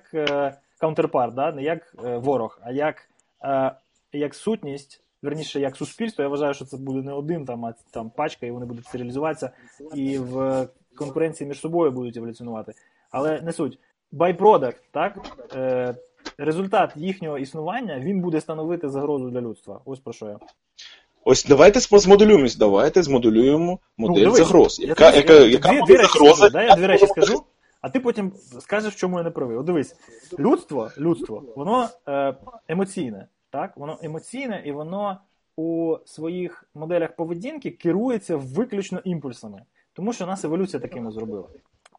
counterpart, 0.80 1.34
да? 1.34 1.52
не 1.52 1.62
як 1.62 1.94
е, 2.04 2.16
ворог, 2.16 2.60
а 2.62 2.72
як, 2.72 3.08
е, 3.44 3.72
як 4.12 4.34
сутність 4.34 5.00
верніше, 5.22 5.60
як 5.60 5.76
суспільство, 5.76 6.22
я 6.22 6.28
вважаю, 6.28 6.54
що 6.54 6.64
це 6.64 6.76
буде 6.76 7.02
не 7.02 7.12
один 7.12 7.44
там, 7.44 7.64
а 7.66 7.74
там 7.90 8.10
пачка, 8.10 8.46
і 8.46 8.50
вони 8.50 8.66
будуть 8.66 8.86
серіалізуватися 8.86 9.50
і 9.94 10.18
в 10.18 10.66
конкуренції 10.96 11.48
між 11.48 11.60
собою 11.60 11.92
будуть 11.92 12.16
еволюціонувати. 12.16 12.72
Але 13.10 13.40
не 13.40 13.52
суть. 13.52 13.78
Byproduct, 14.12 14.76
так? 14.92 15.18
Е, 15.54 15.94
результат 16.38 16.92
їхнього 16.96 17.38
існування 17.38 18.00
він 18.00 18.20
буде 18.20 18.40
становити 18.40 18.88
загрозу 18.88 19.30
для 19.30 19.40
людства. 19.40 19.80
Ось 19.84 19.98
про 19.98 20.12
що 20.12 20.26
я. 20.26 20.38
Ось 21.24 21.44
давайте 21.44 21.80
змоделюємось, 21.80 22.56
давайте 22.56 23.02
змоделюємо 23.02 23.78
модель 23.96 24.20
дивись, 24.20 24.38
загроз. 24.38 24.80
я 24.80 24.86
Яка, 24.88 25.10
тобі- 25.10 25.16
яка, 25.18 25.32
я- 25.32 25.46
яка 25.46 25.68
дві, 25.68 25.78
модель 25.80 25.94
дві 25.94 26.02
речі 26.02 26.18
скажу, 26.18 26.50
да, 26.50 26.62
я 26.62 26.76
дві 26.76 26.86
речі 26.86 27.06
скажу, 27.06 27.42
а 27.86 27.88
ти 27.88 28.00
потім 28.00 28.32
скажеш, 28.60 28.94
чому 28.94 29.18
я 29.18 29.24
не 29.24 29.30
правий. 29.30 29.62
Дивись, 29.62 29.96
людство, 30.38 30.90
людство, 30.98 31.44
воно 31.56 31.88
е, 32.08 32.34
емоційне, 32.68 33.28
так? 33.50 33.76
Воно 33.76 33.98
емоційне 34.02 34.62
і 34.64 34.72
воно 34.72 35.20
у 35.56 35.96
своїх 36.04 36.64
моделях 36.74 37.16
поведінки 37.16 37.70
керується 37.70 38.36
виключно 38.36 39.00
імпульсами. 39.04 39.62
Тому 39.92 40.12
що 40.12 40.26
нас 40.26 40.44
еволюція 40.44 40.80
такими 40.80 41.10
зробила. 41.10 41.48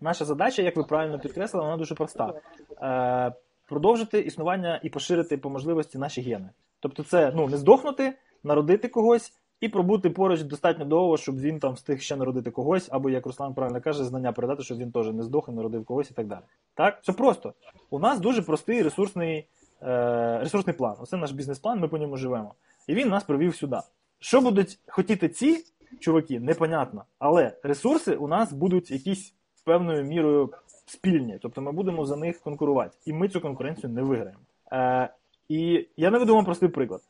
Наша 0.01 0.25
задача, 0.25 0.61
як 0.61 0.77
ви 0.77 0.83
правильно 0.83 1.19
підкреслили, 1.19 1.65
вона 1.65 1.77
дуже 1.77 1.95
проста. 1.95 2.33
Е, 2.81 3.33
продовжити 3.65 4.19
існування 4.19 4.79
і 4.83 4.89
поширити 4.89 5.37
по 5.37 5.49
можливості 5.49 5.97
наші 5.97 6.21
гени. 6.21 6.49
Тобто, 6.79 7.03
це 7.03 7.31
ну, 7.35 7.47
не 7.47 7.57
здохнути, 7.57 8.13
народити 8.43 8.87
когось 8.87 9.33
і 9.61 9.69
пробути 9.69 10.09
поруч 10.09 10.41
достатньо 10.41 10.85
довго, 10.85 11.17
щоб 11.17 11.39
він 11.39 11.59
там 11.59 11.73
встиг 11.73 12.01
ще 12.01 12.15
народити 12.15 12.51
когось, 12.51 12.89
або, 12.91 13.09
як 13.09 13.25
Руслан 13.25 13.53
правильно 13.53 13.81
каже, 13.81 14.03
знання 14.03 14.31
передати, 14.31 14.63
щоб 14.63 14.77
він 14.77 14.91
теж 14.91 15.07
не 15.07 15.23
здох 15.23 15.49
і 15.49 15.51
народив 15.51 15.85
когось 15.85 16.11
і 16.11 16.13
так 16.13 16.27
далі. 16.27 16.41
Так, 16.73 16.99
все 17.01 17.13
просто. 17.13 17.53
У 17.89 17.99
нас 17.99 18.19
дуже 18.19 18.41
простий 18.41 18.81
ресурсний, 18.81 19.47
е, 19.81 20.39
ресурсний 20.39 20.75
план. 20.75 20.95
Оце 20.99 21.17
наш 21.17 21.31
бізнес-план, 21.31 21.79
ми 21.79 21.87
по 21.87 21.97
ньому 21.97 22.17
живемо. 22.17 22.53
І 22.87 22.93
він 22.93 23.09
нас 23.09 23.23
привів 23.23 23.55
сюди. 23.55 23.77
Що 24.19 24.41
будуть 24.41 24.79
хотіти 24.87 25.29
ці 25.29 25.63
чуваки, 25.99 26.39
непонятно. 26.39 27.03
Але 27.19 27.57
ресурси 27.63 28.15
у 28.15 28.27
нас 28.27 28.53
будуть 28.53 28.91
якісь 28.91 29.33
певною 29.65 30.03
мірою 30.03 30.49
спільні. 30.85 31.39
Тобто 31.41 31.61
ми 31.61 31.71
будемо 31.71 32.05
за 32.05 32.15
них 32.15 32.39
конкурувати. 32.39 32.97
І 33.05 33.13
ми 33.13 33.29
цю 33.29 33.41
конкуренцію 33.41 33.93
не 33.93 34.01
виграємо. 34.01 34.39
Е, 34.71 35.09
і 35.49 35.87
я 35.97 36.11
наведу 36.11 36.35
вам 36.35 36.45
простий 36.45 36.69
приклад. 36.69 37.01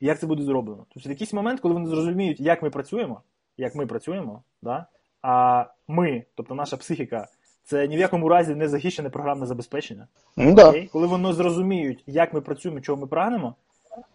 Як 0.00 0.18
це 0.18 0.26
буде 0.26 0.42
зроблено? 0.42 0.86
Тобто 0.94 1.08
в 1.08 1.12
якийсь 1.12 1.32
момент, 1.32 1.60
коли 1.60 1.74
вони 1.74 1.86
зрозуміють, 1.86 2.40
як 2.40 2.62
ми 2.62 2.70
працюємо, 2.70 3.20
як 3.56 3.74
ми 3.74 3.86
працюємо, 3.86 4.42
да? 4.62 4.86
а 5.22 5.64
ми, 5.88 6.24
тобто 6.34 6.54
наша 6.54 6.76
психіка, 6.76 7.28
це 7.64 7.88
ні 7.88 7.96
в 7.96 8.00
якому 8.00 8.28
разі 8.28 8.54
не 8.54 8.68
захищене 8.68 9.10
програмне 9.10 9.46
забезпечення. 9.46 10.06
Ну, 10.36 10.54
да. 10.54 10.68
Окей? 10.68 10.88
Коли 10.92 11.06
вони 11.06 11.32
зрозуміють, 11.32 12.02
як 12.06 12.34
ми 12.34 12.40
працюємо, 12.40 12.80
чого 12.80 13.00
ми 13.00 13.06
прагнемо, 13.06 13.54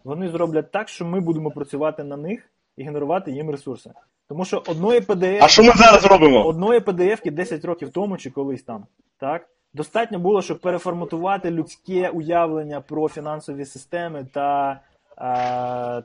вони 0.04 0.30
зроблять 0.30 0.72
так, 0.72 0.89
що 0.89 1.06
ми 1.06 1.20
будемо 1.20 1.52
працювати 1.52 2.04
на 2.04 2.17
них 2.17 2.50
і 2.78 2.84
генерувати 2.84 3.32
їм 3.32 3.50
ресурси. 3.50 3.91
Тому 4.28 4.46
що 4.46 4.63
одної 4.67 5.00
PDF, 5.00 5.39
А 5.41 5.48
що 5.48 5.63
ми 5.63 5.72
зараз 5.72 6.06
робимо? 6.06 6.46
одної 6.46 6.80
PDF 6.80 7.32
10 7.32 7.65
років 7.65 7.89
тому 7.89 8.17
чи 8.17 8.30
колись 8.30 8.63
там, 8.63 8.86
так? 9.17 9.48
Достатньо 9.74 10.20
було, 10.20 10.41
щоб 10.41 10.60
переформатувати 10.60 11.52
людське 11.52 12.10
уявлення 12.10 12.82
про 12.82 13.10
фінансові 13.10 13.65
системи 13.65 14.28
та, 14.34 14.80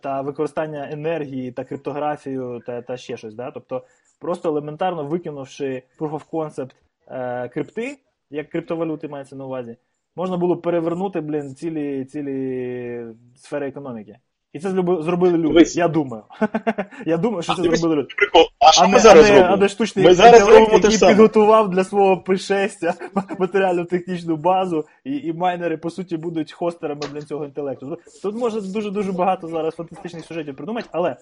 та 0.03 0.21
використання 0.21 0.89
енергії 0.91 1.53
та 1.53 1.65
криптографію 1.65 2.63
та, 2.67 2.83
та 2.83 2.97
ще 2.97 3.17
щось. 3.17 3.35
Да? 3.35 3.51
Тобто, 3.51 3.85
просто 4.21 4.49
елементарно 4.49 5.05
викинувши 5.05 5.83
proof 5.99 6.11
of 6.11 6.31
concept 6.31 6.71
е, 7.09 7.49
крипти, 7.49 7.99
як 8.31 8.49
криптовалюти 8.49 9.09
мається 9.09 9.37
на 9.37 9.47
увазі, 9.47 9.77
можна 10.17 10.37
було 10.37 10.57
перевернути, 10.57 11.21
блін, 11.21 11.55
цілі, 11.55 12.05
цілі 12.05 13.07
сфери 13.35 13.69
економіки. 13.69 14.19
І 14.57 14.59
це 14.59 14.69
зроби- 14.71 15.03
зробили 15.03 15.39
люди. 15.39 15.49
Дивись. 15.49 15.77
Я 15.77 15.89
думаю. 15.89 16.23
Я 17.07 17.17
думаю, 17.17 17.43
що 17.43 17.53
А 17.53 17.57
це 17.57 17.63
дивись, 17.63 17.81
зробили 17.81 18.03
люди. 18.03 18.15
Прикол. 18.17 18.43
А 18.61 18.73
що 18.73 18.83
А 18.83 18.87
ми 18.87 18.93
не, 18.93 18.99
зараз 18.99 19.25
а 19.27 19.33
не, 19.33 19.37
робимо? 19.39 19.55
а 19.55 19.57
не 19.57 19.69
штучний 19.69 20.05
Ми 20.05 20.15
зараз 20.15 20.33
інтелект, 20.41 20.59
робимо 20.61 20.71
те 20.71 20.75
який 20.77 20.91
ж 20.91 20.99
саме. 20.99 21.13
підготував 21.13 21.71
для 21.71 21.85
свого 21.85 22.17
пришестя 22.17 22.95
матеріально-технічну 23.39 24.37
базу, 24.37 24.85
і, 25.05 25.17
і 25.17 25.33
майнери, 25.33 25.77
по 25.77 25.91
суті, 25.91 26.17
будуть 26.17 26.53
хостерами 26.53 27.01
для 27.13 27.23
цього 27.23 27.45
інтелекту. 27.45 27.99
Тут 28.23 28.35
може 28.37 28.61
дуже-дуже 28.61 29.13
багато 29.13 29.49
зараз 29.49 29.75
фантастичних 29.75 30.25
сюжетів 30.25 30.57
придумати, 30.57 30.89
але 30.93 31.17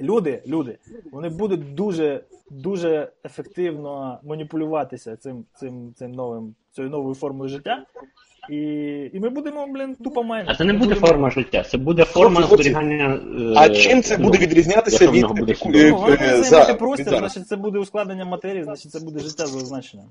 люди, 0.00 0.42
люди, 0.46 0.78
вони 1.12 1.28
будуть 1.28 1.74
дуже, 1.74 2.24
дуже 2.50 3.12
ефективно 3.24 4.18
маніпулюватися 4.24 5.16
цим, 5.16 5.44
цим, 5.54 5.94
цим 5.98 6.12
новим, 6.12 6.54
цією 6.72 6.90
новою 6.90 7.14
формою 7.14 7.48
життя. 7.50 7.84
І, 8.50 8.56
і 9.12 9.20
ми 9.20 9.28
будемо, 9.28 9.66
блін, 9.66 9.94
тупо 10.04 10.22
майнити. 10.22 10.52
А 10.52 10.56
це 10.58 10.64
не 10.64 10.72
буде 10.72 10.94
форма 10.94 11.30
життя, 11.30 11.62
це 11.62 11.78
буде 11.78 12.04
форма 12.04 12.42
зберігання. 12.42 13.20
е, 13.38 13.54
А 13.56 13.68
чим 13.68 14.02
це 14.02 14.18
ну, 14.18 14.24
буде 14.24 14.38
відрізнятися 14.38 15.06
від 15.06 15.22
таку- 15.22 15.54
судом. 15.54 15.72
Ну, 15.72 16.16
е, 16.20 16.42
займати 16.42 16.74
простір, 16.74 17.18
значить 17.18 17.48
це 17.48 17.56
буде 17.56 17.78
ускладнення 17.78 18.24
матерії, 18.24 18.64
значить 18.64 18.92
це 18.92 19.00
буде 19.00 19.20
життя 19.20 19.46
за 19.46 19.58
означенням. 19.58 20.06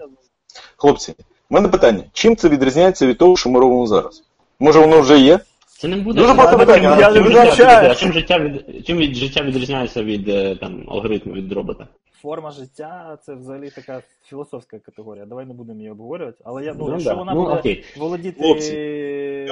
Хлопці, 0.76 1.12
в 1.50 1.54
мене 1.54 1.68
питання. 1.68 2.04
Чим 2.14 2.36
це 2.36 2.50
відрізняється 2.50 3.08
від 3.08 3.18
того, 3.18 3.38
що 3.38 3.50
ми 3.50 3.60
робимо 3.60 3.88
зараз? 3.88 4.24
Може 4.60 4.80
воно 4.80 5.02
вже 5.02 5.20
є? 5.20 5.40
Це 5.68 5.88
не 5.88 5.98
буде. 5.98 6.22
Дуже 6.22 6.34
Я 6.34 6.48
питання, 6.48 6.98
я 7.00 7.12
не 7.12 7.16
чим 7.16 7.32
життя 7.32 7.88
а 7.92 7.96
чим 7.96 8.12
від 8.12 8.86
чим 8.88 8.98
від 8.98 9.16
життя 9.16 9.44
відрізняється 9.44 10.04
від 10.04 10.30
е, 10.30 10.56
там 10.56 10.84
алгоритму 10.88 11.34
від 11.34 11.52
робота? 11.52 11.88
Форма 12.22 12.52
життя 12.52 13.18
це 13.22 13.36
взагалі 13.36 13.70
така 13.70 14.02
філософська 14.26 14.80
категорія. 14.80 15.26
Давай 15.26 15.46
не 15.46 15.54
будемо 15.54 15.80
її 15.80 15.92
обговорювати. 15.92 16.38
Але 16.44 16.66
я 16.66 16.74
ну, 16.74 16.86
Ну, 16.86 16.92
якщо 16.92 17.10
да. 17.10 17.16
вона 17.16 17.34
Ну, 17.34 17.44
буде 17.44 17.56
окей. 17.56 17.84
володіти 17.98 18.42
Хлопці, 18.42 18.72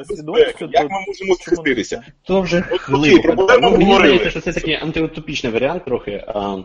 свідомістю, 0.05 0.69
Як 0.71 0.81
то 0.87 0.89
ми 0.89 1.05
можемо 1.07 1.35
життя? 1.75 2.03
То 2.23 2.41
вже 2.41 2.63
глибоко. 2.71 3.57
Ну, 3.61 3.71
Мені 3.71 3.95
здається, 3.95 4.29
що 4.29 4.41
це 4.41 4.53
такий 4.53 4.73
антиутопічний 4.73 5.53
варіант 5.53 5.85
трохи. 5.85 6.23
А, 6.27 6.57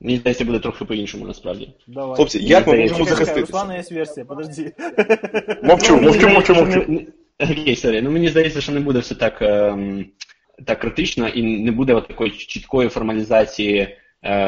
мені 0.00 0.16
здається, 0.16 0.44
буде 0.44 0.58
трохи 0.58 0.84
по-іншому 0.84 1.26
насправді. 1.26 1.74
Давай. 1.86 2.16
Хлопці, 2.16 2.38
як 2.38 2.66
ми 2.66 2.72
можемо 2.72 2.88
Чекай, 2.88 3.04
чекай, 3.04 3.16
захиститися? 3.16 3.52
Руслана 3.52 3.76
є 3.76 3.82
версія, 3.90 4.26
подожди. 4.26 4.72
Мовчу, 5.62 5.96
Ну, 5.96 6.02
мовчу, 6.02 6.28
мовчу, 6.28 6.54
мовчу. 6.54 7.06
Окей, 7.40 7.76
sorry. 7.76 8.02
Ну 8.02 8.10
мені 8.10 8.28
здається, 8.28 8.60
що 8.60 8.72
не 8.72 8.80
буде 8.80 8.98
все 8.98 9.14
так, 9.14 9.42
ем, 9.42 10.06
так 10.66 10.78
критично 10.78 11.28
і 11.28 11.42
не 11.62 11.72
буде 11.72 11.94
от 11.94 12.08
такої 12.08 12.30
чіткої 12.30 12.88
формалізації, 12.88 13.96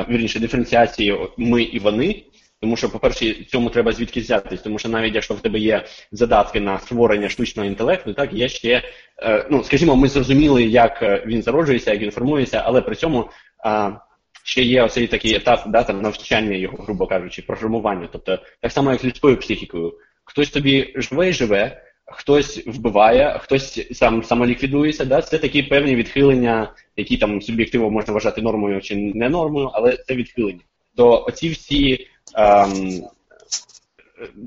вірніше, 0.08 0.40
диференціації 0.40 1.18
ми 1.36 1.62
і 1.62 1.78
вони. 1.78 2.24
Тому 2.60 2.76
що, 2.76 2.90
по-перше, 2.90 3.34
цьому 3.34 3.70
треба 3.70 3.92
звідки 3.92 4.20
взятись, 4.20 4.60
тому 4.60 4.78
що 4.78 4.88
навіть 4.88 5.14
якщо 5.14 5.34
в 5.34 5.40
тебе 5.40 5.58
є 5.58 5.84
задатки 6.12 6.60
на 6.60 6.78
створення 6.78 7.28
штучного 7.28 7.68
інтелекту, 7.68 8.14
так 8.14 8.32
є 8.32 8.48
ще, 8.48 8.82
е, 9.22 9.46
ну 9.50 9.64
скажімо, 9.64 9.96
ми 9.96 10.08
зрозуміли, 10.08 10.62
як 10.64 11.02
е, 11.02 11.24
він 11.26 11.42
зароджується, 11.42 11.92
як 11.92 12.02
він 12.02 12.10
формується, 12.10 12.62
але 12.64 12.80
при 12.80 12.94
цьому 12.94 13.30
ще 14.44 14.62
є 14.62 14.82
оцей 14.82 15.06
такий 15.06 15.34
етап 15.34 15.64
да, 15.66 15.82
там, 15.82 16.02
навчання 16.02 16.56
його, 16.56 16.76
грубо 16.84 17.06
кажучи, 17.06 17.42
програмування. 17.42 18.08
Тобто, 18.12 18.38
так 18.60 18.72
само, 18.72 18.90
як 18.90 19.00
з 19.00 19.04
людською 19.04 19.36
психікою. 19.36 19.92
Хтось 20.24 20.50
тобі 20.50 20.92
живе 20.96 21.28
і 21.28 21.32
живе, 21.32 21.82
хтось 22.06 22.66
вбиває, 22.66 23.38
хтось 23.42 23.96
сам 23.96 24.22
самоліквідується. 24.22 25.04
Да? 25.04 25.22
Це 25.22 25.38
такі 25.38 25.62
певні 25.62 25.96
відхилення, 25.96 26.72
які 26.96 27.16
там 27.16 27.42
суб'єктивно 27.42 27.90
можна 27.90 28.12
вважати 28.14 28.42
нормою 28.42 28.80
чи 28.80 28.96
не 28.96 29.28
нормою, 29.28 29.70
але 29.72 29.96
це 29.96 30.14
відхилення. 30.14 30.60
То 30.96 31.24
оці 31.28 31.48
всі. 31.48 32.06
Ем, 32.34 33.02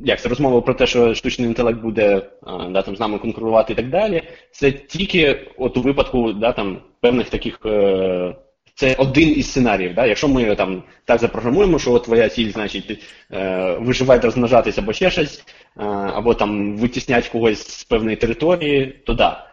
як 0.04 0.22
це 0.22 0.30
розмова 0.30 0.62
про 0.62 0.74
те, 0.74 0.88
що 0.88 1.16
штучний 1.16 1.48
інтелект 1.48 1.80
буде 1.80 2.22
а, 2.44 2.70
да, 2.70 2.82
там, 2.82 2.96
з 2.96 3.00
нами 3.00 3.20
конкурувати 3.20 3.74
і 3.74 3.76
так 3.76 3.90
далі, 3.90 4.24
це 4.52 4.72
тільки 4.72 5.52
от 5.58 5.78
у 5.78 5.82
випадку 5.82 6.34
да, 6.34 6.52
там, 6.52 6.82
певних 7.02 7.30
таких. 7.30 7.60
Е, 7.66 8.36
це 8.78 8.96
один 8.98 9.38
із 9.38 9.50
сценаріїв. 9.50 9.94
Да? 9.94 10.06
Якщо 10.06 10.28
ми 10.28 10.56
там 10.56 10.84
так 11.06 11.20
запрограмуємо, 11.22 11.80
що 11.80 12.00
твоя 12.00 12.30
ціль, 12.30 12.52
значить, 12.52 13.04
е, 13.34 13.78
виживати, 13.80 14.28
розмножатися 14.28 14.82
або 14.82 14.94
ще 14.94 15.12
щось, 15.12 15.38
е, 15.40 15.84
або 15.86 16.34
там 16.34 16.78
витіснять 16.78 17.28
когось 17.28 17.68
з 17.68 17.84
певної 17.84 18.16
території, 18.16 19.02
то 19.06 19.14
да. 19.14 19.48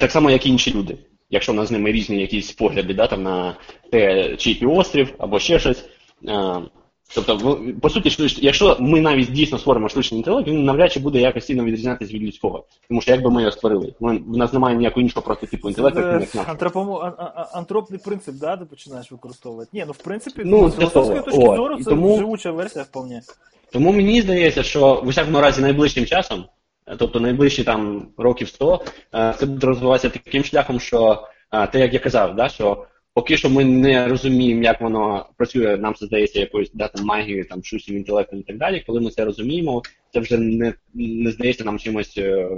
Так 0.00 0.10
само, 0.10 0.30
як 0.30 0.46
і 0.46 0.48
інші 0.48 0.74
люди. 0.74 0.98
Якщо 1.30 1.52
в 1.52 1.54
нас 1.54 1.68
з 1.68 1.70
ними 1.70 1.92
різні 1.92 2.20
якісь 2.20 2.52
погляди 2.52 2.94
да, 2.94 3.06
там, 3.06 3.22
на 3.22 3.56
те, 3.92 4.36
чий 4.36 4.54
півострів, 4.54 5.14
або 5.18 5.38
ще 5.38 5.58
щось. 5.58 5.84
Тобто, 7.14 7.60
по 7.80 7.90
суті, 7.90 8.28
якщо 8.42 8.76
ми 8.80 9.00
навіть 9.00 9.32
дійсно 9.32 9.58
створимо 9.58 9.88
штучний 9.88 10.18
інтелект, 10.18 10.48
він 10.48 10.64
навряд 10.64 10.92
чи 10.92 11.00
буде 11.00 11.20
якось 11.20 11.46
сильно 11.46 11.64
відрізнятися 11.64 12.14
від 12.14 12.22
людського. 12.22 12.64
Тому 12.88 13.00
що 13.00 13.10
як 13.10 13.22
би 13.22 13.30
ми 13.30 13.40
його 13.42 13.52
створили? 13.52 13.94
Ми, 14.00 14.18
в 14.26 14.36
нас 14.36 14.52
немає 14.52 14.76
ніякого 14.76 15.00
іншого 15.02 15.22
прототипу 15.22 15.68
інтелекту, 15.68 16.00
Це 16.00 16.18
як 16.20 16.34
наш. 16.34 16.48
антропомо... 16.48 16.98
а- 17.18 17.22
а- 17.22 17.58
антропний 17.58 18.00
принцип, 18.04 18.34
да, 18.34 18.56
ти 18.56 18.64
починаєш 18.64 19.12
використовувати. 19.12 19.70
Ні, 19.72 19.84
ну 19.86 19.92
в 19.92 19.96
принципі, 19.96 20.42
Ну, 20.44 20.70
з 20.70 20.76
філософської 20.76 21.20
точки 21.22 21.40
зору, 21.40 21.78
це 21.78 21.90
тому- 21.90 22.18
живуча 22.18 22.50
версія 22.50 22.84
вполне. 22.84 23.22
Тому 23.72 23.92
мені 23.92 24.22
здається, 24.22 24.62
що 24.62 25.00
в 25.04 25.06
усякому 25.08 25.40
разі 25.40 25.62
найближчим 25.62 26.06
часом, 26.06 26.44
е, 26.86 26.96
тобто 26.98 27.20
найближчі 27.20 27.64
там 27.64 28.08
років 28.18 28.48
100, 28.48 28.80
е, 29.14 29.34
це 29.38 29.46
буде 29.46 29.66
розвиватися 29.66 30.08
таким 30.08 30.44
шляхом, 30.44 30.80
що 30.80 31.22
е, 31.52 31.66
те, 31.66 31.80
як 31.80 31.94
я 31.94 32.00
казав, 32.00 32.36
да, 32.36 32.48
що 32.48 32.84
поки 33.14 33.36
що 33.36 33.50
ми 33.50 33.64
не 33.64 34.08
розуміємо, 34.08 34.62
як 34.62 34.80
воно 34.80 35.26
працює, 35.36 35.76
нам 35.76 35.94
це 35.94 36.06
здається 36.06 36.40
якоюсь 36.40 36.70
да, 36.74 36.88
там, 36.88 37.04
магією, 37.04 37.44
там, 37.44 37.64
штучним 37.64 37.96
інтелектом 37.96 38.38
і 38.38 38.42
так 38.42 38.58
далі. 38.58 38.84
Коли 38.86 39.00
ми 39.00 39.10
це 39.10 39.24
розуміємо, 39.24 39.82
це 40.12 40.20
вже 40.20 40.38
не, 40.38 40.74
не 40.94 41.30
здається 41.30 41.64
нам 41.64 41.78
чимось 41.78 42.18
е, 42.18 42.48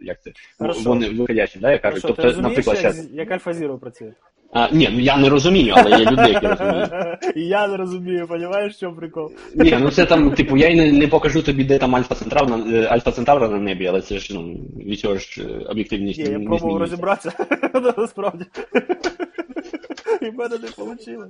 як 0.00 0.22
це, 0.22 0.32
Хорошо. 0.58 0.80
вони 0.84 1.08
виходячі, 1.08 1.58
да, 1.58 1.72
я 1.72 1.78
кажу. 1.78 2.00
Хорошо, 2.00 2.08
тобто, 2.08 2.22
розумієш, 2.22 2.56
наприклад, 2.56 2.76
як, 2.84 2.92
зараз. 2.92 3.08
як 3.12 3.30
Альфа 3.30 3.52
Зіро 3.52 3.78
працює? 3.78 4.12
А, 4.52 4.68
ні, 4.72 4.88
ну 4.92 5.00
я 5.00 5.16
не 5.16 5.28
розумію, 5.28 5.74
але 5.76 5.90
є 5.90 6.10
люди, 6.10 6.22
які 6.22 6.46
розуміють. 6.46 6.90
Я 7.36 7.68
не 7.68 7.76
розумію, 7.76 8.26
розумієш, 8.30 8.76
чому 8.80 8.96
прикол? 8.96 9.32
Ні, 9.54 9.78
ну 9.80 9.90
це 9.90 10.06
там, 10.06 10.30
типу, 10.30 10.56
я 10.56 10.68
й 10.68 10.74
не, 10.74 10.92
не 10.92 11.08
покажу 11.08 11.42
тобі, 11.42 11.64
де 11.64 11.78
там 11.78 11.96
Альфа 11.96 12.14
Центавр 12.14 12.50
на 12.50 12.76
е, 12.76 12.86
Альфа 12.86 13.10
Центавра 13.10 13.48
на 13.48 13.58
небі, 13.58 13.86
але 13.86 14.00
це 14.00 14.18
ж 14.18 14.34
ну, 14.34 14.42
від 14.84 15.00
цього 15.00 15.16
ж 15.16 15.42
е, 15.42 15.64
об'єктивність 15.68 16.18
Ні, 16.18 16.30
я 16.30 16.38
пробував 16.38 16.78
розібратися, 16.78 17.32
насправді. 17.96 18.44
І 20.22 20.24
в 20.30 20.34
мене 20.34 20.58
не 20.58 20.84
вийшло. 20.84 21.26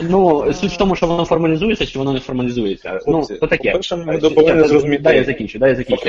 Ну, 0.00 0.52
суть 0.52 0.72
в 0.72 0.76
тому, 0.76 0.96
що 0.96 1.06
воно 1.06 1.24
формалізується 1.24 1.86
чи 1.86 1.98
воно 1.98 2.12
не 2.12 2.20
формалізується. 2.20 2.98
Хлопці, 2.98 3.32
ну, 3.32 3.38
то 3.38 3.46
таке. 3.46 3.70
по-перше, 3.70 3.96
ми 3.96 4.16
Е, 4.16 4.30
повинні 4.30 4.68
зрозуміти- 4.68 5.02
Дай 5.02 5.16
я 5.16 5.24
закінчу, 5.24 5.58
дай 5.58 5.70
я 5.70 5.76
закінчу. 5.76 6.08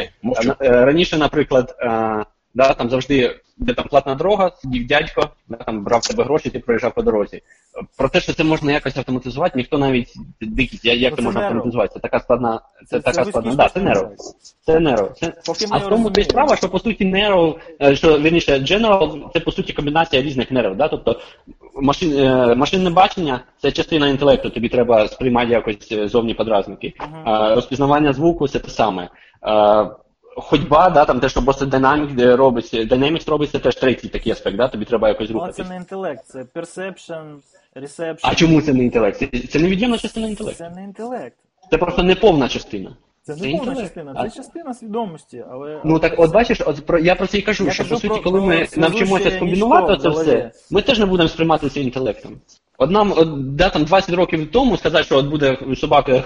Е, 0.62 0.86
Раніше, 0.86 1.18
наприклад, 1.18 1.76
е, 1.80 2.26
да, 2.56 2.74
там 2.74 2.90
завжди, 2.90 3.40
де 3.58 3.74
там 3.74 3.86
платна 3.88 4.16
дорога, 4.16 4.52
сидів 4.62 4.88
дядько, 4.88 5.30
да, 5.48 5.58
там 5.58 5.84
брав 5.84 6.02
тебе 6.02 6.24
гроші, 6.24 6.50
ти 6.50 6.60
проїжджав 6.60 6.94
по 6.94 7.02
дорозі. 7.02 7.42
Про 7.98 8.10
те, 8.10 8.20
що 8.20 8.34
це 8.34 8.44
можна 8.44 8.72
якось 8.72 8.98
автоматизувати, 8.98 9.58
ніхто 9.58 9.78
навіть 9.78 10.14
дикість, 10.42 10.86
як 10.86 11.14
це 11.14 11.16
це 11.18 11.22
можна 11.22 11.42
автоматизувати? 11.42 11.94
Це 11.94 12.00
така 12.00 12.20
складна, 12.20 12.60
це, 12.80 12.86
Це- 12.86 13.00
така 13.00 13.24
це 13.24 13.30
складна. 13.32 13.56
Да, 13.56 13.70
це 13.70 13.80
інтелект. 13.80 14.20
Це 14.66 14.80
Nero. 14.80 15.12
Це... 15.14 15.34
А 15.72 15.78
в 15.78 15.84
тому 15.84 15.90
розуміємо. 15.90 16.30
справа, 16.30 16.56
що 16.56 16.70
по 16.70 16.80
суті 16.80 17.06
Nero, 17.06 17.56
е, 17.82 17.96
що 17.96 18.20
вірніше, 18.20 18.60
General, 18.60 19.30
це 19.34 19.40
по 19.40 19.52
суті 19.52 19.74
комбінація 19.74 20.22
різних 20.22 20.52
Nero, 20.52 20.76
да? 20.76 20.88
тобто 20.88 21.20
машин, 21.76 22.18
е, 22.18 22.56
машинне 22.56 22.90
бачення 22.90 23.40
це 23.58 23.72
частина 23.72 24.08
інтелекту, 24.08 24.50
тобі 24.50 24.70
треба 24.70 25.08
сприймати 25.08 25.52
якось 25.52 25.92
е, 25.92 26.08
зовні 26.08 26.34
подразники. 26.34 26.94
А, 27.24 27.56
розпізнавання 27.56 28.14
звуку 28.14 28.48
це 28.48 28.60
те 28.60 28.70
саме. 28.70 29.10
Ходьба, 30.38 30.90
да, 30.90 31.06
там 31.06 31.20
те, 31.20 31.30
що 31.30 31.44
просто 31.44 31.66
динамік 31.66 32.20
робиться, 32.20 32.86
динамікс 32.86 33.28
робиться 33.28 33.60
теж 33.60 33.76
третій 33.76 34.08
такий 34.08 34.32
аспект, 34.32 34.58
да? 34.58 34.68
тобі 34.68 34.86
треба 34.86 35.08
якось 35.08 35.32
Але 35.34 35.52
це 35.52 35.64
не 35.64 35.76
інтелект, 35.76 36.26
це 36.26 36.46
perception, 36.54 37.14
reception. 37.76 38.28
А 38.28 38.36
чому 38.36 38.62
це 38.62 38.74
не 38.74 38.84
інтелект? 38.84 39.20
Це, 39.20 39.28
це 39.48 39.60
невід'ємна 39.60 39.98
частина 39.98 40.28
інтелекту. 40.28 40.58
Це 40.58 40.70
не 40.70 40.84
інтелект. 40.84 41.36
Це 41.72 41.78
просто 41.78 42.04
неповна 42.04 42.48
частина. 42.48 42.96
Це 43.26 43.36
не 43.36 43.58
повна 43.58 43.76
частина, 43.76 44.14
А- 44.16 44.30
це 44.30 44.36
частина 44.36 44.74
свідомості, 44.74 45.46
але. 45.52 45.82
Ну 45.84 46.00
так, 46.00 46.14
от 46.18 46.32
бачиш, 46.32 46.62
от 46.66 46.86
про 46.86 47.00
я 47.00 47.16
про 47.16 47.28
це 47.28 47.38
і 47.38 47.42
кажу, 47.42 47.66
Я 47.66 47.72
що 47.72 47.84
кажу 47.84 47.96
по 47.96 48.02
суті, 48.02 48.14
про- 48.14 48.24
коли 48.24 48.42
ми 48.42 48.68
навчимося 48.78 49.32
скомбінувати 49.32 49.98
це 50.02 50.10
все, 50.10 50.52
ми 50.72 50.82
теж 50.82 51.00
не 51.00 51.06
будемо 51.06 51.30
сприймати 51.30 51.70
це 51.70 51.80
інтелектом. 51.80 52.38
От 52.78 52.92
нам, 52.92 53.14
от, 53.18 53.56
да, 53.56 53.70
там 53.70 53.84
20 53.84 54.16
років 54.16 54.52
тому 54.52 54.78
сказати, 54.78 55.04
що 55.04 55.18
от 55.18 55.26
буде 55.26 55.58
собака 55.76 56.24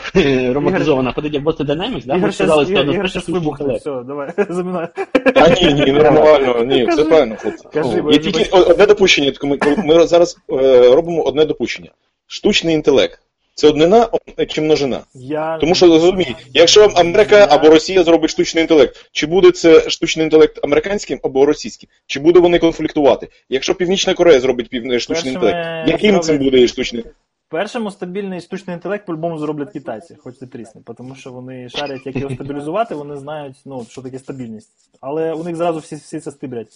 роботизована, 0.53 1.13
ходить 1.13 1.33
як 1.33 1.43
Boston 1.43 1.65
Dynamics, 1.65 2.05
да, 2.05 2.15
ми 2.17 2.31
сказали, 2.31 2.65
щас, 2.65 3.11
що 3.11 3.21
це 3.21 3.31
Ігор 3.31 3.41
вибухне, 3.41 3.73
все, 3.75 4.03
давай, 4.07 4.29
замінай. 4.49 4.87
А 5.35 5.49
ні, 5.49 5.73
ні, 5.73 5.91
нормально, 5.91 6.63
ні, 6.63 6.85
все 6.85 6.95
Кажи. 6.95 7.09
правильно, 7.09 7.35
хлопці. 7.35 7.67
Є 8.11 8.17
тільки 8.17 8.49
одне 8.51 8.85
допущення, 8.85 9.33
ми, 9.43 9.57
ми 9.77 10.07
зараз 10.07 10.37
е, 10.51 10.89
робимо 10.95 11.23
одне 11.23 11.45
допущення. 11.45 11.89
Штучний 12.27 12.75
інтелект. 12.75 13.19
Це 13.59 13.67
однина 13.67 14.09
чи 14.47 14.61
множина? 14.61 14.99
Я... 15.13 15.57
Тому 15.57 15.75
що 15.75 15.87
розумій, 15.87 16.35
якщо 16.53 16.85
Америка 16.95 17.47
або 17.49 17.69
Росія 17.69 18.03
зробить 18.03 18.29
штучний 18.29 18.61
інтелект, 18.61 19.09
чи 19.11 19.27
буде 19.27 19.51
це 19.51 19.89
штучний 19.89 20.23
інтелект 20.23 20.65
американським 20.65 21.19
або 21.23 21.45
російським? 21.45 21.89
Чи 22.05 22.19
буде 22.19 22.39
вони 22.39 22.59
конфліктувати? 22.59 23.27
Якщо 23.49 23.75
Північна 23.75 24.13
Корея 24.13 24.39
зробить 24.39 24.69
пів... 24.69 25.01
штучний 25.01 25.33
Першими 25.33 25.33
інтелект, 25.33 25.87
яким 25.87 26.21
зроблять- 26.21 26.43
буде 26.43 26.67
штучний? 26.67 27.03
Першому 27.49 27.91
стабільний 27.91 28.41
штучний 28.41 28.73
інтелект 28.73 29.05
по-любому 29.05 29.37
зроблять 29.37 29.71
китайці, 29.71 30.15
хоч 30.19 30.35
ти 30.35 30.47
трісне, 30.47 30.81
тому 30.97 31.15
що 31.15 31.31
вони 31.31 31.69
шарять, 31.69 32.05
як 32.05 32.15
його 32.15 32.35
стабілізувати, 32.35 32.95
вони 32.95 33.17
знають, 33.17 33.55
ну, 33.65 33.85
що 33.89 34.01
таке 34.01 34.19
стабільність. 34.19 34.69
Але 35.01 35.33
у 35.33 35.43
них 35.43 35.55
зразу 35.55 35.79
всі, 35.79 35.95
всі 35.95 36.19
це 36.19 36.31
стиблять. 36.31 36.67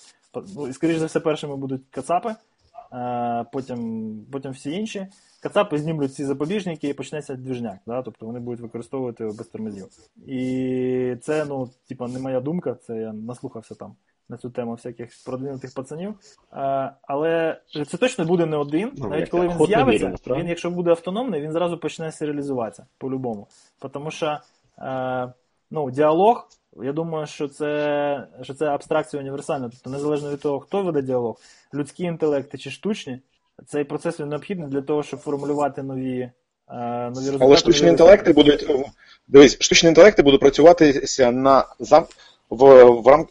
Ну, 0.55 0.67
і, 0.67 0.73
скоріш 0.73 0.97
за 0.97 1.05
все, 1.05 1.19
першими 1.19 1.55
будуть 1.55 1.81
кацапи, 1.91 2.35
потім, 3.51 4.13
потім 4.31 4.51
всі 4.51 4.71
інші. 4.71 5.07
Кацапи 5.43 5.77
знімлють 5.77 6.11
всі 6.11 6.25
запобіжники 6.25 6.89
і 6.89 6.93
почнеться 6.93 7.35
двіжняк, 7.35 7.77
да? 7.87 8.01
тобто 8.01 8.25
вони 8.25 8.39
будуть 8.39 8.59
використовувати 8.59 9.25
без 9.25 9.47
тормозів. 9.47 9.87
І 10.27 11.15
це, 11.21 11.45
ну, 11.45 11.69
типа, 11.87 12.07
не 12.07 12.19
моя 12.19 12.39
думка, 12.39 12.75
це 12.75 12.97
я 12.97 13.13
наслухався 13.13 13.75
там 13.75 13.95
на 14.29 14.37
цю 14.37 14.49
тему 14.49 14.71
всяких 14.71 15.09
продвинутих 15.25 15.73
пацанів. 15.73 16.15
А, 16.51 16.91
але 17.01 17.61
це 17.89 17.97
точно 17.97 18.25
буде 18.25 18.45
не 18.45 18.57
один, 18.57 18.91
Ну, 18.97 19.09
навіть 19.09 19.29
коли 19.29 19.47
він 19.47 19.65
з'явиться, 19.65 20.15
він, 20.27 20.47
якщо 20.47 20.71
буде 20.71 20.89
автономний, 20.89 21.41
він 21.41 21.51
зразу 21.51 21.77
почне 21.77 22.11
серіалізуватися 22.11 22.85
по-любому. 22.97 23.47
Тому 23.91 24.11
що 24.11 24.37
е, 24.79 25.33
ну, 25.71 25.91
діалог, 25.91 26.47
я 26.83 26.93
думаю, 26.93 27.25
що 27.25 27.47
це, 27.47 28.27
що 28.41 28.53
це 28.53 28.65
абстракція 28.65 29.21
універсальна. 29.21 29.69
Тобто, 29.69 29.89
незалежно 29.89 30.31
від 30.31 30.41
того, 30.41 30.59
хто 30.59 30.83
веде 30.83 31.01
діалог, 31.01 31.39
людські 31.73 32.03
інтелекти 32.03 32.57
чи 32.57 32.71
штучні, 32.71 33.19
цей 33.67 33.83
процес 33.83 34.19
він 34.19 34.29
необхідний 34.29 34.67
для 34.67 34.81
того, 34.81 35.03
щоб 35.03 35.19
формулювати 35.19 35.83
нові, 35.83 36.19
е, 36.69 37.11
нові. 37.15 37.37
Але 37.39 37.57
штучні 37.57 37.87
інтелекти 37.87 38.33
будуть. 38.33 38.67
Дивись, 39.27 39.57
штучні 39.59 39.89
інтелекти 39.89 40.21
будуть 40.21 40.39
працюватися 40.39 41.31
на 41.31 41.65
зам... 41.79 42.05
в, 42.49 42.83
в, 42.83 43.07
рам... 43.07 43.27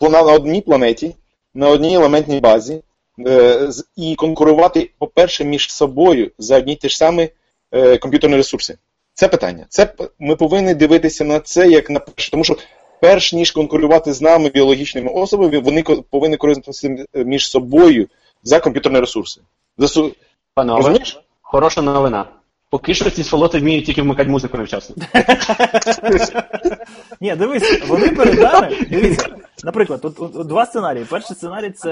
е, 0.00 0.08
на 0.08 0.20
одній 0.22 0.60
планеті, 0.60 1.14
на 1.54 1.68
одній 1.68 1.94
елементній 1.94 2.40
базі, 2.40 2.82
е, 3.26 3.72
з- 3.72 3.86
і 3.96 4.14
конкурувати, 4.14 4.90
по-перше, 4.98 5.44
між 5.44 5.72
собою 5.72 6.30
за 6.38 6.58
одні 6.58 6.76
ті 6.76 6.88
ж 6.88 6.96
самі 6.96 7.28
е, 7.72 7.98
комп'ютерні 7.98 8.36
ресурси. 8.36 8.78
Це 9.14 9.28
питання. 9.28 9.66
Це 9.68 9.94
ми 10.18 10.36
повинні 10.36 10.74
дивитися 10.74 11.24
на 11.24 11.40
це 11.40 11.68
як 11.68 11.90
на 11.90 12.00
перше, 12.00 12.30
тому 12.30 12.44
що 12.44 12.56
перш 13.00 13.32
ніж 13.32 13.50
конкурувати 13.50 14.12
з 14.12 14.22
нами 14.22 14.48
біологічними 14.48 15.10
особами, 15.10 15.58
вони 15.58 15.82
повинні 16.10 16.36
користуватися 16.36 17.06
між 17.14 17.50
собою 17.50 18.08
за 18.42 18.60
комп'ютерні 18.60 19.00
ресурси. 19.00 19.40
За 19.78 19.86
су- 19.86 20.14
Панове, 20.54 20.78
Розумієш? 20.78 21.20
хороша 21.42 21.82
новина. 21.82 22.24
Поки 22.70 22.94
що 22.94 23.10
ці 23.10 23.24
сволоти 23.24 23.58
вміють 23.58 23.86
тільки 23.86 24.02
вмикати 24.02 24.30
музику 24.30 24.56
невчасно. 24.58 24.96
Ні, 27.20 27.36
дивись, 27.36 27.82
вони 27.88 28.08
перед 28.08 28.38
нами. 28.38 28.76
Дивіться, 28.90 29.36
наприклад, 29.64 30.04
от 30.18 30.46
два 30.46 30.66
сценарії. 30.66 31.04
Перший 31.04 31.36
сценарій 31.36 31.70
це. 31.70 31.90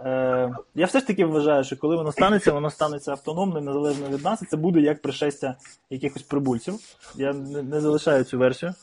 Е, 0.00 0.54
я 0.74 0.86
все 0.86 1.00
ж 1.00 1.06
таки 1.06 1.24
вважаю, 1.24 1.64
що 1.64 1.76
коли 1.76 1.96
воно 1.96 2.12
станеться, 2.12 2.52
воно 2.52 2.70
станеться 2.70 3.10
автономним, 3.10 3.64
незалежно 3.64 4.08
від 4.08 4.24
нас, 4.24 4.42
і 4.42 4.46
це 4.46 4.56
буде 4.56 4.80
як 4.80 5.02
пришестя 5.02 5.54
якихось 5.90 6.22
прибульців. 6.22 6.74
Я 7.14 7.32
не, 7.32 7.62
не 7.62 7.80
залишаю 7.80 8.24
цю 8.24 8.38
версію. 8.38 8.74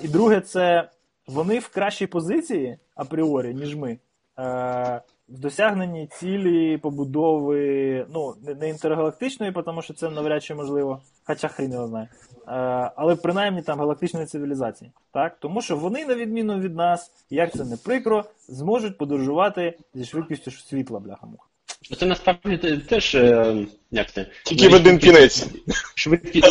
І 0.00 0.08
друге, 0.08 0.40
це 0.40 0.88
вони 1.26 1.58
в 1.58 1.68
кращій 1.68 2.06
позиції 2.06 2.78
апріорі, 2.94 3.54
ніж 3.54 3.74
ми. 3.76 3.98
Е, 4.38 5.00
в 5.28 5.38
досягненні 5.38 6.06
цілі 6.06 6.78
побудови, 6.78 8.06
ну, 8.14 8.34
не, 8.60 8.68
інтергалактичної, 8.68 9.52
тому 9.52 9.82
що 9.82 9.94
це 9.94 10.10
навряд 10.10 10.44
чи 10.44 10.54
можливо, 10.54 11.00
хоча 11.24 11.48
хрін 11.48 11.72
його 11.72 11.86
знає. 11.86 12.08
Е, 12.48 12.50
але 12.96 13.16
принаймні 13.16 13.62
там 13.62 13.78
галактичної 13.78 14.26
цивілізації. 14.26 14.92
Так? 15.12 15.36
Тому 15.40 15.62
що 15.62 15.76
вони, 15.76 16.06
на 16.06 16.14
відміну 16.14 16.58
від 16.58 16.76
нас, 16.76 17.12
як 17.30 17.52
це 17.52 17.64
не 17.64 17.76
прикро, 17.76 18.24
зможуть 18.48 18.98
подорожувати 18.98 19.78
зі 19.94 20.04
швидкістю 20.04 20.50
світла, 20.50 21.00
бляха-муха. 21.00 21.46
Це 21.94 22.06
насправді 22.06 22.56
теж, 22.88 23.14
е, 23.14 23.56
як 23.90 24.12
це? 24.12 24.26
Тільки 24.44 24.68
в 24.68 24.74
один 24.74 24.98
кінець. 24.98 25.46
Швидкість, 25.94 26.48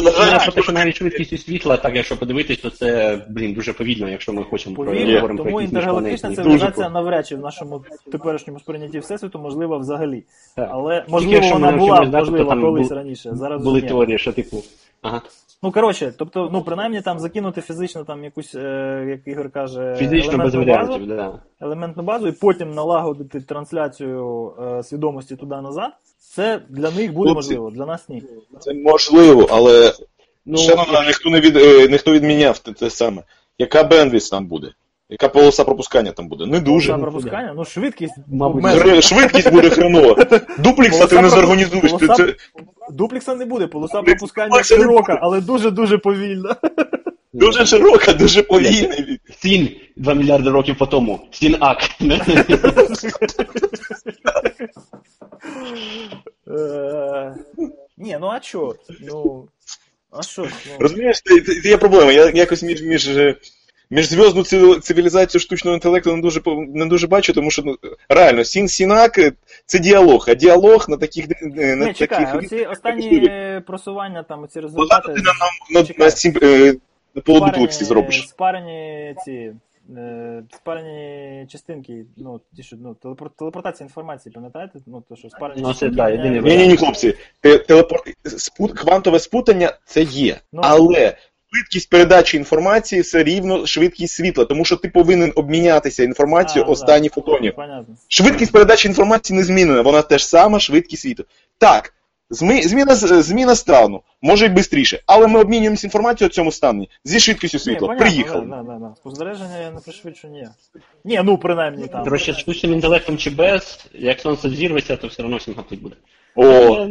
ну, 0.58 0.74
навіть 0.74 0.96
швидкістю 0.96 1.38
світла, 1.38 1.78
так 1.78 1.96
якщо 1.96 2.18
подивитись, 2.18 2.58
то 2.58 2.70
це, 2.70 3.20
блін, 3.30 3.54
дуже 3.54 3.74
повільно, 3.74 4.10
якщо 4.10 4.34
ми 4.34 4.44
хочемо 4.44 4.76
про 4.76 4.86
Повільно, 4.86 5.14
говоримо 5.14 5.44
про 5.44 5.46
тому 5.46 5.62
інтергалактична 5.62 6.36
цивілізація 6.36 6.90
навряд 6.90 7.28
чи 7.28 7.36
в 7.36 7.40
нашому 7.40 7.84
теперішньому 8.12 8.60
сприйнятті 8.60 9.00
Всесвіту 9.00 9.40
можлива 9.40 9.78
взагалі. 9.78 10.24
Але 10.56 11.06
можливо 11.08 11.50
вона 11.50 11.72
була 11.72 12.02
можлива 12.02 12.56
колись 12.56 12.92
раніше. 12.92 13.30
Зараз 13.34 13.64
Були 13.64 13.82
теорії, 13.82 14.20
що 14.20 14.34
типу. 14.34 14.64
Ага. 15.02 15.22
Ну 15.64 15.72
коротше, 15.72 16.14
тобто, 16.18 16.50
ну 16.54 16.62
принаймні 16.62 17.02
там 17.02 17.20
закинути 17.20 17.62
фізично 17.62 18.04
там 18.04 18.24
якусь, 18.24 18.56
е, 18.56 19.06
як 19.10 19.28
Ігор 19.28 19.52
каже, 19.52 19.96
Фізично 19.98 20.38
без 20.38 20.56
варіантів, 20.56 21.08
да. 21.08 21.40
елементну 21.62 22.04
базу, 22.04 22.28
і 22.28 22.32
потім 22.32 22.72
налагодити 22.72 23.42
трансляцію 23.42 24.54
е, 24.62 24.84
свідомості 24.84 25.36
туди-назад. 25.36 25.92
Це 26.18 26.62
для 26.70 26.92
них 26.92 27.14
буде 27.14 27.32
Хлопці. 27.32 27.50
можливо, 27.50 27.72
для 27.72 27.86
нас 27.86 28.10
ні. 28.10 28.24
Це 28.60 28.74
можливо, 28.74 29.48
але 29.52 29.94
Ну, 30.46 30.58
ще 30.58 30.76
нам 30.76 31.06
ніхто 31.08 31.30
не 31.30 31.40
від 31.40 31.58
е, 31.58 31.88
ніхто 31.88 32.12
відміняв 32.12 32.60
те, 32.60 32.72
те 32.72 32.90
саме. 32.90 33.24
Яка 33.58 33.84
бендвіс 33.84 34.30
там 34.30 34.48
буде? 34.48 34.74
Яка 35.10 35.30
полоса 35.30 35.64
пропускання 35.64 36.12
там 36.12 36.28
буде? 36.28 36.46
Не 36.46 36.60
дуже. 36.60 36.88
За 36.88 36.98
пропускання, 36.98 37.54
ну 37.56 37.66
швидкість 37.66 38.16
Мабуть. 38.28 39.04
Швидкість 39.04 39.52
буде 39.52 39.70
хренова. 39.70 40.26
Дуплікса 40.60 41.08
ти 41.08 41.22
не 41.22 41.30
зорганізуєш. 41.30 41.92
Ти, 41.92 42.06
полоса- 42.06 42.16
це... 42.16 42.36
Дуплекса 42.90 43.36
не 43.36 43.46
буде, 43.46 43.68
полоса 43.68 43.98
Дуплікса 43.98 44.18
пропускання 44.18 44.64
широка, 44.64 45.20
але 45.22 45.42
дуже-дуже 45.42 45.98
повільна. 45.98 46.56
Дуже 47.34 47.66
широка, 47.66 48.14
дуже 48.14 48.44
повільна. 48.44 48.96
Сін 49.42 49.70
2 49.96 50.14
мільярди 50.14 50.50
років 50.50 50.78
по 50.78 50.86
тому. 50.86 51.20
Сін 51.32 51.58
Ак. 51.60 51.90
Е, 56.48 57.36
Ні, 57.98 58.18
ну 58.22 58.28
а 58.28 58.40
чо? 58.40 58.76
Ну. 59.02 59.48
А 60.12 60.22
що? 60.24 60.42
Ну, 60.42 60.50
Розумієш, 60.80 61.22
це, 61.22 61.70
є 61.70 61.78
проблема. 61.78 62.12
Я 62.12 62.30
якось 62.30 62.64
між, 62.64 62.82
між 62.82 63.08
е, 63.08 63.36
міжзв'язну 63.90 64.42
циві- 64.42 64.80
цивілізацію 64.80 65.42
штучного 65.42 65.76
інтелекту 65.76 66.16
не 66.16 66.22
дуже 66.22 66.40
по- 66.40 66.66
не 66.68 66.86
дуже 66.86 67.08
бачу, 67.08 67.34
тому 67.34 67.52
що 67.52 67.62
ну, 67.66 67.76
реально 68.10 68.44
сін 68.44 68.68
сінак 68.68 69.18
е, 69.18 69.32
це 69.66 69.80
діалог, 69.80 70.26
а 70.30 70.34
діалог 70.34 70.86
на 70.90 70.98
таких 70.98 71.26
е, 71.58 71.76
на 71.76 71.86
Ні, 71.86 71.94
чекай, 71.94 72.26
таких 72.26 72.36
оці 72.44 72.66
останні 72.66 73.62
просування, 73.68 74.24
там, 74.24 74.44
оці 74.44 74.60
результати. 74.60 74.90
Багато 74.90 75.14
ти 75.14 75.22
нам 75.22 75.36
на, 75.72 75.82
на, 75.82 76.06
на, 76.06 76.12
сім, 76.12 76.34
е, 76.44 76.74
на 77.16 77.22
полудуплексі 77.22 77.86
зробиш. 77.86 78.28
Спарені 78.30 79.16
ці. 79.26 79.54
е, 79.98 80.44
Спарені 80.56 81.48
частинки, 81.52 82.06
ну, 82.18 82.42
ті, 82.56 82.64
що, 82.64 82.76
ну, 82.80 82.96
телепор- 83.04 83.30
телепортація 83.38 83.86
інформації, 83.86 84.34
пам'ятаєте? 84.34 84.80
Ну, 84.86 85.04
то, 85.10 85.16
що 85.16 85.30
спарені 85.30 85.62
Ну, 85.62 85.68
це, 85.68 85.74
частинки 85.74 85.96
да, 85.96 86.10
єдиний 86.10 86.42
Ні, 86.42 86.58
ні, 86.58 86.68
ні, 86.68 86.78
хлопці, 86.78 87.14
те- 87.42 87.58
телепорт 87.58 88.04
спут, 88.26 88.74
квантове 88.80 89.20
спутання 89.20 89.74
це 89.86 90.02
є, 90.04 90.36
Ну. 90.54 90.62
але 90.64 91.18
швидкість 91.56 91.90
передачі 91.90 92.38
інформації 92.38 93.02
все 93.02 93.24
рівно 93.24 93.66
швидкість 93.66 94.14
світла, 94.14 94.46
тому 94.46 94.66
що 94.66 94.76
ти 94.76 94.90
повинен 94.90 95.32
обмінятися 95.36 96.04
інформацією 96.04 96.70
А, 96.70 96.72
останні 96.72 97.10
фотонів. 97.10 97.54
Швидкість 98.08 98.52
передачі 98.52 98.88
інформації 98.88 99.38
не 99.38 99.44
змінена, 99.44 99.82
вона 99.82 100.02
теж 100.02 100.28
сама 100.28 100.60
швидкість 100.60 101.02
світу. 101.02 101.26
Так, 101.58 101.94
зміна, 102.30 102.96
зміна 102.96 103.56
стану 103.56 104.02
може 104.22 104.46
й 104.46 104.64
швидше, 104.64 105.00
але 105.06 105.28
ми 105.28 105.40
обмінюємося 105.40 105.88
інформацією 105.88 106.30
у 106.30 106.34
цьому 106.34 106.52
стані 106.52 106.90
зі 107.06 107.20
швидкістю 107.20 107.60
світла. 107.60 107.88
понятно, 107.88 108.06
Приїхали. 108.06 108.46
Да, 108.46 108.64
да, 108.64 108.80
да. 108.80 108.94
Спостереження 108.98 109.60
я 109.60 109.72
не 109.72 109.80
пришвидшу 109.80 110.28
ніяк. 110.28 110.52
Ні, 111.04 111.22
ну 111.24 111.38
принаймні 111.38 111.88
там. 111.88 112.20
З 112.20 112.34
штучним 112.38 112.74
інтелектом 112.74 113.18
чи 113.18 113.30
без, 113.30 113.86
як 113.94 114.20
сонце 114.20 114.50
зірветься, 114.50 114.96
то 114.96 115.08
все 115.08 115.24
одно 115.24 115.38
всім 115.38 115.54
гатить 115.54 115.82
буде. 115.82 115.96
О, 116.36 116.88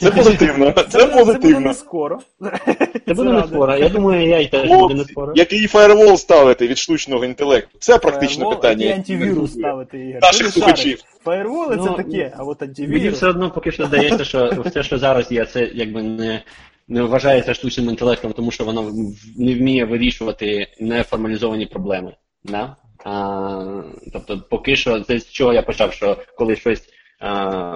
це 0.00 0.10
позитивно. 0.10 0.72
Це 0.72 0.72
буде- 0.72 0.88
Це 0.88 1.06
буде 1.06 1.24
позитивно. 1.24 1.60
не 1.60 1.74
скоро. 1.74 2.18
Це 3.06 3.14
буде 3.14 3.32
не 3.32 3.42
скоро. 3.46 3.76
Я 3.76 3.88
думаю, 3.88 4.28
я 4.28 4.38
й 4.38 4.46
теж 4.46 4.68
буде 4.68 4.94
не 4.94 5.04
скоро. 5.04 5.32
який 5.36 5.66
фаєрвол 5.66 6.16
ставити 6.16 6.68
від 6.68 6.78
штучного 6.78 7.24
інтелекту? 7.24 7.78
Це 7.78 7.98
практичне 7.98 8.44
питання. 8.44 8.86
І 8.86 8.92
антивірус 8.92 9.52
ставити, 9.52 9.98
Ігор. 9.98 10.22
Наших 10.22 10.50
слухачів. 10.50 11.02
Фаєрволи 11.24 11.76
це 11.76 11.82
Ну, 11.90 11.96
таке, 11.96 12.32
а 12.36 12.44
от 12.44 12.78
Мені 12.78 13.08
все 13.08 13.28
одно 13.28 13.50
поки 13.50 13.72
що 13.72 13.86
здається, 13.86 14.24
що 14.24 14.50
все, 14.66 14.82
що 14.82 14.98
зараз 14.98 15.32
є, 15.32 15.44
це 15.44 15.70
якби 15.74 16.02
не, 16.02 16.42
не 16.88 17.02
вважається 17.02 17.54
штучним 17.54 17.88
інтелектом, 17.88 18.32
тому 18.32 18.50
що 18.50 18.64
воно 18.64 18.90
не 19.38 19.54
вміє 19.54 19.84
вирішувати 19.84 20.66
неформалізовані 20.80 21.66
проблеми. 21.66 22.12
Да? 22.44 22.76
А, 23.04 23.82
тобто, 24.12 24.42
поки 24.50 24.76
що, 24.76 25.00
це 25.00 25.18
з 25.18 25.30
чого 25.30 25.52
я 25.52 25.62
почав, 25.62 25.92
що 25.92 26.16
коли 26.38 26.56
щось 26.56 26.82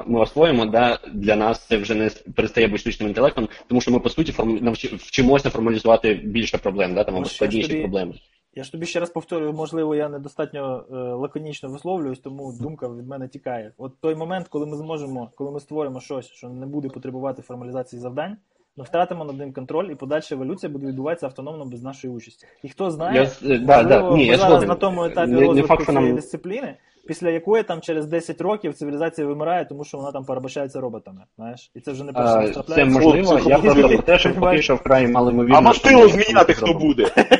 ми 0.06 0.20
освоїмо, 0.20 0.66
да, 0.66 0.98
для 1.14 1.36
нас 1.36 1.66
це 1.66 1.76
вже 1.76 1.94
не 1.94 2.10
перестає 2.36 2.66
бути 2.66 2.78
штучним 2.78 3.08
інтелектом, 3.08 3.48
тому 3.68 3.80
що 3.80 3.90
ми 3.90 3.98
по 4.00 4.08
суті 4.08 4.32
форм... 4.32 4.72
вчимося 4.98 5.50
формалізувати 5.50 6.14
більше 6.14 6.58
проблем, 6.58 6.94
да, 6.94 7.04
там, 7.04 7.16
або 7.16 7.24
складніші 7.24 7.68
тобі- 7.68 7.80
проблеми. 7.80 8.14
Я 8.54 8.64
ж 8.64 8.72
тобі 8.72 8.86
ще 8.86 9.00
раз 9.00 9.10
повторюю, 9.10 9.52
можливо, 9.52 9.94
я 9.94 10.08
недостатньо 10.08 10.84
е, 10.90 10.94
лаконічно 10.94 11.68
висловлююсь, 11.68 12.18
тому 12.18 12.52
думка 12.60 12.88
від 12.88 13.08
мене 13.08 13.28
тікає. 13.28 13.72
От 13.78 13.92
той 14.00 14.14
момент, 14.14 14.48
коли 14.48 14.66
ми 14.66 14.76
зможемо, 14.76 15.30
коли 15.34 15.50
ми 15.50 15.60
створимо 15.60 16.00
щось, 16.00 16.26
що 16.26 16.48
не 16.48 16.66
буде 16.66 16.88
потребувати 16.88 17.42
формалізації 17.42 18.00
завдань, 18.02 18.36
ми 18.76 18.84
втратимо 18.84 19.24
над 19.24 19.38
ним 19.38 19.52
контроль, 19.52 19.90
і 19.90 19.94
подальша 19.94 20.34
еволюція 20.34 20.72
буде 20.72 20.86
відбуватися 20.86 21.26
автономно 21.26 21.64
без 21.64 21.82
нашої 21.82 22.14
участі. 22.14 22.46
І 22.62 22.68
хто 22.68 22.90
знає, 22.90 23.20
Я 23.20 23.26
з- 23.26 23.40
да, 23.60 23.82
да, 23.82 24.02
ні, 24.10 24.16
ми 24.16 24.24
я 24.24 24.36
зараз 24.36 24.50
згоден. 24.50 24.68
на 24.68 24.74
тому 24.74 25.04
етапі 25.04 25.30
Не- 25.32 25.54
не 25.54 25.62
факт, 25.62 25.84
цієї 25.86 26.04
нам- 26.06 26.16
дисципліни, 26.16 26.76
після 27.06 27.30
якої 27.30 27.62
там 27.62 27.80
через 27.80 28.06
10 28.06 28.40
років 28.40 28.74
цивілізація 28.74 29.26
вимирає, 29.26 29.64
тому 29.64 29.84
що 29.84 29.98
вона 29.98 30.12
там 30.12 30.24
перебачається 30.24 30.80
роботами. 30.80 31.24
Знаєш, 31.36 31.70
і 31.74 31.80
це 31.80 31.92
вже 31.92 32.04
не 32.04 32.12
перше 32.12 32.62
це 32.68 32.84
можливо, 32.84 33.40
я 33.46 33.58
правда 33.58 33.88
про 33.88 33.98
те, 33.98 34.18
що 34.18 34.34
поки 34.34 34.62
що 34.62 34.76
вкрай 34.76 35.08
малоймовірно. 35.08 35.56
А 35.56 35.60
можливо 35.60 36.08
зміняти 36.08 36.54
хто 36.54 36.74
буде? 36.74 37.10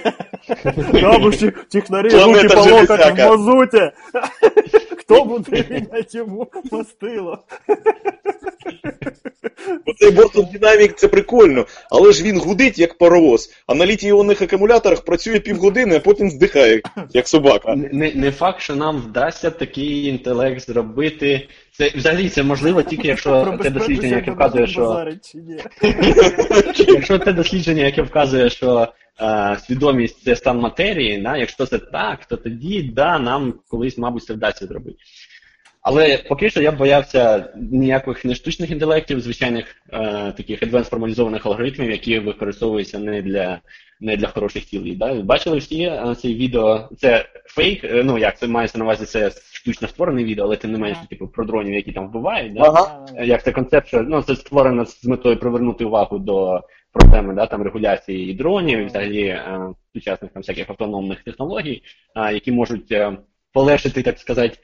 Технарі 1.71 2.09
руки 2.09 2.49
по 2.49 2.61
локоть 2.61 3.19
в 3.19 3.29
мазуті. 3.29 3.91
Хто 4.97 5.25
буде 5.25 5.65
міняти 5.71 6.19
йому 6.19 6.47
мастило? 6.73 7.39
Оцей 10.03 10.17
Бортон 10.17 10.47
Динамік 10.53 10.97
це 10.97 11.09
прикольно, 11.09 11.67
але 11.91 12.13
ж 12.13 12.23
він 12.23 12.39
гудить 12.39 12.79
як 12.79 12.99
паровоз, 12.99 13.51
а 13.67 13.75
на 13.75 13.87
літій-іонних 13.87 14.43
акумуляторах 14.43 15.05
працює 15.05 15.41
півгодини, 15.41 15.97
а 15.97 16.01
потім 16.01 16.31
здихає, 16.31 16.81
як 17.13 17.29
собака. 17.29 17.75
Не, 17.77 18.13
не- 18.15 18.31
факт, 18.31 18.61
що 18.61 18.77
нам 18.77 18.97
вдасться 18.97 19.51
такий 19.51 20.07
інтелект 20.07 20.67
зробити. 20.67 21.49
Це 21.73 21.93
взагалі 21.97 22.29
це 22.29 22.43
можливо 22.43 22.83
тільки 22.83 23.09
якщо 23.09 23.59
те 23.63 23.71
дослідження, 23.71 24.17
яке 24.17 24.31
вказує, 24.31 24.67
що 24.67 25.07
якщо 26.89 27.19
те 27.19 27.33
дослідження, 27.33 27.85
яке 27.85 28.03
вказує, 28.03 28.51
що 28.51 28.89
свідомість 29.67 30.25
це 30.25 30.37
стан 30.37 30.59
матерії, 30.59 31.19
да, 31.19 31.37
якщо 31.37 31.67
це 31.67 31.79
так, 31.79 32.25
то 32.25 32.37
тоді 32.37 32.83
да, 32.83 33.19
нам 33.19 33.55
колись, 33.69 33.99
мабуть, 33.99 34.25
це 34.25 34.35
вдасться 34.35 34.67
зробити. 34.67 34.97
Але 35.83 36.19
поки 36.29 36.51
що 36.51 36.63
я 36.63 36.73
б 36.73 36.77
боявся 36.77 37.53
ніяких 37.57 38.25
не 38.25 38.35
штучних 38.35 38.71
інтелектів, 38.71 39.21
звичайних 39.21 39.77
е, 39.93 40.33
таких 40.37 40.63
advanced 40.63 40.91
формалізованих 40.91 41.47
алгоритмів, 41.47 41.91
які 41.91 42.19
використовуються 42.19 42.99
не 42.99 43.23
для 43.23 43.61
не 44.01 44.17
для 44.17 44.27
хороших 44.27 44.67
цілей. 44.67 44.97
Да? 44.97 45.15
Бачили 45.15 45.59
всі 45.59 45.83
е, 45.83 46.17
це 46.23 46.29
відео, 46.29 46.89
це 46.99 47.27
фейк, 47.47 47.85
е, 47.85 48.03
ну 48.05 48.19
як 48.19 48.39
це 48.39 48.47
мається 48.47 48.79
на 48.79 48.85
увазі, 48.85 49.05
це 49.05 49.31
штучно 49.53 49.89
створене 49.89 50.25
відео, 50.25 50.45
але 50.45 50.57
тим 50.57 50.73
не 50.73 50.79
менше, 50.79 51.01
типу, 51.11 51.29
про 51.29 51.45
дронів, 51.45 51.75
які 51.75 51.93
там 51.93 52.09
вбивають. 52.09 52.55
Да? 52.55 52.61
Ага. 52.61 53.07
Е, 53.17 53.27
Як 53.27 53.45
це 53.45 53.53
концепт, 53.53 53.89
що 53.89 54.03
ну, 54.03 54.23
це 54.23 54.37
створено 54.37 54.87
з 54.87 55.05
метою 55.05 55.37
привернути 55.37 55.85
увагу 55.85 56.19
до 56.19 56.61
проблеми 56.93 57.35
да, 57.35 57.47
там, 57.47 57.63
регуляції 57.63 58.31
і 58.31 58.35
дронів, 58.35 58.79
і 58.79 58.85
взагалі 58.85 59.23
е, 59.23 59.61
сучасних 59.93 60.33
там, 60.33 60.43
всяких 60.43 60.71
автономних 60.71 61.23
технологій, 61.25 61.83
е, 62.17 62.35
які 62.35 62.53
можуть 62.53 62.93
е, 62.93 63.17
полегшити, 63.53 64.03
так 64.03 64.19
сказати, 64.19 64.59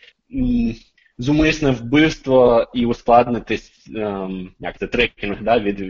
зумисне 1.19 1.71
вбивство 1.71 2.67
і 2.75 2.87
ускладнити 2.87 3.59
ем, 3.97 4.51
як 4.61 4.79
це 4.79 4.87
трекінг 4.87 5.43
да, 5.43 5.59
від, 5.59 5.81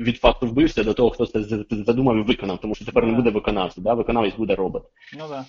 від 0.00 0.16
факту 0.16 0.46
вбивства 0.46 0.84
до 0.84 0.94
того, 0.94 1.10
хто 1.10 1.26
це 1.26 1.40
задумав 1.70 2.16
і 2.16 2.22
виконав, 2.22 2.58
тому 2.60 2.74
що 2.74 2.84
тепер 2.84 3.06
не 3.06 3.12
буде 3.12 3.30
виконавця, 3.30 3.80
да, 3.80 3.94
виконавець 3.94 4.36
буде 4.36 4.54
робот. 4.54 4.82
Ну 5.18 5.24
да. 5.28 5.44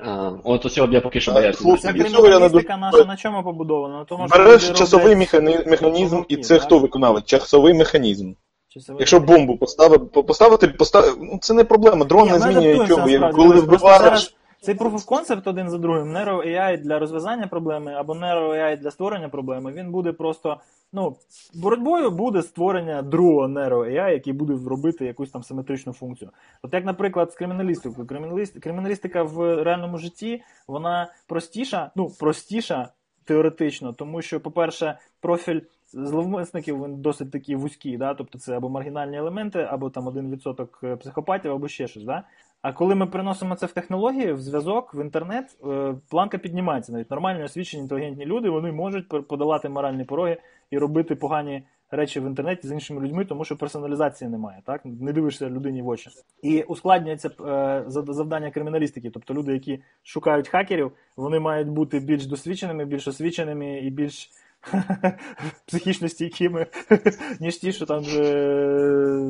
Е, 0.00 0.40
от 0.44 0.66
ось 0.66 0.76
я 0.76 1.00
поки 1.00 1.20
що 1.20 1.30
А, 1.30 1.34
боявся. 1.34 1.76
Ця 1.76 1.92
криміналістика 1.92 2.76
наша 2.76 3.04
на 3.04 3.16
чому 3.16 3.42
побудована? 3.42 3.98
На 3.98 4.04
тому, 4.04 4.28
що 4.28 4.38
Береш 4.38 4.68
люди 4.68 4.78
часовий 4.78 5.28
роблять 5.32 5.66
механізм, 5.66 6.22
і 6.28 6.36
це 6.36 6.54
так? 6.54 6.66
хто 6.66 6.78
виконавець? 6.78 7.24
Часовий 7.24 7.74
механізм. 7.74 8.32
Часовий 8.68 9.00
Якщо 9.00 9.20
бомбу 9.20 9.56
поставити, 9.56 10.22
поставити, 10.22 10.68
поставити, 10.68 11.16
ну 11.20 11.38
це 11.42 11.54
не 11.54 11.64
проблема, 11.64 12.04
дрон 12.04 12.24
Ні, 12.24 12.30
не 12.30 12.38
ми 12.38 12.40
змінює 12.40 12.74
адаптуємося, 12.74 13.04
нічого. 13.04 13.08
насправді. 13.08 13.36
Коли 13.36 13.48
просто 13.48 13.66
вбиваєш, 13.66 14.02
зараз 14.02 14.34
Цей 14.64 14.74
proof 14.74 14.92
of 14.92 15.08
concept 15.08 15.48
один 15.48 15.70
за 15.70 15.78
другим, 15.78 16.16
Nero 16.16 16.46
AI 16.46 16.82
для 16.82 16.98
розв'язання 16.98 17.46
проблеми 17.46 17.94
або 17.94 18.12
Nero 18.12 18.50
AI 18.50 18.76
для 18.76 18.90
створення 18.90 19.28
проблеми, 19.28 19.72
він 19.72 19.90
буде 19.90 20.12
просто, 20.12 20.60
ну, 20.92 21.16
боротьбою 21.54 22.10
буде 22.10 22.42
створення 22.42 23.02
другого 23.02 23.48
Nero 23.48 23.78
AI, 23.78 24.10
який 24.10 24.32
буде 24.32 24.68
робити 24.68 25.06
якусь 25.06 25.30
там 25.30 25.42
симетричну 25.42 25.92
функцію. 25.92 26.30
От 26.62 26.74
як, 26.74 26.84
наприклад, 26.84 27.32
з 27.32 27.34
криміналістикою. 27.34 28.06
Криміналіст... 28.06 28.60
Криміналістика 28.60 29.22
в 29.22 29.62
реальному 29.62 29.98
житті, 29.98 30.42
вона 30.68 31.12
простіша, 31.26 31.90
ну, 31.96 32.10
простіша 32.20 32.88
теоретично, 33.24 33.92
тому 33.92 34.22
що, 34.22 34.40
по-перше, 34.40 34.98
профіль 35.20 35.60
зловмисників 35.92 36.84
він 36.84 36.96
досить 36.96 37.30
такий 37.30 37.56
вузький, 37.56 37.96
да? 37.96 38.14
тобто 38.14 38.38
це 38.38 38.56
або 38.56 38.68
маргінальні 38.68 39.16
елементи, 39.16 39.58
або 39.70 39.90
там 39.90 40.08
1% 40.08 40.96
психопатів, 40.96 41.52
або 41.52 41.68
ще 41.68 41.88
щось. 41.88 42.04
Да? 42.04 42.24
А 42.62 42.72
коли 42.72 42.94
ми 42.94 43.06
приносимо 43.06 43.54
це 43.54 43.66
в 43.66 43.72
технології, 43.72 44.32
в 44.32 44.40
зв'язок, 44.40 44.94
в 44.94 45.00
інтернет, 45.00 45.56
е, 45.64 45.94
планка 46.10 46.38
піднімається. 46.38 46.92
Навіть 46.92 47.10
нормальні 47.10 47.44
освічені 47.44 47.82
інтелігентні 47.82 48.26
люди 48.26 48.50
вони 48.50 48.72
можуть 48.72 49.08
подолати 49.08 49.68
моральні 49.68 50.04
пороги 50.04 50.36
і 50.70 50.78
робити 50.78 51.14
погані 51.14 51.62
речі 51.90 52.20
в 52.20 52.26
інтернеті 52.26 52.68
з 52.68 52.72
іншими 52.72 53.00
людьми, 53.00 53.24
тому 53.24 53.44
що 53.44 53.56
персоналізації 53.56 54.30
немає. 54.30 54.62
Так 54.66 54.80
не 54.84 55.12
дивишся 55.12 55.50
людині 55.50 55.82
в 55.82 55.88
очі. 55.88 56.10
І 56.42 56.62
ускладнюється 56.62 57.28
е, 57.28 57.84
завдання 57.88 58.50
криміналістики. 58.50 59.10
Тобто 59.10 59.34
люди, 59.34 59.52
які 59.52 59.82
шукають 60.02 60.48
хакерів, 60.48 60.92
вони 61.16 61.40
мають 61.40 61.68
бути 61.68 62.00
більш 62.00 62.26
досвідченими, 62.26 62.84
більш 62.84 63.08
освіченими 63.08 63.78
і 63.78 63.90
більш 63.90 64.30
психічно 65.66 66.08
стійкими, 66.08 66.66
ніж 67.40 67.56
ті, 67.56 67.72
що 67.72 67.86
там 67.86 68.04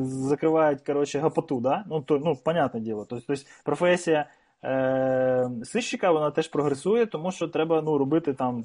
закривають 0.05 0.81
коротше, 0.81 1.19
гапоту. 1.19 1.59
Да? 1.59 1.83
Ну, 1.89 2.01
то, 2.01 2.19
ну, 2.19 2.35
понятне 2.35 2.79
діло. 2.79 3.05
Тобто, 3.09 3.25
тобто 3.27 3.43
професія 3.63 4.25
е, 4.63 5.49
сищика 5.63 6.11
вона 6.11 6.31
теж 6.31 6.47
прогресує, 6.47 7.05
тому 7.05 7.31
що 7.31 7.47
треба 7.47 7.81
ну, 7.81 7.97
робити 7.97 8.33
там 8.33 8.63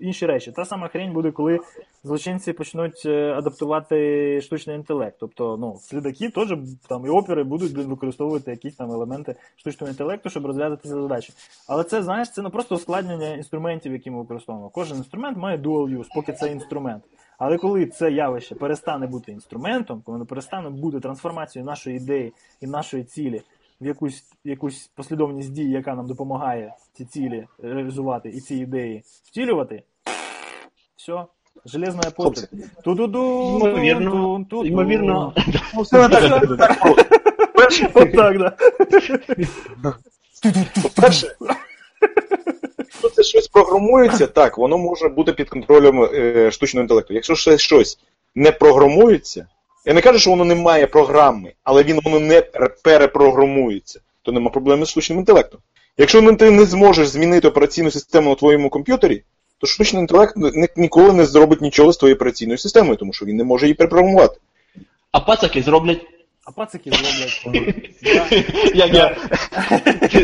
інші 0.00 0.26
речі. 0.26 0.52
Та 0.52 0.64
сама 0.64 0.88
хрень 0.88 1.12
буде, 1.12 1.30
коли 1.30 1.58
злочинці 2.04 2.52
почнуть 2.52 3.02
е, 3.06 3.32
адаптувати 3.32 4.40
штучний 4.40 4.76
інтелект. 4.76 5.16
Тобто, 5.20 5.56
ну, 5.56 5.76
слідаки 5.80 6.30
теж 6.30 6.54
там 6.88 7.06
і 7.06 7.08
опери 7.08 7.44
будуть 7.44 7.72
використовувати 7.72 8.50
якісь 8.50 8.76
там 8.76 8.90
елементи 8.90 9.34
штучного 9.56 9.90
інтелекту, 9.90 10.30
щоб 10.30 10.46
розв'язати 10.46 10.82
ці 10.82 10.88
задачі. 10.88 11.32
Але 11.68 11.84
це, 11.84 12.02
знаєш, 12.02 12.30
це 12.30 12.42
не 12.42 12.50
просто 12.50 12.74
ускладнення 12.74 13.34
інструментів, 13.34 13.92
які 13.92 14.10
ми 14.10 14.18
використовуємо. 14.18 14.70
Кожен 14.70 14.96
інструмент 14.96 15.38
має 15.38 15.58
dual 15.58 15.98
use, 15.98 16.08
поки 16.14 16.32
це 16.32 16.52
інструмент. 16.52 17.02
Але 17.38 17.56
коли 17.56 17.86
це 17.86 18.10
явище 18.10 18.54
перестане 18.54 19.06
бути 19.06 19.32
інструментом, 19.32 20.02
коли 20.04 20.18
воно 20.18 20.26
перестане 20.26 20.70
бути 20.70 21.00
трансформацією 21.00 21.66
нашої 21.66 21.96
ідеї 21.96 22.32
і 22.60 22.66
нашої 22.66 23.04
цілі 23.04 23.42
в 23.80 23.86
якусь, 23.86 24.24
якусь 24.44 24.90
послідовність 24.94 25.52
дій, 25.52 25.70
яка 25.70 25.94
нам 25.94 26.06
допомагає 26.06 26.74
ці 26.92 27.04
цілі 27.04 27.46
реалізувати 27.58 28.28
і 28.28 28.40
ці 28.40 28.56
ідеї 28.56 29.02
втілювати, 29.24 29.82
все. 30.96 31.24
Железна 31.64 32.02
постать. 32.16 32.50
Ту-ду-ду, 32.84 33.58
Ймовірно, 33.58 34.46
ймовірно. 34.64 35.34
Ну, 35.74 35.84
так. 38.06 38.56
Да. 39.82 39.94
По-перше, 40.82 41.36
якщо 42.78 43.08
це 43.08 43.22
щось 43.22 43.48
програмується, 43.48 44.26
так, 44.26 44.58
воно 44.58 44.78
може 44.78 45.08
бути 45.08 45.32
під 45.32 45.48
контролем 45.48 46.02
е, 46.02 46.50
штучного 46.50 46.82
інтелекту. 46.82 47.14
Якщо 47.14 47.34
ще 47.34 47.58
щось 47.58 47.98
не 48.34 48.52
програмується, 48.52 49.46
я 49.88 49.94
не 49.94 50.00
кажу, 50.00 50.18
що 50.18 50.30
воно 50.30 50.44
не 50.44 50.54
має 50.54 50.86
програми, 50.86 51.52
але 51.64 51.82
він 51.82 52.00
воно 52.04 52.20
не 52.20 52.40
перепрограмується, 52.82 54.00
то 54.22 54.32
нема 54.32 54.50
проблеми 54.50 54.86
з 54.86 54.88
штучним 54.88 55.18
інтелектом. 55.18 55.60
Якщо 55.96 56.36
ти 56.36 56.50
не 56.50 56.64
зможеш 56.64 57.08
змінити 57.08 57.48
операційну 57.48 57.90
систему 57.90 58.30
на 58.30 58.36
твоєму 58.36 58.70
комп'ютері, 58.70 59.22
то 59.58 59.66
штучний 59.66 60.00
інтелект 60.00 60.34
ніколи 60.76 61.12
не 61.12 61.26
зробить 61.26 61.60
нічого 61.60 61.92
з 61.92 61.96
твоєю 61.96 62.16
операційною 62.16 62.58
системою, 62.58 62.96
тому 62.96 63.12
що 63.12 63.26
він 63.26 63.36
не 63.36 63.44
може 63.44 63.66
її 63.66 63.74
перепрограмувати. 63.74 64.40
А 65.12 65.20
пацаки 65.20 65.62
зроблять. 65.62 66.00
А 66.48 66.52
пацики 66.52 66.90
зроблять. 66.90 67.94
Я 68.74 69.16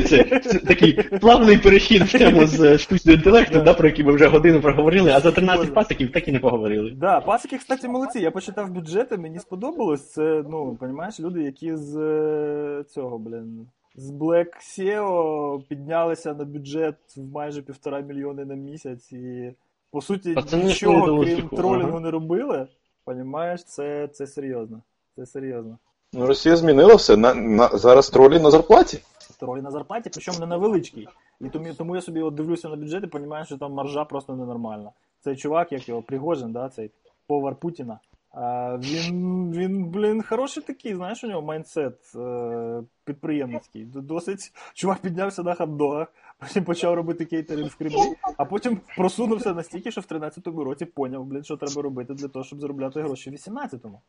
це, 0.09 0.25
такий 0.59 0.93
плавний 1.03 1.59
перехід 1.59 2.03
в 2.03 2.19
тему 2.19 2.47
з 2.47 2.61
е, 2.61 2.79
штучного 2.79 3.17
інтелекту, 3.17 3.75
про 3.75 3.89
який 3.89 4.05
ми 4.05 4.13
вже 4.13 4.27
годину 4.27 4.61
проговорили, 4.61 5.11
а 5.11 5.21
за 5.21 5.33
13 5.33 5.75
пациків 5.75 6.13
так 6.13 6.29
і 6.29 6.33
не 6.33 6.39
поговорили. 6.39 6.91
Да, 6.91 7.21
пасики, 7.21 7.59
кстати, 7.59 7.89
молодці. 7.89 8.21
Я 8.21 8.31
почитав 8.31 8.71
бюджети, 8.71 9.17
мені 9.17 9.39
сподобалось. 9.39 10.11
Це, 10.11 10.45
ну, 10.51 10.79
розумієш, 10.81 11.21
люди, 11.21 11.43
які 11.43 11.77
з 11.77 11.97
е, 11.97 12.85
цього, 12.89 13.19
блін, 13.19 13.67
з 13.95 14.11
Black 14.11 14.47
SEO 14.79 15.63
піднялися 15.69 16.35
на 16.35 16.45
бюджет 16.45 16.97
в 17.17 17.33
майже 17.33 17.63
півтора 17.63 18.01
мільйони 18.01 18.45
на 18.45 18.55
місяць 18.55 19.13
і, 19.13 19.55
по 19.91 20.01
суті, 20.01 20.33
Пацани 20.33 20.65
нічого, 20.65 21.25
крім 21.25 21.49
тролінгу 21.49 21.89
ага. 21.89 22.01
не 22.01 22.11
робили. 22.11 22.67
Понімаєш, 23.05 23.65
це, 23.65 24.09
це 24.09 24.27
серйозно. 24.27 24.83
Це 25.17 25.27
серйозно. 25.27 25.79
Ну, 26.15 26.27
Росія 26.27 26.57
змінила 26.57 26.95
все. 26.95 27.17
На, 27.17 27.35
на, 27.35 27.69
зараз 27.69 28.11
тролі 28.11 28.41
на 28.41 28.51
зарплаті. 28.51 29.01
Тролі 29.41 29.63
на 29.63 29.71
зарплаті, 29.71 30.11
причому 30.13 30.39
не 30.39 30.47
на 30.47 30.57
величкій. 30.57 31.09
І 31.41 31.49
тому, 31.49 31.75
тому 31.75 31.97
я 31.97 32.03
собі 32.03 32.23
от 32.23 32.35
дивлюся 32.35 32.69
на 32.69 32.77
бюджет 32.77 33.05
і 33.05 33.07
розумію, 33.13 33.45
що 33.45 33.59
там 33.59 33.73
маржа 33.73 34.05
просто 34.05 34.37
ненормальна. 34.37 34.91
Цей 35.21 35.37
чувак, 35.37 35.73
як 35.73 35.89
його 35.89 36.03
Пригожин, 36.03 36.53
да, 36.53 36.69
цей 36.69 36.91
повар 37.27 37.55
Путіна. 37.55 37.99
А, 38.31 38.77
він, 38.77 39.53
він, 39.53 39.85
блін, 39.85 40.23
хороший 40.23 40.63
такий, 40.63 40.95
знаєш, 40.95 41.25
у 41.25 41.27
нього 41.27 41.43
майндсет 41.43 42.13
е, 42.17 42.83
підприємницький. 43.05 43.85
Досить 43.85 44.53
чувак 44.75 44.99
піднявся 44.99 45.43
на 45.43 45.55
хот-догах, 45.55 46.07
потім 46.39 46.65
почав 46.65 46.95
робити 46.95 47.25
кейтеринг 47.25 47.69
в 47.69 47.77
Кремлі, 47.77 48.15
а 48.37 48.45
потім 48.45 48.81
просунувся 48.97 49.55
настільки, 49.55 49.91
що 49.91 50.01
в 50.01 50.05
13-му 50.05 50.65
році 50.65 50.85
поняв, 50.85 51.25
блін, 51.25 51.45
що 51.45 51.57
треба 51.57 51.83
робити 51.83 52.15
для 52.15 52.29
того, 52.29 52.45
щоб 52.45 52.61
заробляти 52.61 53.03
гроші 53.03 53.31
в 53.31 53.33
18-му. 53.33 54.01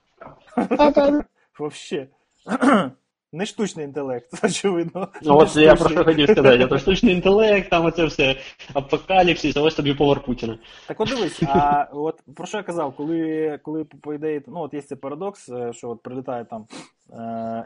Вообще. 1.60 2.08
Не 3.32 3.46
штучний 3.46 3.86
інтелект, 3.86 4.44
очевидно. 4.44 5.08
Ну 5.22 5.38
от 5.38 5.56
я 5.56 5.76
про 5.76 5.90
що 5.90 6.04
хотів 6.04 6.30
сказати, 6.30 6.68
то 6.68 6.78
штучний 6.80 7.16
інтелект, 7.16 7.70
там 7.70 7.86
оце 7.86 8.06
все 8.06 8.36
апокаліпсис, 8.74 9.58
а 9.58 9.62
ось 9.62 9.76
тобі 9.76 9.94
повар 9.94 10.24
Путіна. 10.24 10.58
Так 10.88 11.02
от 11.02 11.10
дивись, 11.10 11.44
а 11.44 11.88
от 11.94 12.22
про 12.36 12.46
що 12.46 12.58
я 12.58 12.64
казав, 12.64 12.96
коли, 12.96 13.60
коли 13.64 13.84
по 13.84 14.14
ідеї, 14.14 14.42
ну 14.48 14.60
от 14.60 14.74
є 14.74 14.82
цей 14.82 14.98
парадокс, 14.98 15.50
е, 15.50 15.74
що 15.74 15.90
от 15.90 16.04
прилітає 16.04 16.46
там 16.46 16.68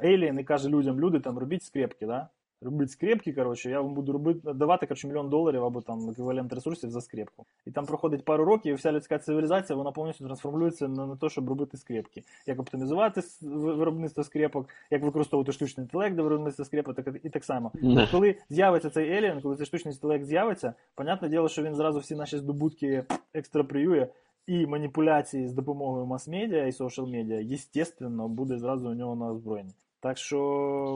Ейлін 0.03 0.39
і 0.39 0.43
каже 0.43 0.69
людям, 0.69 0.99
люди 0.99 1.19
там 1.19 1.37
робіть 1.37 1.63
скрепки, 1.63 2.05
да? 2.05 2.27
Робіть 2.61 2.91
скрепки, 2.91 3.33
коротше, 3.33 3.69
я 3.69 3.81
вам 3.81 3.93
буду 3.93 4.11
робити, 4.11 4.53
давати 4.53 4.85
коротше, 4.85 5.07
мільйон 5.07 5.29
доларів 5.29 5.63
або 5.63 5.81
там 5.81 6.09
еквівалент 6.09 6.53
ресурсів 6.53 6.89
за 6.89 7.01
скрепку. 7.01 7.45
І 7.65 7.71
там 7.71 7.85
проходить 7.85 8.25
пару 8.25 8.45
років, 8.45 8.73
і 8.73 8.75
вся 8.75 8.91
людська 8.91 9.19
цивілізація 9.19 9.77
вона 9.77 9.91
повністю 9.91 10.25
трансформується 10.25 10.87
на, 10.87 11.05
на 11.07 11.15
те, 11.15 11.29
щоб 11.29 11.49
робити 11.49 11.77
скрепки. 11.77 12.23
Як 12.45 12.59
оптимізувати 12.59 13.21
виробництво 13.41 14.23
скрепок, 14.23 14.69
як 14.91 15.03
використовувати 15.03 15.51
штучний 15.51 15.83
інтелект 15.83 16.15
для 16.15 16.23
виробництва 16.23 16.65
скрепок, 16.65 16.95
так 16.95 17.07
і 17.23 17.29
так 17.29 17.43
само. 17.43 17.71
Не. 17.81 18.07
Коли 18.11 18.35
з'явиться 18.49 18.89
цей 18.89 19.11
Alien, 19.11 19.41
коли 19.41 19.55
цей 19.55 19.65
штучний 19.65 19.93
інтелект 19.93 20.25
з'явиться, 20.25 20.73
понятне 20.95 21.29
діло, 21.29 21.49
що 21.49 21.63
він 21.63 21.75
зразу 21.75 21.99
всі 21.99 22.15
наші 22.15 22.37
здобутки 22.37 23.03
екстраприює, 23.33 24.07
і 24.47 24.67
маніпуляції 24.67 25.47
з 25.47 25.53
допомогою 25.53 26.05
мас-медіа 26.05 26.65
і 26.65 26.71
соціал-медіа, 26.71 27.39
єстественно, 27.39 28.27
буде 28.27 28.57
зразу 28.57 28.89
у 28.89 28.93
нього 28.93 29.15
на 29.15 29.31
озброєнні. 29.31 29.73
Так 30.01 30.17
що, 30.17 30.37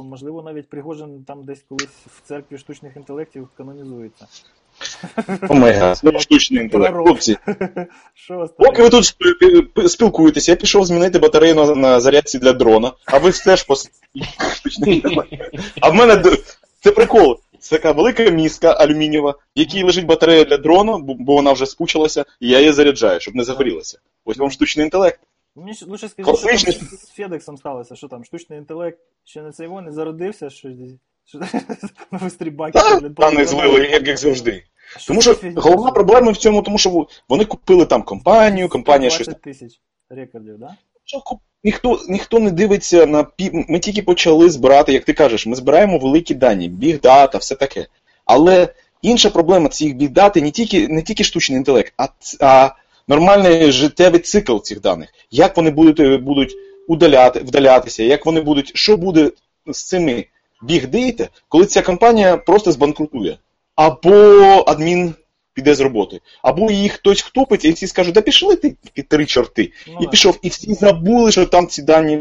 можливо, 0.06 0.42
навіть 0.42 0.70
Пригожин 0.70 1.24
там 1.28 1.44
десь 1.44 1.64
колись 1.70 1.90
в 2.06 2.22
церкві 2.28 2.58
штучних 2.58 2.98
інтелектів 2.98 3.50
канонізується. 3.58 4.28
О 5.50 5.54
май 5.54 5.96
знову 5.96 6.20
штучний 6.20 6.64
інтелект. 6.64 6.96
Хлопці, 6.96 7.38
поки 8.58 8.84
ви 8.84 8.90
тут 8.90 9.16
спілкуєтеся, 9.92 10.52
я 10.52 10.56
пішов 10.56 10.86
змінити 10.86 11.20
батарею 11.20 11.56
на, 11.56 11.76
на 11.76 12.00
зарядці 12.00 12.40
для 12.40 12.54
дрона, 12.54 12.92
а 13.06 13.18
ви 13.18 13.32
теж 13.32 13.64
по 13.64 13.76
штучний 14.56 14.96
інтелект. 14.96 15.34
А 15.82 15.90
в 15.90 15.94
мене 15.94 16.24
це 16.80 16.92
прикол. 16.92 17.40
Це 17.60 17.76
така 17.76 17.92
велика 17.92 18.30
міска 18.30 18.72
алюмінієва, 18.72 19.32
в 19.32 19.36
якій 19.56 19.84
лежить 19.84 20.06
батарея 20.06 20.44
для 20.44 20.58
дрона, 20.58 20.98
бо 20.98 21.14
бо 21.20 21.34
вона 21.34 21.52
вже 21.52 21.66
спучилася, 21.66 22.26
і 22.40 22.50
я 22.50 22.60
її 22.60 22.72
заряджаю, 22.72 23.20
щоб 23.20 23.36
не 23.36 23.44
загорілася. 23.44 24.00
Ось 24.26 24.38
вам 24.38 24.52
штучний 24.52 24.84
інтелект. 24.84 25.20
Мені 25.56 25.74
лучше 25.88 26.10
скажи, 26.10 26.58
що 26.58 26.74
там 26.74 26.88
з 26.88 27.10
Федексом 27.10 27.58
сталося, 27.58 27.96
що 27.96 28.08
там 28.08 28.26
штучний 28.26 28.60
інтелект 28.60 29.00
ще 29.24 29.42
не 29.42 29.52
цей 29.52 29.68
не 29.68 29.92
зародився, 29.92 30.50
що 30.50 30.70
нові 32.12 32.30
стрібаки. 32.30 32.80
Та, 33.18 33.32
не 33.32 33.46
злили, 33.46 33.88
як, 33.88 34.08
як 34.08 34.18
завжди. 34.18 34.64
Що 34.98 35.08
Тому 35.08 35.22
що 35.22 35.36
головна 35.56 35.92
проблема 35.92 36.32
в 36.32 36.38
цьому, 36.38 36.62
тому 36.62 36.78
що 36.78 37.08
вони 37.30 37.46
купили 37.46 37.86
там 37.86 38.04
компанію, 38.04 38.70
компанія 38.70 39.10
щось 39.10 39.28
20 39.28 39.42
тисяч 39.42 39.80
рекордів, 40.10 40.58
да? 40.58 40.76
Ніхто, 41.64 42.00
ніхто 42.10 42.40
не 42.40 42.52
дивиться 42.52 43.06
на 43.06 43.24
пі... 43.24 43.66
Ми 43.70 43.80
тільки 43.80 44.02
почали 44.02 44.50
збирати, 44.50 44.94
як 44.94 45.06
ти 45.06 45.14
кажеш, 45.14 45.46
ми 45.46 45.56
збираємо 45.56 45.98
великі 45.98 46.36
дані, 46.36 46.70
бігдата, 46.70 47.38
все 47.38 47.56
таке. 47.56 47.88
Але 48.26 48.74
інша 49.02 49.30
проблема 49.30 49.70
цих 49.70 49.96
бігдати 49.96 50.42
не 50.42 50.52
тільки, 50.52 50.88
не 50.88 51.02
тільки 51.02 51.24
штучний 51.24 51.58
інтелект, 51.58 51.94
а, 51.98 52.08
а 52.40 52.76
нормальний 53.08 53.72
життєвий 53.72 54.20
цикл 54.20 54.58
цих 54.58 54.82
даних. 54.82 55.10
Як 55.32 55.58
вони 55.58 55.72
будуть, 55.72 56.00
е, 56.00 56.18
будуть 56.18 56.56
удаляти, 56.88 57.40
вдалятися, 57.40 58.04
як 58.04 58.26
вони 58.26 58.42
будуть, 58.42 58.72
що 58.76 58.98
буде 58.98 59.32
з 59.68 59.84
цими 59.84 60.26
бігдейта, 60.62 61.30
коли 61.48 61.66
ця 61.66 61.82
компанія 61.82 62.38
просто 62.38 62.72
збанкрутує. 62.72 63.38
Або 63.76 64.64
адмін 64.68 65.14
піде 65.54 65.76
з 65.76 65.80
роботи, 65.80 66.20
або 66.42 66.72
її 66.72 66.90
хтось 66.90 67.24
втопить, 67.24 67.66
і 67.66 67.72
всі 67.72 67.88
скажуть, 67.88 68.14
да 68.14 68.22
пішли 68.22 68.56
ти 68.56 68.76
ті 68.96 69.02
три 69.02 69.26
чорти. 69.26 69.72
Ну, 69.88 69.98
І 70.02 70.08
пішов, 70.08 70.40
і 70.42 70.50
всі 70.50 70.74
забули, 70.74 71.32
що 71.32 71.46
там 71.46 71.68
ці 71.68 71.82
дані 71.82 72.20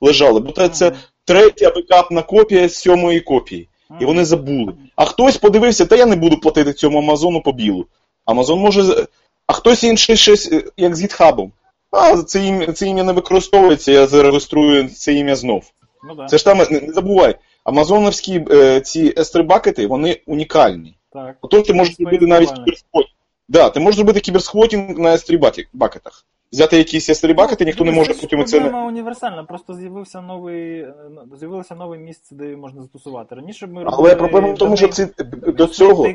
лежали. 0.00 0.40
Бо 0.40 0.52
це, 0.52 0.68
це 0.68 0.92
третя 1.24 1.70
бекапна 1.70 2.22
копія 2.22 2.68
з 2.68 2.74
сьомої 2.74 3.20
копії. 3.20 3.68
І 4.00 4.04
вони 4.04 4.24
забули. 4.24 4.72
А 4.96 5.04
хтось 5.04 5.36
подивився, 5.36 5.86
та 5.86 5.96
я 5.96 6.06
не 6.06 6.16
буду 6.16 6.36
платити 6.36 6.72
цьому 6.72 6.98
Амазону 6.98 7.42
по 7.42 7.52
білу. 7.52 7.86
Амазон 8.24 8.58
може. 8.58 9.06
А 9.46 9.52
хтось 9.52 9.84
інший 9.84 10.16
щось, 10.16 10.52
е, 10.52 10.64
як 10.76 10.96
з 10.96 11.02
гітхабом. 11.02 11.52
А, 11.90 12.22
це 12.22 12.44
ім'я, 12.44 12.72
це 12.72 12.86
ім'я 12.86 13.04
не 13.04 13.12
використовується, 13.12 13.92
я 13.92 14.06
зареєструю 14.06 14.88
це 14.88 15.12
ім'я 15.12 15.36
знов. 15.36 15.64
Ну, 16.08 16.14
да. 16.14 16.26
Це 16.26 16.38
ж 16.38 16.44
там, 16.44 16.58
не, 16.58 16.80
не 16.80 16.92
забувай, 16.92 17.34
амазоновські 17.64 18.44
е, 18.50 18.80
ці 18.80 19.10
S3 19.10 19.86
вони 19.86 20.20
унікальні. 20.26 20.96
Так. 21.12 21.36
Отож 21.40 21.62
ти 21.62 21.72
можеш 21.74 21.96
зробити 21.96 22.26
навіть 22.26 22.50
кіберсхотінг. 22.50 23.14
Да, 23.48 23.70
ти 23.70 23.80
можеш 23.80 23.96
зробити 23.96 24.20
кіберсхотінг 24.20 24.98
на 24.98 25.12
S3 25.12 25.38
бакі- 25.38 25.66
бакетах. 25.72 26.26
Взяти 26.52 26.78
якісь 26.78 27.10
S3 27.10 27.34
бакети, 27.34 27.64
ніхто 27.64 27.84
не 27.84 27.90
Ну, 27.90 27.96
може 27.96 28.14
потім 28.14 28.44
це. 28.44 28.60
Проблема 28.60 28.86
універсальна, 28.86 29.44
просто 29.44 29.74
з'явився 29.74 30.20
новий, 30.20 30.80
е, 30.80 30.94
ну, 31.10 31.36
з'явилося 31.36 31.74
нове 31.74 31.98
місце, 31.98 32.34
де 32.34 32.56
можна 32.56 32.82
застосувати. 32.82 33.34
Раніше 33.34 33.66
ми 33.66 33.84
Але 33.86 34.16
проблема 34.16 34.52
в 34.52 34.58
тому, 34.58 34.76
що 34.76 34.88
ці, 34.88 35.08
до 35.46 35.66
цього 35.66 36.02
дані, 36.02 36.14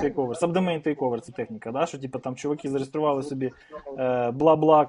takeover, 0.00 0.36
takeover, 0.36 0.40
subdomain 0.40 1.20
це 1.20 1.32
техніка, 1.32 1.72
да, 1.72 1.86
що 1.86 1.98
типу 1.98 2.18
там 2.18 2.36
чуваки 2.36 2.68
зареєстрували 2.68 3.22
собі 3.22 3.52
е, 3.98 4.30
бла-бла, 4.30 4.86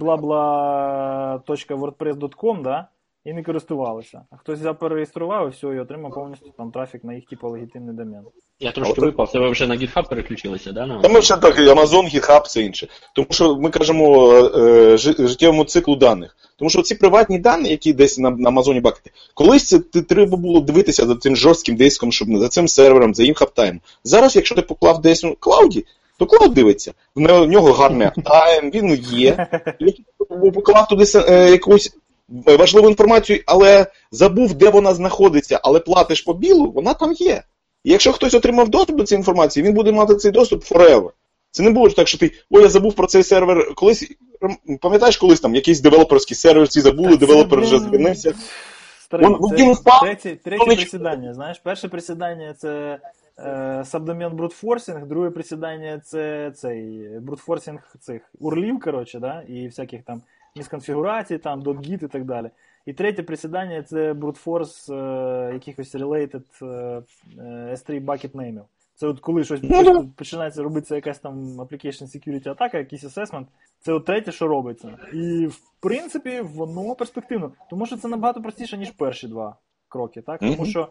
bla.wordpress.com, 0.00 2.62
да, 2.62 2.88
і 3.26 3.32
не 3.32 3.42
користувалися. 3.42 4.20
А 4.30 4.36
хтось 4.36 4.58
взяв 4.58 4.78
перереєстрував 4.78 5.48
і 5.48 5.50
все, 5.50 5.66
і 5.66 5.78
отримав 5.78 6.14
повністю 6.14 6.50
там 6.58 6.70
трафік 6.70 7.04
на 7.04 7.14
їх 7.14 7.24
типу 7.26 7.48
легітимний 7.48 7.96
домен. 7.96 8.22
Я 8.60 8.72
трошки 8.72 9.00
випав, 9.00 9.32
тебе 9.32 9.50
вже 9.50 9.66
на 9.66 9.76
GitHub 9.76 10.08
переключилися, 10.08 10.72
да? 10.72 10.86
на- 10.86 11.00
Та 11.00 11.08
ми 11.08 11.22
ще 11.22 11.36
так, 11.36 11.58
Amazon, 11.58 12.14
GitHub, 12.14 12.42
це 12.42 12.60
інше. 12.62 12.88
Тому 13.14 13.26
що 13.30 13.56
ми 13.56 13.70
кажемо 13.70 14.34
е, 14.34 14.96
життєвому 14.98 15.64
циклу 15.64 15.96
даних. 15.96 16.36
Тому 16.58 16.70
що 16.70 16.82
ці 16.82 16.94
приватні 16.94 17.38
дані, 17.38 17.68
які 17.68 17.92
десь 17.92 18.18
на, 18.18 18.30
на 18.30 18.48
Амазоні 18.48 18.80
бакети, 18.80 19.10
колись 19.34 19.64
це 19.68 19.78
ти 19.78 20.02
треба 20.02 20.36
було 20.36 20.60
дивитися 20.60 21.06
за 21.06 21.16
цим 21.16 21.36
жорстким 21.36 21.76
диском, 21.76 22.12
щоб 22.12 22.28
за 22.38 22.48
цим 22.48 22.68
сервером, 22.68 23.14
за 23.14 23.22
їм 23.22 23.34
uptime. 23.34 23.80
Зараз, 24.04 24.36
якщо 24.36 24.54
ти 24.54 24.62
поклав 24.62 25.00
десь 25.00 25.24
у 25.24 25.34
cloud 25.40 25.71
і, 25.71 25.84
то 26.18 26.26
cloud 26.26 26.54
дивиться. 26.54 26.92
В 27.14 27.20
нього- 27.46 27.72
гарний 27.72 28.06
uptime, 28.16 28.70
він 28.70 28.94
є. 29.12 29.46
Якщо 29.80 30.04
поклав 30.54 30.88
туди 30.88 31.04
е, 31.28 31.50
якусь 31.50 31.96
важливу 32.28 32.88
інформацію, 32.88 33.42
але 33.46 33.86
забув, 34.10 34.54
де 34.54 34.70
вона 34.70 34.94
знаходиться, 34.94 35.60
але 35.62 35.80
платиш 35.80 36.20
по 36.20 36.34
bill 36.34 36.58
у, 36.58 36.70
вона 36.70 36.94
там 36.94 37.12
є. 37.12 37.42
І 37.84 37.90
якщо 37.90 38.12
хтось 38.12 38.34
отримав 38.34 38.68
доступ 38.68 38.96
до 38.96 39.04
цієї 39.04 39.20
інформації, 39.20 39.66
він 39.66 39.74
буде 39.74 39.92
мати 39.92 40.14
цей 40.14 40.30
доступ 40.30 40.64
forever. 40.64 41.10
Це 41.50 41.62
не 41.62 41.70
буде 41.70 41.94
так, 41.94 42.08
що 42.08 42.18
ти, 42.18 42.32
ой, 42.50 42.62
я 42.62 42.68
забув 42.68 42.94
про 42.94 43.06
цей 43.06 43.22
сервер. 43.22 43.74
Колись, 43.74 44.10
пам'ятаєш, 44.80 45.16
колись 45.16 45.40
там 45.40 45.54
якийсь 45.54 45.80
девелоперський 45.80 46.36
сервер, 46.36 46.66
всі 46.66 46.80
забули, 46.80 47.16
девелопер 47.16 47.60
вже 47.60 47.78
впав, 49.72 50.00
третє, 50.00 50.36
третє 50.44 50.64
присідання, 50.64 51.34
знаєш, 51.34 51.58
перше 51.58 51.88
присідання 51.88 52.54
це 52.58 52.98
е, 53.38 53.82
сабдомен 53.86 54.36
брутфорсинг, 54.36 55.06
друге 55.06 55.30
присідання 55.30 56.00
це 56.04 56.52
цей 56.56 57.08
брутфорсинг 57.20 57.94
цих 58.00 58.22
урлів, 58.38 58.80
коротше, 58.80 59.18
да, 59.18 59.42
і 59.48 59.66
всяких 59.66 60.02
там 60.02 60.22
місконфігурацій, 60.56 61.38
там, 61.38 61.62
.git 61.62 62.04
і 62.04 62.08
так 62.08 62.24
далі. 62.24 62.50
І 62.86 62.92
третє 62.92 63.22
присідання 63.22 63.82
це 63.82 64.14
брутфорс 64.14 64.90
е, 64.90 64.94
якихось 65.52 65.94
related 65.94 66.42
е, 66.62 66.66
е, 67.38 67.72
S3 67.72 68.04
bucket 68.04 68.32
name. 68.32 68.62
Це 68.94 69.06
от 69.06 69.20
коли 69.20 69.44
щось 69.44 69.60
Ну, 69.62 70.08
починається 70.16 70.62
робитися 70.62 70.94
якась 70.94 71.18
там 71.18 71.60
application 71.60 72.02
security 72.02 72.48
атака, 72.48 72.78
якийсь 72.78 73.04
assessment, 73.04 73.46
це 73.80 73.92
от 73.92 74.04
третє, 74.04 74.32
що 74.32 74.46
робиться. 74.46 74.98
І 75.12 75.46
в 75.46 75.60
принципі 75.80 76.40
воно 76.40 76.94
перспективно. 76.94 77.52
Тому 77.70 77.86
що 77.86 77.96
це 77.96 78.08
набагато 78.08 78.42
простіше, 78.42 78.78
ніж 78.78 78.90
перші 78.90 79.28
два 79.28 79.56
кроки, 79.88 80.22
так? 80.22 80.40
Тому 80.40 80.66
що 80.66 80.88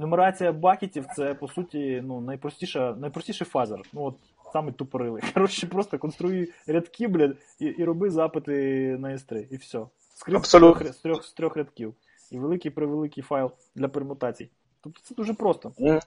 нумерація 0.00 0.52
бакетів 0.52 1.06
це 1.16 1.34
по 1.34 1.48
суті 1.48 2.02
ну, 2.04 2.20
найпростіша, 2.20 2.94
найпростіший 2.94 3.46
фазер. 3.46 3.80
Ну 3.92 4.02
от 4.02 4.14
саме 4.54 4.72
тупорилий. 4.72 5.22
Коротше, 5.34 5.66
просто 5.66 5.98
конструюй 5.98 6.52
рядки, 6.66 7.08
блядь, 7.08 7.36
і, 7.60 7.66
і 7.66 7.84
роби 7.84 8.10
запити 8.10 8.52
на 8.98 9.08
S3, 9.08 9.46
і 9.50 9.56
все. 9.56 9.86
Скрипт 10.14 10.46
з 10.46 10.50
трьох, 10.50 10.92
з 10.92 10.96
трьох, 10.96 11.24
з 11.24 11.32
трьох 11.32 11.56
рядків. 11.56 11.94
І 12.30 12.38
великий 12.38 12.70
превеликий 12.70 13.22
файл 13.22 13.50
для 13.74 13.88
пермутацій. 13.88 14.48
Тобто 14.80 15.00
це 15.02 15.14
дуже 15.14 15.34
просто. 15.34 15.72
Мгм. 15.78 16.00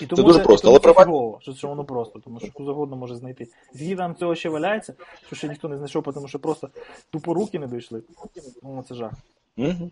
І 0.00 0.06
тому 0.06 0.22
дуже 0.22 0.38
це, 0.38 0.44
просто, 0.44 0.68
тому 0.68 0.80
але 0.84 0.94
це 0.94 1.04
фігово, 1.04 1.38
що, 1.42 1.52
що 1.52 1.68
воно 1.68 1.84
просто, 1.84 2.20
тому 2.24 2.40
що 2.40 2.50
хто 2.50 2.64
завгодно 2.64 2.96
може 2.96 3.16
знайти. 3.16 3.48
Скільки 3.74 3.96
там 3.96 4.14
цього 4.14 4.34
ще 4.34 4.48
валяється, 4.48 4.94
що 5.26 5.36
ще 5.36 5.48
ніхто 5.48 5.68
не 5.68 5.76
знайшов, 5.76 6.02
тому 6.02 6.28
що 6.28 6.38
просто 6.38 6.68
тупо 7.10 7.34
руки 7.34 7.58
не 7.58 7.66
дійшли. 7.66 8.02
Ну, 8.62 8.84
це 8.88 8.94
жах. 8.94 9.12
Мгм. 9.56 9.90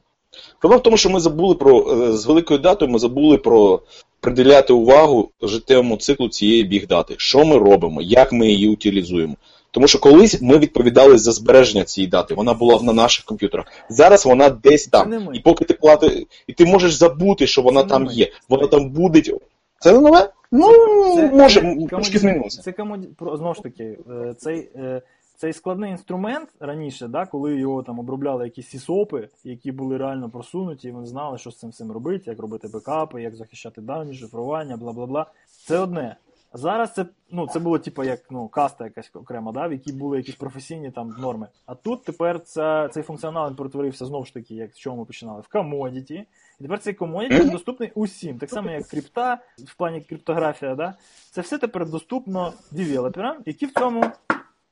Проблема 0.59 0.81
в 0.81 0.83
тому, 0.83 0.97
що 0.97 1.11
ми 1.11 1.21
забули 1.21 1.55
про 1.55 1.93
е, 1.93 2.13
з 2.13 2.27
великою 2.27 2.61
датою 2.61 2.91
ми 2.91 2.99
забули 2.99 3.39
про 3.39 3.83
приділяти 4.29 4.73
увагу 4.73 5.31
життєвому 5.43 5.97
циклу 5.97 6.29
цієї 6.29 6.65
бігдати. 6.65 7.15
Що 7.19 7.45
ми 7.45 7.59
робимо, 7.59 8.03
як 8.03 8.33
ми 8.33 8.49
її 8.49 8.69
утилізуємо. 8.69 9.35
Тому 9.71 9.89
що 9.89 9.99
колись 9.99 10.43
ми 10.43 10.59
відповідали 10.59 11.19
за 11.19 11.33
збереження 11.33 11.85
цієї 11.85 12.11
дати, 12.11 12.35
вона 12.35 12.55
була 12.55 12.83
на 12.83 12.93
наших 12.93 13.25
комп'ютерах. 13.25 13.67
Зараз 13.89 14.27
вона 14.27 14.49
десь 14.49 14.87
там. 14.87 15.29
І 15.35 15.41
поки 15.41 15.65
ти 15.65 15.75
плати, 15.75 16.27
і 16.47 16.53
ти 16.53 16.67
можеш 16.67 16.95
забути, 16.95 17.47
що 17.47 17.63
вона 17.63 17.83
Це 17.83 17.89
там 17.89 18.07
є. 18.07 18.31
Вона 18.49 18.67
там 18.67 18.91
буде. 18.91 19.23
Це 19.81 19.93
не 19.93 20.01
нове? 20.01 20.31
Ну, 20.53 20.73
Це- 21.17 21.31
може, 21.33 21.61
це 21.61 21.87
трошки 21.91 22.19
змінилося. 22.19 22.63
Це 22.63 22.73
про- 23.19 23.37
знову 23.37 23.55
ж 23.55 23.63
таки, 23.63 23.99
е, 24.11 24.35
цей, 24.39 24.69
е, 24.77 25.03
цей 25.39 25.53
складний 25.53 25.91
інструмент 25.91 26.49
раніше, 26.61 27.09
да, 27.09 27.27
коли 27.27 27.57
його 27.57 27.83
там 27.83 27.99
обробляли 27.99 28.45
якісь 28.45 28.69
сісопи, 28.69 29.29
які 29.45 29.73
були 29.73 29.97
реально 29.97 30.31
просунуті, 30.31 30.89
і 30.89 30.91
вони 30.91 31.07
знали, 31.07 31.39
що 31.39 31.51
з 31.51 31.59
цим 31.59 31.71
всім 31.71 31.93
робити, 31.93 32.31
як 32.31 32.39
робити 32.39 32.69
бекапи, 32.69 33.23
як 33.23 33.37
захищати 33.37 33.81
дані, 33.81 34.15
шифрування, 34.15 34.77
бла 34.77 34.93
бла 34.93 35.07
бла. 35.07 35.27
Це 35.67 35.79
одне. 35.79 36.17
А 36.53 36.59
зараз 36.59 36.95
це, 36.95 37.07
ну, 37.31 37.47
це 37.47 37.59
було 37.59 37.79
типу 37.79 38.05
як 38.05 38.21
ну, 38.31 38.49
каста 38.49 38.85
якась 38.85 39.11
окрема, 39.15 39.53
да, 39.53 39.67
в 39.67 39.73
якій 39.73 39.93
були 39.93 40.17
якісь 40.17 40.35
професійні 40.35 40.91
там 40.91 41.15
норми. 41.19 41.49
А 41.67 41.75
тут 41.75 42.05
тепер 42.05 42.41
ця, 42.41 42.89
цей 42.89 43.03
функціонал 43.03 43.55
перетворився 43.55 44.07
знову 44.07 44.25
ж 44.25 44.35
таки, 44.35 44.55
як 44.55 44.73
з 44.73 44.79
чого 44.79 44.97
ми 44.97 45.05
починали, 45.05 45.41
в 45.41 45.49
commodity. 45.49 46.27
І 46.61 46.63
тепер 46.63 46.79
цей 46.79 46.95
commodity 46.95 47.45
доступний 47.45 47.93
усім, 47.95 48.39
так 48.39 48.51
само 48.51 48.71
як 48.71 48.87
крипта, 48.87 49.39
в 49.59 49.75
плані 49.75 50.01
криптографія, 50.01 50.75
да? 50.75 50.95
це 51.31 51.41
все 51.41 51.59
тепер 51.59 51.89
доступно 51.89 52.53
девелоперам, 52.71 53.37
які 53.47 53.67
в 53.67 53.73
цьому 53.73 54.05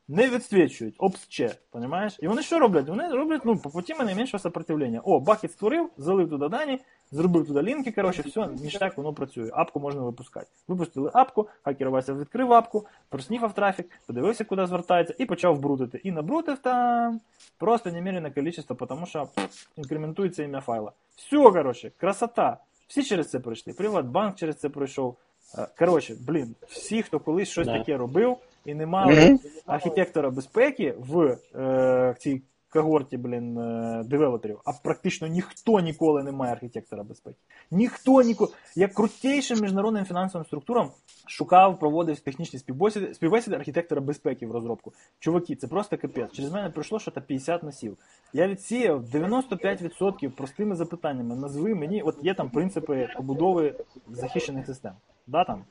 не 0.08 0.28
відсвічують, 0.30 0.94
обсче, 0.98 1.54
понімаєш? 1.70 2.16
І 2.20 2.28
вони 2.28 2.42
що 2.42 2.58
роблять? 2.58 2.88
Вони 2.88 3.08
роблять 3.08 3.40
ну, 3.44 3.58
по 3.58 3.70
путі 3.70 3.94
найменшого 3.94 4.38
сопротивлення. 4.42 5.00
О, 5.04 5.20
бакет 5.20 5.52
створив, 5.52 5.90
залив 5.96 6.30
туди 6.30 6.48
дані, 6.48 6.78
зробив 7.10 7.46
туди 7.46 7.62
лінки, 7.62 7.92
коротше, 7.92 8.22
все, 8.22 8.48
ніштяк, 8.62 8.96
воно 8.96 9.12
працює. 9.12 9.50
Апку 9.52 9.80
можна 9.80 10.02
випускати. 10.02 10.46
Випустили 10.68 11.10
апку, 11.14 11.48
хакер 11.62 11.90
Вася 11.90 12.14
відкрив 12.14 12.52
апку, 12.52 12.86
просніфав 13.08 13.52
трафік, 13.54 13.90
подивився, 14.06 14.44
куди 14.44 14.66
звертається, 14.66 15.14
і 15.18 15.26
почав 15.26 15.58
брутити. 15.58 16.00
І 16.04 16.10
набрутив 16.10 16.58
там 16.58 17.20
просто 17.58 17.92
немерене 17.92 18.30
количество, 18.30 18.86
тому 18.86 19.06
що 19.06 19.28
інкрементується 19.76 20.42
ім'я 20.42 20.60
файла. 20.60 20.92
Все, 21.16 21.36
коротше, 21.36 21.92
красота. 21.96 22.56
Всі 22.88 23.02
через 23.02 23.30
це 23.30 23.40
пройшли. 23.40 23.72
Приватбанк 23.72 24.36
через 24.36 24.56
це 24.56 24.68
пройшов. 24.68 25.16
Е, 25.58 25.68
Коротше, 25.78 26.16
блін, 26.20 26.54
всі, 26.68 27.02
хто 27.02 27.20
колись 27.20 27.48
щось 27.48 27.66
Да. 27.66 27.78
таке 27.78 27.96
робив 27.96 28.36
і 28.66 28.74
не 28.74 28.86
мали 28.86 29.14
Мгм. 29.14 29.38
архітектора 29.66 30.30
безпеки 30.30 30.94
в 30.98 31.38
е, 31.54 32.14
цій 32.18 32.42
когорті, 32.70 33.16
блін, 33.16 33.58
е, 33.58 34.02
девелоперів, 34.06 34.60
а 34.64 34.72
практично 34.72 35.26
ніхто 35.26 35.80
ніколи 35.80 36.22
не 36.22 36.32
має 36.32 36.52
архітектора 36.52 37.02
безпеки. 37.02 37.36
Ніхто 37.70 38.22
ніколи. 38.22 38.50
Я 38.76 38.88
крутейшим 38.88 39.60
міжнародним 39.60 40.04
фінансовим 40.04 40.46
структурам 40.46 40.90
шукав, 41.26 41.78
проводив 41.78 42.20
технічні 42.20 42.58
співбесіди, 42.58 43.14
співбесіди 43.14 43.56
архітектора 43.56 44.00
безпеки 44.00 44.46
в 44.46 44.52
розробку. 44.52 44.92
Чуваки, 45.18 45.56
це 45.56 45.68
просто 45.68 45.98
капець. 45.98 46.32
Через 46.32 46.52
мене 46.52 46.70
пройшло 46.70 46.98
що 46.98 47.10
то 47.10 47.20
50 47.20 47.62
носів. 47.62 47.96
Я 48.32 48.48
відсіяв 48.48 49.04
95% 49.04 50.28
простими 50.30 50.74
запитаннями. 50.74 51.36
Назви 51.36 51.74
мені, 51.74 52.02
от 52.02 52.16
є 52.22 52.34
там 52.34 52.50
принципи 52.50 53.08
побудови 53.16 53.74
захищених 54.10 54.66
систем. 54.66 54.92
Да, 55.26 55.44
там? 55.44 55.64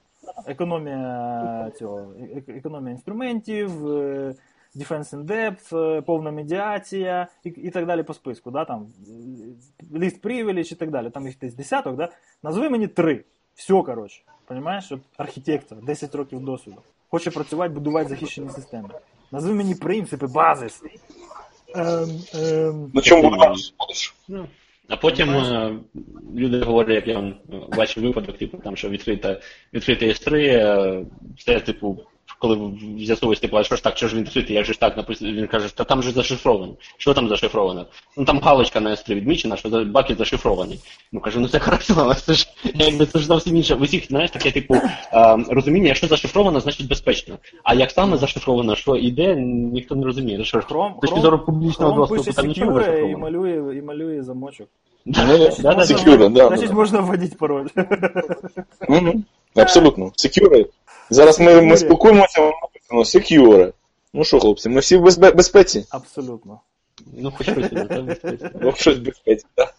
Економія 0.46 1.72
цього, 1.80 2.14
економія 2.48 2.92
інструментів, 2.92 3.88
е, 3.88 4.36
Defense 4.76 5.16
in 5.16 5.24
Depth, 5.24 5.78
е, 5.78 6.02
повна 6.02 6.32
медіація 6.32 7.28
і, 7.44 7.50
і 7.50 7.70
так 7.70 7.86
далі 7.86 8.04
по 8.04 8.14
списку. 8.14 8.52
Да, 8.52 8.66
там, 8.66 8.88
е, 9.94 10.00
ліст 10.00 10.22
привіліч 10.22 10.72
і 10.72 10.76
так 10.76 10.92
далі. 10.92 11.10
Там 11.10 11.28
їх 11.28 11.40
десь 11.40 11.56
десяток, 11.56 11.96
да? 11.96 12.10
назви 12.44 12.70
мені 12.70 12.88
три. 12.88 13.24
Все, 13.56 13.74
коротше. 13.74 14.22
Понимаєш, 14.46 14.92
архітектор, 15.18 15.78
10 15.84 16.16
років 16.16 16.40
досвіду. 16.40 16.78
Хоче 17.10 17.32
працювати, 17.32 17.74
будувати 17.74 18.10
захищені 18.10 18.50
системи. 18.50 18.90
Назви 19.32 19.54
мені 19.54 19.76
принципи, 19.76 20.28
базис. 20.28 20.84
Ем, 21.76 22.10
ем, 22.34 22.92
На 22.94 23.02
чому 23.02 23.30
будеш? 23.30 24.16
А 24.88 24.96
потім 24.98 25.30
е, 25.30 25.76
люди 26.36 26.60
говорять, 26.60 26.96
як 26.96 27.08
я 27.08 27.20
он, 27.20 27.36
е, 27.54 27.76
бачив 27.78 28.04
випадок, 28.04 28.38
типу, 28.38 28.58
там, 28.58 28.76
що 28.76 28.90
відкрита, 28.90 29.40
відкрита 29.74 30.06
S3, 30.06 30.36
е, 30.36 31.06
це, 31.38 31.60
типу, 31.60 32.00
коли 32.48 32.72
з'ясовуєш, 33.00 33.40
типу, 33.40 33.58
а 33.58 33.64
що 33.64 33.76
ж 33.76 33.84
так, 33.84 33.98
що 33.98 34.08
ж 34.08 34.16
він 34.16 34.24
відкритий, 34.24 34.56
як 34.56 34.66
же 34.66 34.74
ж 34.74 34.80
так 34.80 34.98
написано, 34.98 35.32
він 35.32 35.48
каже, 35.48 35.76
та 35.76 35.84
там 35.84 36.04
же 36.04 36.12
зашифровано. 36.12 36.74
Що 36.98 37.14
там 37.14 37.30
зашифровано? 37.30 37.86
Ну 38.18 38.26
там 38.26 38.40
галочка 38.40 38.80
на 38.80 38.90
S3 38.90 39.14
відмічена, 39.16 39.58
що 39.58 39.70
за- 39.70 39.84
бакет 39.84 40.18
зашифрований. 40.18 40.80
Ну 41.12 41.20
кажу, 41.20 41.40
ну 41.40 41.48
це 41.48 41.60
хорошо, 41.60 41.94
але 41.98 42.16
це 42.16 42.34
ж 42.34 42.48
якби 42.76 43.06
це 43.06 43.20
ж 43.20 43.26
зовсім 43.26 43.56
інше. 43.56 43.76
В 43.76 43.82
усіх, 43.82 44.08
знаєш, 44.08 44.32
таке, 44.32 44.52
типу, 44.52 44.76
розуміння, 45.50 45.88
якщо 45.88 46.08
зашифровано, 46.08 46.60
значить 46.60 46.88
безпечно. 46.88 47.38
А 47.64 47.74
як 47.74 47.92
саме 47.92 48.18
зашифровано, 48.18 48.76
що 48.76 48.96
іде, 48.96 49.36
ніхто 49.36 49.96
не 49.96 50.06
розуміє. 50.06 50.44
Що 50.44 50.62
ж, 50.62 50.68
Chrome, 50.68 51.00
точки 51.02 51.20
зору 51.20 51.40
публічного 51.40 51.92
доступу, 52.08 52.34
там 52.34 52.48
нічого 52.48 52.72
не 52.72 52.80
secure 52.80 53.10
і 53.10 53.16
малює, 53.16 53.78
і 53.78 53.82
малює 53.82 54.24
замочок. 54.24 54.68
Значить, 55.06 55.62
да, 55.62 55.70
да, 55.74 55.78
можна, 55.78 55.96
Secure, 55.96 56.30
да, 56.30 56.48
значить, 56.48 56.68
да. 56.70 56.74
можна 56.76 57.00
вводити 57.00 57.36
пароль. 57.36 57.68
Абсолютно. 59.56 60.06
Secure. 60.06 60.66
Зараз 61.10 61.40
ми, 61.40 61.62
ми 61.62 61.78
спілкуємося, 61.78 62.42
воно 62.42 62.54
написано 62.62 63.02
Secure. 63.02 63.74
Ну 64.14 64.24
що, 64.24 64.40
хлопці, 64.40 64.70
ми 64.70 64.80
всі 64.80 64.98
в 64.98 65.04
безпе- 65.04 65.36
безпеці. 65.36 65.86
Абсолютно. 65.90 66.60
Ну, 67.14 67.32
хоч 67.38 67.50
щось, 67.50 67.70
так 67.70 67.90
це 67.90 68.02
безпечно. 68.02 68.50
Ну, 68.62 68.74
щось 68.76 68.98
в 68.98 69.02
безпеці, 69.02 69.46
так. 69.56 69.74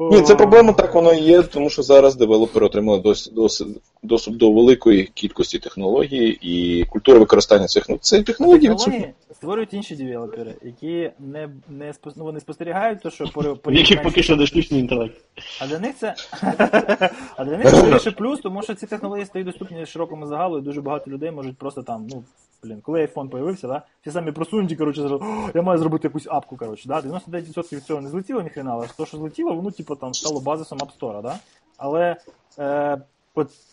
Ні, 0.00 0.22
це 0.22 0.34
проблема 0.34 0.72
так 0.72 0.94
воно 0.94 1.12
і 1.12 1.20
є, 1.20 1.42
тому 1.42 1.70
що 1.70 1.82
зараз 1.82 2.16
девелопери 2.16 2.66
отримали 2.66 3.00
дос, 3.00 3.30
дос, 3.30 3.64
доступ 4.02 4.36
до 4.36 4.52
великої 4.52 5.04
кількості 5.04 5.58
технологій 5.58 6.38
і 6.40 6.84
культури 6.84 7.18
використання 7.18 7.66
цих 7.66 7.88
ну, 7.88 7.98
цієї 7.98 8.24
технології 8.24 8.70
відсутні. 8.70 9.12
Створюють 9.32 9.74
інші 9.74 9.96
девелопери, 9.96 10.54
які 10.62 11.10
не, 11.18 11.48
не, 11.68 11.92
ну, 12.16 12.24
вони 12.24 12.40
спостерігають, 12.40 13.02
то, 13.02 13.10
що 13.10 13.24
по, 13.24 13.42
по 13.42 13.72
поки 14.04 14.22
що 14.22 14.36
не 14.36 14.46
штучний 14.46 14.80
інтелект. 14.80 15.14
А 15.60 15.66
для 15.66 15.78
них 15.78 15.96
це 15.96 16.14
а 17.36 17.44
для 17.44 17.56
них 17.56 17.70
це 17.70 17.82
більше 17.82 18.10
плюс, 18.10 18.40
тому 18.40 18.62
що 18.62 18.74
ці 18.74 18.86
технології 18.86 19.26
стають 19.26 19.46
доступні 19.46 19.86
широкому 19.86 20.26
загалу, 20.26 20.58
і 20.58 20.62
дуже 20.62 20.80
багато 20.80 21.10
людей 21.10 21.30
можуть 21.30 21.58
просто 21.58 21.82
там, 21.82 22.06
ну, 22.10 22.24
блін, 22.62 22.80
коли 22.80 23.06
iPhone 23.06 23.28
появився, 23.28 23.68
да, 23.68 23.82
всі 24.00 24.10
самі 24.10 24.32
просунуті, 24.32 24.76
коротше, 24.76 25.00
зразу, 25.00 25.16
«О, 25.16 25.50
я 25.54 25.62
маю 25.62 25.78
зробити 25.78 26.08
якусь 26.08 26.26
апку, 26.30 26.56
коротше, 26.56 26.88
да, 26.88 27.00
99% 27.00 27.76
від 27.76 27.84
цього 27.84 28.00
не 28.00 28.08
злетіло 28.08 28.42
ніхрена, 28.42 28.72
але 28.72 28.86
то, 28.96 29.06
що 29.06 29.16
злетіло, 29.16 29.54
воно, 29.54 29.70
типу, 29.70 29.87
там 29.94 30.14
стало 30.14 30.40
базисом 30.40 30.78
App 30.78 30.98
Store, 30.98 31.22
да? 31.22 31.38
Але 31.76 32.16
е, 32.58 32.98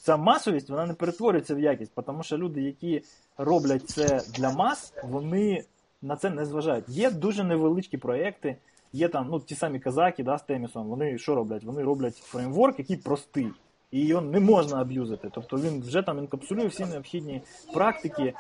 ця 0.02 0.18
масовість, 0.18 0.70
вона 0.70 0.86
не 0.86 0.94
перетворюється 0.94 1.56
в 1.56 1.60
якість, 1.60 1.92
тому 2.06 2.24
що 2.24 2.38
люди, 2.38 2.62
які 2.62 3.02
роблять 3.38 3.90
це 3.90 4.22
для 4.36 4.52
мас, 4.52 4.94
вони 5.04 5.64
на 6.02 6.16
це 6.16 6.30
не 6.30 6.46
зважають. 6.46 6.90
Є 6.90 7.12
дуже 7.12 7.44
невеличкі 7.44 7.98
проекти, 7.98 8.58
є 8.94 9.08
там 9.08 9.28
ну, 9.32 9.40
ті 9.40 9.56
самі 9.56 9.80
казаки 9.80 10.24
да, 10.24 10.38
з 10.38 10.44
Темісом, 10.44 10.88
вони 10.88 11.18
що 11.18 11.36
роблять? 11.36 11.64
Вони 11.64 11.84
роблять 11.84 12.16
фреймворк, 12.16 12.80
який 12.80 12.98
простий. 12.98 13.52
І 13.92 14.06
його 14.06 14.22
не 14.22 14.40
можна 14.40 14.82
аб'юзити. 14.82 15.30
Тобто 15.34 15.58
він 15.58 15.82
вже 15.82 16.02
там 16.02 16.20
інкапсулює 16.20 16.68
всі 16.68 16.86
необхідні 16.86 17.42
практики, 17.74 18.34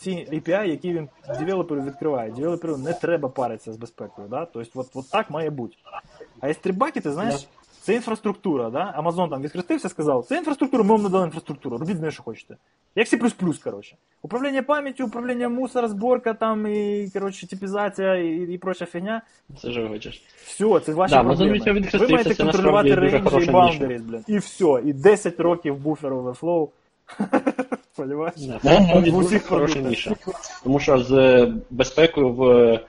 ці 0.00 0.10
API, 0.10 0.66
які 0.66 0.92
він 0.92 1.08
девелоперу 1.38 1.82
відкриває. 1.82 2.30
Девелоперу 2.30 2.76
не 2.76 2.92
треба 2.92 3.28
паритися 3.28 3.72
з 3.72 3.76
безпекою. 3.76 4.28
Да? 4.28 4.44
Тобто, 4.44 4.80
от, 4.80 4.86
от 4.94 5.10
так 5.10 5.30
має 5.30 5.50
бути. 5.50 5.76
А 6.40 6.48
S3 6.48 7.00
ти 7.00 7.12
знаєш, 7.12 7.48
це 7.80 7.94
інфраструктура. 7.94 8.70
Да? 8.70 9.02
Amazon 9.02 9.30
там 9.30 9.42
відхрестився, 9.42 9.88
сказав, 9.88 10.24
це 10.28 10.36
інфраструктура, 10.36 10.82
ми 10.82 10.88
вам 10.90 11.02
надали 11.02 11.24
інфраструктуру, 11.24 11.78
робіть 11.78 11.96
з 11.96 12.00
нею, 12.00 12.10
що 12.10 12.22
хочете. 12.22 12.56
Як 12.96 13.08
C++, 13.08 13.18
коротше. 13.64 13.96
Управління 14.22 14.62
пам'яттю, 14.62 15.06
управління 15.06 15.48
мусора, 15.48 15.88
зборка 15.88 16.34
там 16.34 16.66
і 16.66 17.10
коротше, 17.12 17.48
типізація 17.48 18.14
і, 18.14 18.52
і 18.52 18.58
проча 18.58 18.86
фігня. 18.86 19.22
Це 19.62 19.72
ж 19.72 19.88
хочеш. 19.88 20.22
Все, 20.44 20.80
це 20.80 20.92
ваші 20.92 21.14
Да, 21.14 21.24
проблеми. 21.24 21.60
Ви 21.92 22.08
маєте 22.08 22.34
контролювати 22.34 22.94
рейнджі 22.94 23.16
і 23.16 23.20
хороша 23.20 23.52
блін. 23.80 24.24
І 24.26 24.38
все. 24.38 24.82
І 24.84 24.92
10 24.92 25.40
років 25.40 25.76
буфер 25.76 26.12
overflow. 26.12 26.68
Понимаєш? 27.96 28.34
Да, 28.36 28.80
насправді 28.80 29.10
В 29.10 29.16
усіх 29.16 29.46
хороша 29.46 29.78
ніша. 29.78 30.14
Тому 30.64 30.80
що 30.80 30.98
з 30.98 31.12
е, 31.12 31.54
безпекою 31.70 32.32
в, 32.32 32.42
е, 32.42 32.80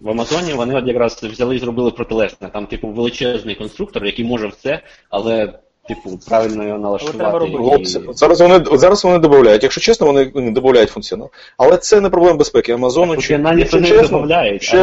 в 0.00 0.10
Амазоні 0.10 0.52
вони 0.52 0.74
от 0.74 0.86
якраз 0.86 1.22
взяли 1.22 1.56
і 1.56 1.58
зробили 1.58 1.90
протилежне. 1.90 2.50
Там, 2.52 2.66
типу, 2.66 2.88
величезний 2.88 3.54
конструктор, 3.54 4.04
який 4.06 4.24
може 4.24 4.46
все, 4.46 4.80
але, 5.10 5.52
типу, 5.88 6.18
правильно 6.28 6.64
його 6.64 6.78
налаштувати. 6.78 7.22
і- 7.80 7.86
зараз 8.14 8.40
вони 8.40 8.64
зараз 8.72 9.04
вони 9.04 9.18
додають. 9.18 9.62
Якщо 9.62 9.80
чесно, 9.80 10.06
вони 10.06 10.32
не 10.34 10.50
додають 10.50 10.90
функціонал. 10.90 11.30
Але 11.56 11.76
це 11.76 12.00
не 12.00 12.10
проблема 12.10 12.36
безпеки 12.36 12.72
Амазону. 12.72 13.12
чи- 13.16 13.38
якщо 13.60 13.76
вони 13.76 13.88
чесно, 14.02 14.20
додають, 14.20 14.62
ще- 14.62 14.78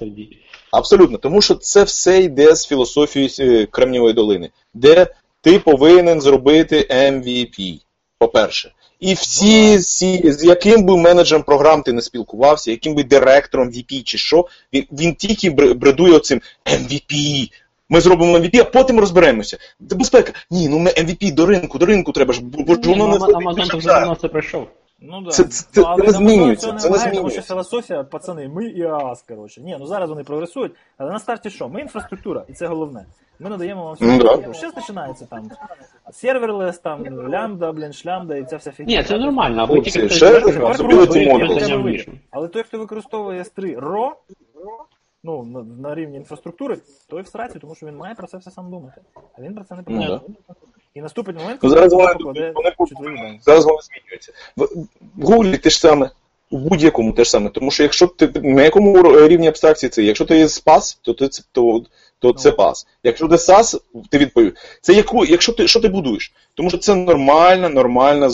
а 0.00 0.04
в 0.06 0.10
дії. 0.10 0.38
Абсолютно, 0.70 1.18
тому 1.18 1.42
що 1.42 1.54
це 1.54 1.82
все 1.84 2.20
йде 2.20 2.54
з 2.54 2.66
філософії 2.66 3.30
е, 3.40 3.66
Кремнівої 3.66 4.14
долини, 4.14 4.50
де 4.74 5.06
ти 5.42 5.58
повинен 5.58 6.20
зробити 6.20 6.86
MVP, 6.90 7.80
по-перше. 8.18 8.72
І 9.00 9.14
всі, 9.14 9.76
всі, 9.76 10.32
з 10.32 10.44
яким 10.44 10.82
би 10.82 10.96
менеджером 10.96 11.42
програм 11.42 11.82
ти 11.82 11.92
не 11.92 12.02
спілкувався, 12.02 12.70
яким 12.70 12.94
би 12.94 13.04
директором 13.04 13.68
VP 13.68 14.02
чи 14.02 14.18
що, 14.18 14.46
він, 14.72 14.84
він 14.92 15.14
тільки 15.14 15.50
бр- 15.50 15.74
бредує 15.74 16.12
оцим 16.14 16.40
MVP. 16.66 17.48
Ми 17.88 18.00
зробимо 18.00 18.38
MVP, 18.38 18.60
а 18.60 18.64
потім 18.64 19.00
розберемося. 19.00 19.58
Безпека. 19.80 20.32
Ні, 20.50 20.68
ну 20.68 20.78
ми 20.78 20.90
MVP 20.90 21.34
до 21.34 21.46
ринку, 21.46 21.78
до 21.78 21.86
ринку 21.86 22.12
треба 22.12 22.34
ж, 22.34 22.40
бо, 22.42 22.74
ж 22.74 22.80
воно 22.84 23.08
не 23.08 23.14
Ама- 23.16 23.18
зробить 23.26 23.36
Амазон 23.36 23.78
вже 23.78 23.86
давно 23.88 24.14
це 24.20 24.28
пройшов. 24.28 24.68
Ну 25.00 25.20
да. 25.22 25.30
Це- 25.30 25.44
це- 25.44 25.80
Ну, 25.80 25.86
але 25.86 26.04
не 26.04 26.10
змінюється, 26.12 26.66
цього 26.66 26.78
це 26.98 27.06
не 27.06 27.12
Тому 27.16 27.30
що 27.30 27.42
філософія, 27.42 28.04
пацани, 28.04 28.48
ми 28.48 28.66
і 28.66 28.82
ААС, 28.82 29.22
коротше. 29.22 29.60
Ні, 29.60 29.76
ну 29.80 29.86
зараз 29.86 30.10
вони 30.10 30.24
прогресують, 30.24 30.72
але 30.98 31.12
на 31.12 31.18
старті 31.18 31.50
що? 31.50 31.68
Ми 31.68 31.80
інфраструктура, 31.80 32.44
і 32.48 32.52
це 32.52 32.66
головне. 32.66 33.06
Ми 33.40 33.50
надаємо 33.50 33.84
вам 33.84 33.92
всю 33.92 34.08
Ну, 34.10 34.14
інфраструктуру. 34.14 34.54
Ще 34.54 34.70
починається 34.70 35.26
там 35.26 35.50
серверлес, 36.12 36.78
там 36.78 37.28
лямбда, 37.30 37.72
блін, 37.72 37.92
шлямда 37.92 38.36
і 38.36 38.44
ця 38.44 38.56
вся 38.56 38.70
фігня. 38.70 38.96
Ні, 38.96 39.04
це 39.04 39.18
нормально, 39.18 39.62
або 39.62 39.74
тільки 39.78 40.08
ще 40.08 40.40
хтось. 40.40 40.56
Але 42.30 42.48
той, 42.48 42.62
хто 42.62 42.78
використовує 42.78 43.42
S3 43.42 43.80
RAW, 43.80 44.10
ну, 45.24 45.42
на, 45.44 45.62
на 45.62 45.94
рівні 45.94 46.16
інфраструктури, 46.16 46.78
той 47.08 47.22
в 47.22 47.26
сраці, 47.26 47.58
тому 47.58 47.74
що 47.74 47.86
він 47.86 47.96
має 47.96 48.14
про 48.14 48.26
це 48.26 48.36
все 48.38 48.50
сам 48.50 48.70
думати. 48.70 49.00
А 49.38 49.42
він 49.42 49.54
про 49.54 49.64
це 49.64 49.74
не 49.74 49.80
Ну, 49.80 49.84
подумав. 49.84 50.20
да. 50.48 50.54
І 50.98 51.00
наступить 51.00 51.36
момент, 51.36 51.58
Ну, 51.62 51.68
коли 51.70 51.74
зараз 51.74 51.92
вони, 51.92 52.04
покладе 52.14 52.52
вони, 52.94 53.16
дані. 53.16 53.40
зараз 53.42 53.64
вони 53.64 53.78
змінюються. 53.82 54.32
В, 54.56 54.68
Гуглі 55.22 55.58
те 55.58 55.70
ж 55.70 55.78
саме, 55.80 56.10
у 56.50 56.58
будь-якому 56.58 57.12
те 57.12 57.24
ж 57.24 57.30
саме. 57.30 57.50
Тому 57.50 57.70
що 57.70 57.82
якщо 57.82 58.06
ти 58.06 58.30
на 58.40 58.62
якому 58.62 59.02
рівні 59.28 59.48
абстракції 59.48 59.90
це, 59.90 60.02
якщо 60.02 60.24
ти 60.24 60.38
є 60.38 60.48
спас, 60.48 60.98
то, 61.02 61.12
ти, 61.12 61.28
це- 61.28 61.42
то, 61.52 61.82
то 62.18 62.32
це 62.32 62.52
пас. 62.52 62.86
Якщо 63.02 63.28
ти 63.28 63.34
SAS, 63.34 63.80
ти 64.10 64.18
відповів. 64.18 64.54
Це 64.80 64.92
яку, 64.92 65.24
якщо 65.24 65.52
ти, 65.52 65.68
що 65.68 65.80
ти 65.80 65.88
будуєш? 65.88 66.32
Тому 66.54 66.68
що 66.68 66.78
це 66.78 66.94
нормальна, 66.94 67.68
нормальна 67.68 68.26
е, 68.26 68.28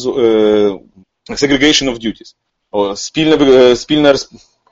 segregation 1.31 1.91
of 1.91 1.99
duties. 2.07 2.35
О, 2.71 2.97
спільна, 2.97 3.37
е, 3.37 3.77
спільна 3.77 4.13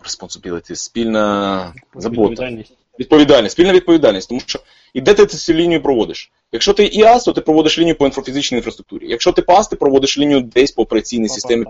responsibility, 0.05 0.75
спільна 0.75 1.75
забота. 1.95 2.51
Відповідальність. 2.99 3.53
Спільна 3.53 3.73
відповідальність, 3.73 4.29
тому 4.29 4.41
що 4.47 4.59
і 4.95 5.01
де 5.01 5.15
ти 5.15 5.27
цю 5.27 5.53
лінію 5.53 5.83
проводиш? 5.83 6.33
Якщо 6.53 6.73
ти 6.73 6.87
ІАС, 6.87 7.25
то 7.25 7.33
ти 7.33 7.41
проводиш 7.41 7.79
лінію 7.79 7.95
по 7.95 8.07
інфофізичній 8.07 8.59
інфраструктурі. 8.59 9.07
Якщо 9.09 9.33
ти 9.33 9.43
ПАС, 9.43 9.69
ти 9.69 9.77
проводиш 9.77 10.19
лінію 10.19 10.41
десь 10.41 10.73
по 10.73 10.83
операційній 10.83 11.29
системі. 11.29 11.67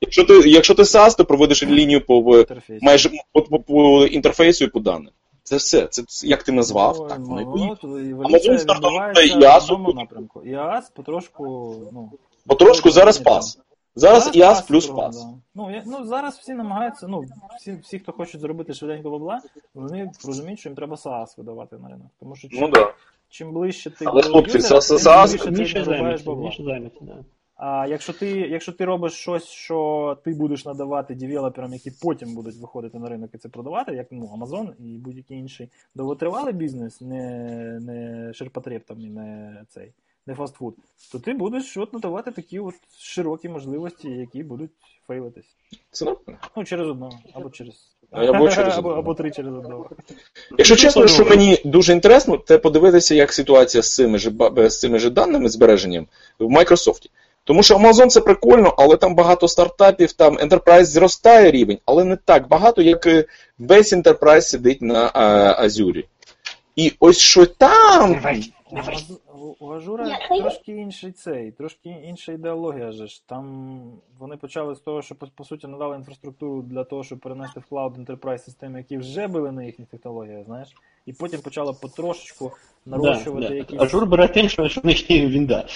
Якщо 0.00 0.24
ти, 0.24 0.34
якщо 0.48 0.74
ти 0.74 0.84
САС, 0.84 1.14
то 1.14 1.24
проводиш 1.24 1.62
лінію 1.62 2.06
по, 2.06 2.38
Інтерфейс. 2.38 2.82
майже 2.82 3.10
по, 3.32 3.42
по, 3.42 3.58
по 3.58 4.06
інтерфейсу 4.06 4.64
і 4.64 4.68
по 4.68 4.80
даним. 4.80 5.10
Це 5.42 5.56
все. 5.56 5.86
Це, 5.86 6.02
як 6.26 6.42
ти 6.42 6.52
назвав, 6.52 7.00
Ой, 7.00 7.08
так 7.08 7.18
ну, 7.20 7.26
воно 7.26 7.66
і 7.72 7.76
тут 7.80 7.84
еволюція 8.10 8.58
стартанув 8.58 9.00
тут- 9.86 9.96
напрямку. 9.96 10.42
ІАС 10.44 10.90
потрошку, 10.90 11.74
ну... 11.92 12.10
Потрошку 12.46 12.90
зараз. 12.90 13.18
ПАС. 13.18 13.58
Зараз 13.96 14.30
ІАС 14.36 14.62
плюс 14.62 14.86
ПАС. 14.86 15.24
да. 15.24 15.30
Ну, 15.54 15.70
я, 15.70 15.82
ну, 15.86 16.04
зараз 16.04 16.38
всі 16.38 16.54
намагаються, 16.54 17.08
ну, 17.08 17.24
всі, 17.56 17.72
всі, 17.82 17.98
хто 17.98 18.12
хочуть 18.12 18.40
зробити 18.40 18.74
швиденько 18.74 19.10
бабла, 19.10 19.40
вони 19.74 20.10
розуміють, 20.26 20.60
що 20.60 20.68
їм 20.68 20.76
треба 20.76 20.96
SaaS 20.96 21.34
видавати 21.36 21.76
на 21.78 21.88
ринок. 21.88 22.06
Тому 22.20 22.36
що 22.36 22.48
чим, 22.48 22.60
Ну 22.60 22.68
да. 22.68 22.92
чим 23.28 23.52
ближче 23.52 23.90
ти 23.90 24.04
Але, 24.08 24.22
до 24.22 24.28
хлопці, 24.28 24.56
юзера, 24.56 24.80
SaaS- 24.80 24.88
тим 24.88 24.96
SaaS 25.12 25.50
більше 25.50 25.84
займеться, 26.64 27.00
да. 27.00 27.16
А 27.56 27.86
якщо 27.86 28.12
ти, 28.12 28.30
якщо 28.30 28.72
ти 28.72 28.84
робиш 28.84 29.12
щось, 29.12 29.44
що 29.44 30.18
ти 30.24 30.34
будеш 30.34 30.64
надавати 30.64 31.14
девелоперам, 31.14 31.72
які 31.72 31.90
потім 32.02 32.34
будуть 32.34 32.56
виходити 32.56 32.98
на 32.98 33.08
ринок 33.08 33.30
і 33.34 33.38
це 33.38 33.48
продавати, 33.48 33.92
як 33.94 34.06
ну, 34.10 34.30
Amazon 34.38 34.72
і 34.78 34.98
будь-який 34.98 35.38
інший 35.38 35.68
довготривалий 35.94 36.52
бізнес, 36.52 37.00
не, 37.00 37.30
не 37.80 38.32
ширпотреб 38.34 38.82
там 38.84 39.00
і 39.00 39.10
не 39.10 39.56
цей, 39.68 39.92
не 40.26 40.34
фастфуд, 40.34 40.74
то 41.12 41.18
ти 41.18 41.32
будеш 41.32 41.76
от 41.76 41.92
надавати 41.92 42.30
такі 42.30 42.58
от 42.60 42.74
широкі 42.98 43.48
можливості, 43.48 44.08
які 44.08 44.42
будуть 44.42 44.70
фейлитись. 45.06 45.44
Це 45.90 46.04
нормально. 46.04 46.38
Ну, 46.56 46.64
через 46.64 46.88
одного, 46.88 47.18
або 47.32 47.50
через. 47.50 47.90
Або 48.10 48.48
через 48.48 48.78
або, 48.78 48.90
або 48.90 49.14
три 49.14 49.30
через 49.30 49.54
одного. 49.54 49.90
Якщо 50.58 50.76
чесно, 50.76 51.08
що 51.08 51.24
мені 51.24 51.58
дуже 51.64 51.92
інтересно, 51.92 52.42
це 52.46 52.58
подивитися, 52.58 53.14
як 53.14 53.32
ситуація 53.32 53.82
з 53.82 53.94
цими 53.94 54.18
ж, 54.18 54.32
з 54.56 54.80
цими 54.80 54.98
ж 54.98 55.10
даними 55.10 55.48
збереженням 55.48 56.06
в 56.38 56.44
Microsoft. 56.44 57.10
Тому 57.44 57.62
що 57.62 57.76
Amazon 57.76 58.06
це 58.06 58.20
прикольно, 58.20 58.74
але 58.78 58.96
там 58.96 59.14
багато 59.14 59.48
стартапів, 59.48 60.12
там 60.12 60.38
Enterprise 60.38 60.84
зростає 60.84 61.50
рівень, 61.50 61.78
але 61.86 62.04
не 62.04 62.16
так 62.16 62.48
багато, 62.48 62.82
як 62.82 63.06
е, 63.06 63.24
весь 63.58 63.92
Enterprise 63.92 64.40
сидить 64.40 64.82
на 64.82 65.10
а, 65.14 65.64
Azure. 65.64 66.04
І 66.76 66.92
ось 67.00 67.18
що 67.18 67.46
там. 67.46 68.12
У 68.70 68.76
Аз- 68.76 69.10
у- 69.44 69.56
У 69.66 69.72
Ажура 69.72 70.18
трошки 70.28 70.72
інший 70.72 71.12
цей, 71.12 71.52
трошки 71.52 71.88
інша 71.88 72.32
ідеологія 72.32 72.92
же 72.92 73.06
ж. 73.06 73.22
Там 73.26 73.78
вони 74.18 74.36
почали 74.36 74.74
з 74.74 74.80
того, 74.80 75.02
що 75.02 75.14
по, 75.14 75.26
по 75.26 75.44
суті 75.44 75.66
надали 75.66 75.96
інфраструктуру 75.96 76.62
для 76.62 76.84
того, 76.84 77.04
щоб 77.04 77.18
перенести 77.18 77.60
в 77.60 77.64
клауд 77.64 77.98
Enterprise 77.98 78.38
системи, 78.38 78.78
які 78.78 78.96
вже 78.98 79.26
були 79.26 79.52
на 79.52 79.64
їхніх 79.64 79.88
технологіях, 79.88 80.44
знаєш. 80.44 80.68
І 81.06 81.12
потім 81.12 81.40
почали 81.40 81.72
потрошечку 81.82 82.52
нарощувати 82.86 83.40
Да, 83.42 83.48
да. 83.48 83.54
якісь. 83.54 83.80
Ажур 83.80 84.06
бере 84.06 84.28
тим, 84.28 84.48
що 84.48 84.68
що 84.68 84.80
в 84.80 84.86
них 84.86 85.10
є 85.10 85.26
вінда. 85.26 85.66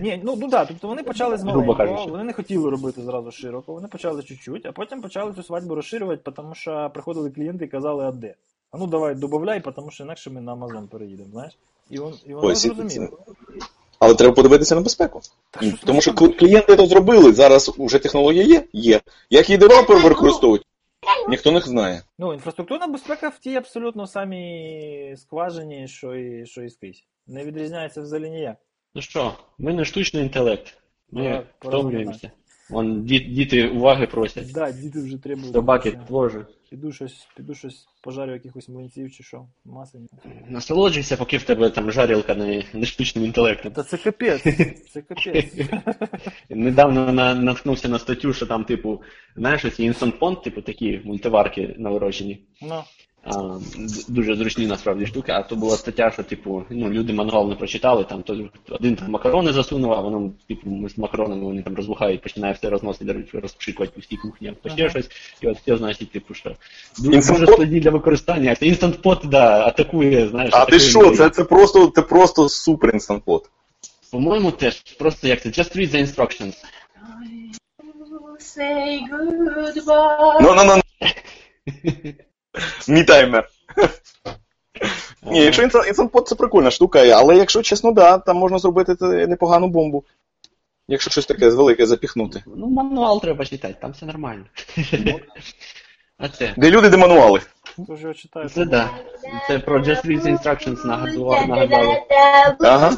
Ні, 0.00 0.20
ну 0.24 0.36
ну 0.36 0.48
да, 0.48 0.64
тобто 0.64 0.88
вони 0.88 1.02
почали 1.02 1.36
з 1.36 1.44
маленького, 1.44 2.06
вони 2.10 2.24
не 2.24 2.32
хотіли 2.32 2.70
робити 2.70 3.02
зразу 3.02 3.30
широко, 3.30 3.72
вони 3.72 3.88
почали 3.88 4.22
чуть-чуть, 4.22 4.66
а 4.66 4.72
потім 4.72 5.02
почали 5.02 5.32
цю 5.32 5.42
свадьбу 5.42 5.74
розширювати, 5.74 6.30
тому 6.30 6.54
що 6.54 6.90
приходили 6.94 7.30
клієнти 7.30 7.64
і 7.64 7.68
казали, 7.68 8.04
а 8.04 8.12
де? 8.12 8.34
А 8.70 8.78
ну 8.78 8.86
давай 8.86 9.14
добавляй, 9.14 9.60
тому 9.60 9.90
що 9.90 10.04
інакше 10.04 10.30
ми 10.30 10.40
на 10.40 10.54
Amazon 10.54 10.88
переїдемо, 10.88 11.30
знаєш? 11.30 11.58
І, 11.90 11.98
он, 11.98 12.14
і 12.26 12.34
воно 12.34 12.46
Ось, 12.48 12.62
зрозуміло. 12.62 13.18
Але 13.98 14.14
треба 14.14 14.34
подивитися 14.34 14.74
на 14.74 14.80
безпеку. 14.80 15.20
що 15.60 15.70
ж 15.70 15.76
Тому 15.86 16.00
що 16.00 16.14
клієнти 16.14 16.76
то 16.76 16.86
зробили, 16.86 17.32
зараз 17.32 17.72
вже 17.78 17.98
технологія 17.98 18.44
є, 18.44 18.64
є. 18.72 19.00
Як 19.30 19.48
її 19.48 19.58
девелопери 19.58 20.00
використовують, 20.00 20.66
ніхто 21.28 21.52
не 21.52 21.60
знає. 21.60 22.02
Ну, 22.18 22.32
інфраструктурна 22.32 22.86
безпека 22.86 23.28
в 23.28 23.38
тій 23.38 23.56
абсолютно 23.56 24.06
самій 24.06 25.14
скважині, 25.18 25.88
що 25.88 26.14
і, 26.14 26.46
що 26.46 26.62
і 26.62 26.70
скрізь. 26.70 27.04
Не 27.26 27.44
відрізняється 27.44 28.02
взагалі 28.02 28.30
ніяк. 28.30 28.56
Ну 28.94 29.02
що, 29.02 29.32
ми 29.58 29.72
не 29.72 29.84
штучний 29.84 30.22
інтелект. 30.22 30.78
Ми 31.10 31.46
втомлюємося. 31.60 32.30
Вон 32.70 33.04
діти 33.04 33.68
уваги 33.68 34.06
просять. 34.06 34.52
Да, 34.52 34.72
діти 34.72 35.02
вже 35.02 35.18
требують. 35.18 35.52
Собаки 35.52 35.90
теж. 35.90 36.32
Піду 36.70 36.92
щось, 36.92 37.28
піду 37.36 37.54
щось 37.54 37.86
пожарю 38.02 38.32
якихось 38.32 38.68
млинців 38.68 39.12
чи 39.12 39.22
що. 39.22 39.46
Масляні. 39.64 40.08
Насолоджуйся, 40.48 41.16
поки 41.16 41.36
в 41.36 41.42
тебе 41.42 41.70
там 41.70 41.90
жарілка 41.92 42.34
не, 42.34 42.64
не 42.74 42.86
штучним 42.86 43.24
інтелектом. 43.24 43.72
Та 43.72 43.82
це 43.82 43.96
капець. 43.96 44.42
Це 44.90 45.02
капець. 45.02 45.54
Недавно 46.50 47.12
на, 47.12 47.34
наткнувся 47.34 47.88
на 47.88 47.98
статтю, 47.98 48.32
що 48.32 48.46
там, 48.46 48.64
типу, 48.64 49.02
знаєш, 49.36 49.62
ці 49.62 49.90
Instant 49.90 50.18
Pond, 50.18 50.42
типу 50.42 50.62
такі 50.62 51.00
мультиварки 51.04 51.74
наворочені. 51.78 52.46
Ну, 52.62 52.82
А, 53.26 53.58
дуже 54.08 54.36
зручні 54.36 54.66
насправді 54.66 55.06
штуки, 55.06 55.32
а 55.32 55.42
то 55.42 55.56
була 55.56 55.76
стаття, 55.76 56.10
що 56.10 56.22
типу, 56.22 56.64
ну, 56.70 56.90
люди 56.90 57.12
мангал 57.12 57.48
не 57.48 57.54
прочитали, 57.54 58.04
там 58.04 58.22
то 58.22 58.48
один 58.68 58.96
там 58.96 59.10
макарони 59.10 59.52
засунув, 59.52 59.92
а 59.92 60.00
воно, 60.00 60.32
типу, 60.48 60.88
з 60.88 60.98
макаронами 60.98 61.42
вони 61.42 61.62
там 61.62 61.74
розбухають, 61.74 62.22
починає 62.22 62.52
все 62.54 62.70
розносити, 62.70 63.24
розпшикувати 63.32 64.00
всій 64.00 64.16
кухні, 64.16 64.48
або 64.48 64.74
ще 64.74 64.82
Ага. 64.82 64.90
щось. 64.90 65.10
І 65.40 65.46
от 65.46 65.58
все 65.58 65.76
значить, 65.76 66.10
типу, 66.10 66.34
що 66.34 66.56
дуже, 66.98 67.22
складні 67.22 67.80
для 67.80 67.90
використання. 67.90 68.54
Це 68.54 68.66
Instant 68.66 69.02
Pot, 69.02 69.28
да, 69.28 69.66
атакує, 69.66 70.28
знаєш. 70.28 70.50
А 70.54 70.56
ти 70.56 70.62
атакує 70.62 70.80
що? 70.80 71.00
людей. 71.00 71.16
Це, 71.16 71.30
це 71.30 71.44
просто 71.44 71.92
це 71.94 72.02
просто 72.02 72.48
супер 72.48 72.90
інстант-пот. 72.94 73.50
По-моєму, 74.12 74.50
теж 74.50 74.80
просто 74.98 75.28
як 75.28 75.42
це, 75.42 75.48
just 75.48 75.76
read 75.76 75.94
the 75.94 76.06
instructions. 76.06 76.54
Say 78.40 79.00
goodbye. 79.10 80.38
Ну, 80.40 80.54
ну, 80.54 80.64
ну. 80.64 80.82
Мій 82.88 83.04
таймер. 83.04 83.48
Ні, 85.22 85.44
якщо 85.44 85.62
інстант-пот 85.62 86.28
це 86.28 86.34
прикольна 86.34 86.70
штука, 86.70 87.06
але 87.16 87.36
якщо 87.36 87.62
чесно, 87.62 87.92
да, 87.92 88.18
там 88.18 88.36
можна 88.36 88.58
зробити 88.58 88.96
непогану 89.26 89.68
бомбу. 89.68 90.04
Якщо 90.88 91.10
щось 91.10 91.26
таке 91.26 91.48
велике 91.48 91.86
запіхнути. 91.86 92.42
Ну, 92.56 92.66
мануал 92.66 93.20
треба 93.20 93.44
читати, 93.44 93.76
там 93.80 93.90
все 93.92 94.06
нормально. 94.06 94.44
А 96.18 96.28
це. 96.28 96.54
Де 96.56 96.70
люди, 96.70 96.88
де 96.88 96.96
мануали. 96.96 97.40
Тож 97.86 98.16
читаю. 98.16 98.48
Це 98.48 98.64
да. 98.64 98.90
Це 99.48 99.58
про 99.58 99.78
Just 99.78 100.06
Read 100.06 100.22
the 100.22 100.38
Instructions 100.38 100.86
нагадував, 100.86 101.48
нагадало. 101.48 101.96
Ага. 102.60 102.96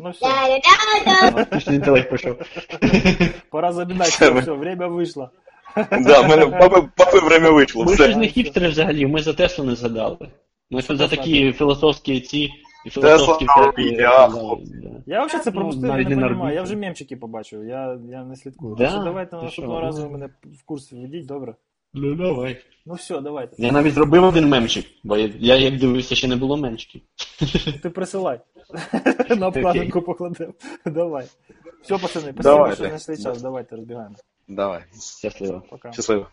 Ну 0.00 0.10
все, 0.10 1.46
Штучний 1.46 1.76
інтелект 1.76 2.10
пішов. 2.10 2.36
пора 3.50 3.72
замінати, 3.72 4.10
все, 4.10 4.52
время 4.52 4.86
вийшло. 4.86 5.30
Да, 5.76 6.20
в 6.20 6.28
мене 6.28 6.46
папи, 6.46 6.88
папи 6.96 7.18
время 7.18 7.50
вийшло. 7.50 7.84
Ми 7.84 7.96
ж 7.96 8.16
не 8.16 8.26
хіпстери 8.26 8.68
взагалі, 8.68 9.06
ми 9.06 9.22
за 9.22 9.32
Теслу 9.32 9.64
не 9.64 9.74
згадали. 9.74 10.18
Ми 10.70 10.82
ж 10.82 10.96
за 10.96 11.08
такі 11.08 11.52
філософські 11.52 12.20
ці 12.20 12.50
і 12.86 12.90
філософські 12.90 13.44
Тесла 13.46 13.62
на 13.62 13.68
орбіті, 13.68 13.96
да, 13.96 14.24
а, 14.24 14.28
хлопці. 14.28 14.72
Я 15.06 15.24
взагалі 15.24 15.44
це 15.44 15.50
пропустив, 15.50 15.82
Ну, 15.82 15.88
я 15.88 15.94
навіть 15.94 16.08
не 16.08 16.16
на 16.16 16.28
розумію. 16.28 16.54
Я 16.54 16.62
вже 16.62 16.76
мемчики 16.76 17.16
побачив, 17.16 17.64
я, 17.64 17.98
я 18.10 18.24
не 18.24 18.36
слідкую. 18.36 18.74
Да? 18.74 18.84
Так 18.84 18.92
що 18.92 19.02
давайте 19.02 19.36
Ти 19.36 19.42
наступного 19.42 19.78
що? 19.78 19.86
разу 19.86 20.02
ви 20.02 20.08
мене 20.08 20.26
в 20.44 20.64
курс 20.64 20.92
введіть, 20.92 21.26
добре? 21.26 21.54
Ну 21.94 22.14
давай. 22.14 22.56
Ну 22.86 22.94
все, 22.94 23.20
давайте. 23.20 23.62
Я 23.62 23.72
навіть 23.72 23.94
зробив 23.94 24.24
один 24.24 24.48
мемчик, 24.48 24.86
бо 25.04 25.16
я, 25.16 25.30
я 25.38 25.56
як 25.56 25.76
дивився, 25.76 26.14
ще 26.14 26.28
не 26.28 26.36
було 26.36 26.56
мемчиків. 26.56 27.00
Ти 27.82 27.90
присилай. 27.90 28.40
На 29.38 29.46
обкладинку 29.48 30.02
покладемо. 30.02 30.52
Давай. 30.86 31.26
Все, 31.82 31.98
пацани, 31.98 32.32
спасибо, 32.32 32.42
Давайте. 32.42 32.76
що 32.76 32.86
знайшли 32.86 33.16
час. 33.16 33.42
Давайте 33.42 33.76
розбігаємо. 33.76 34.14
Давай. 34.48 34.84
Щасливо. 35.18 35.62
Пока. 35.70 35.92
Щасливо. 35.92 36.26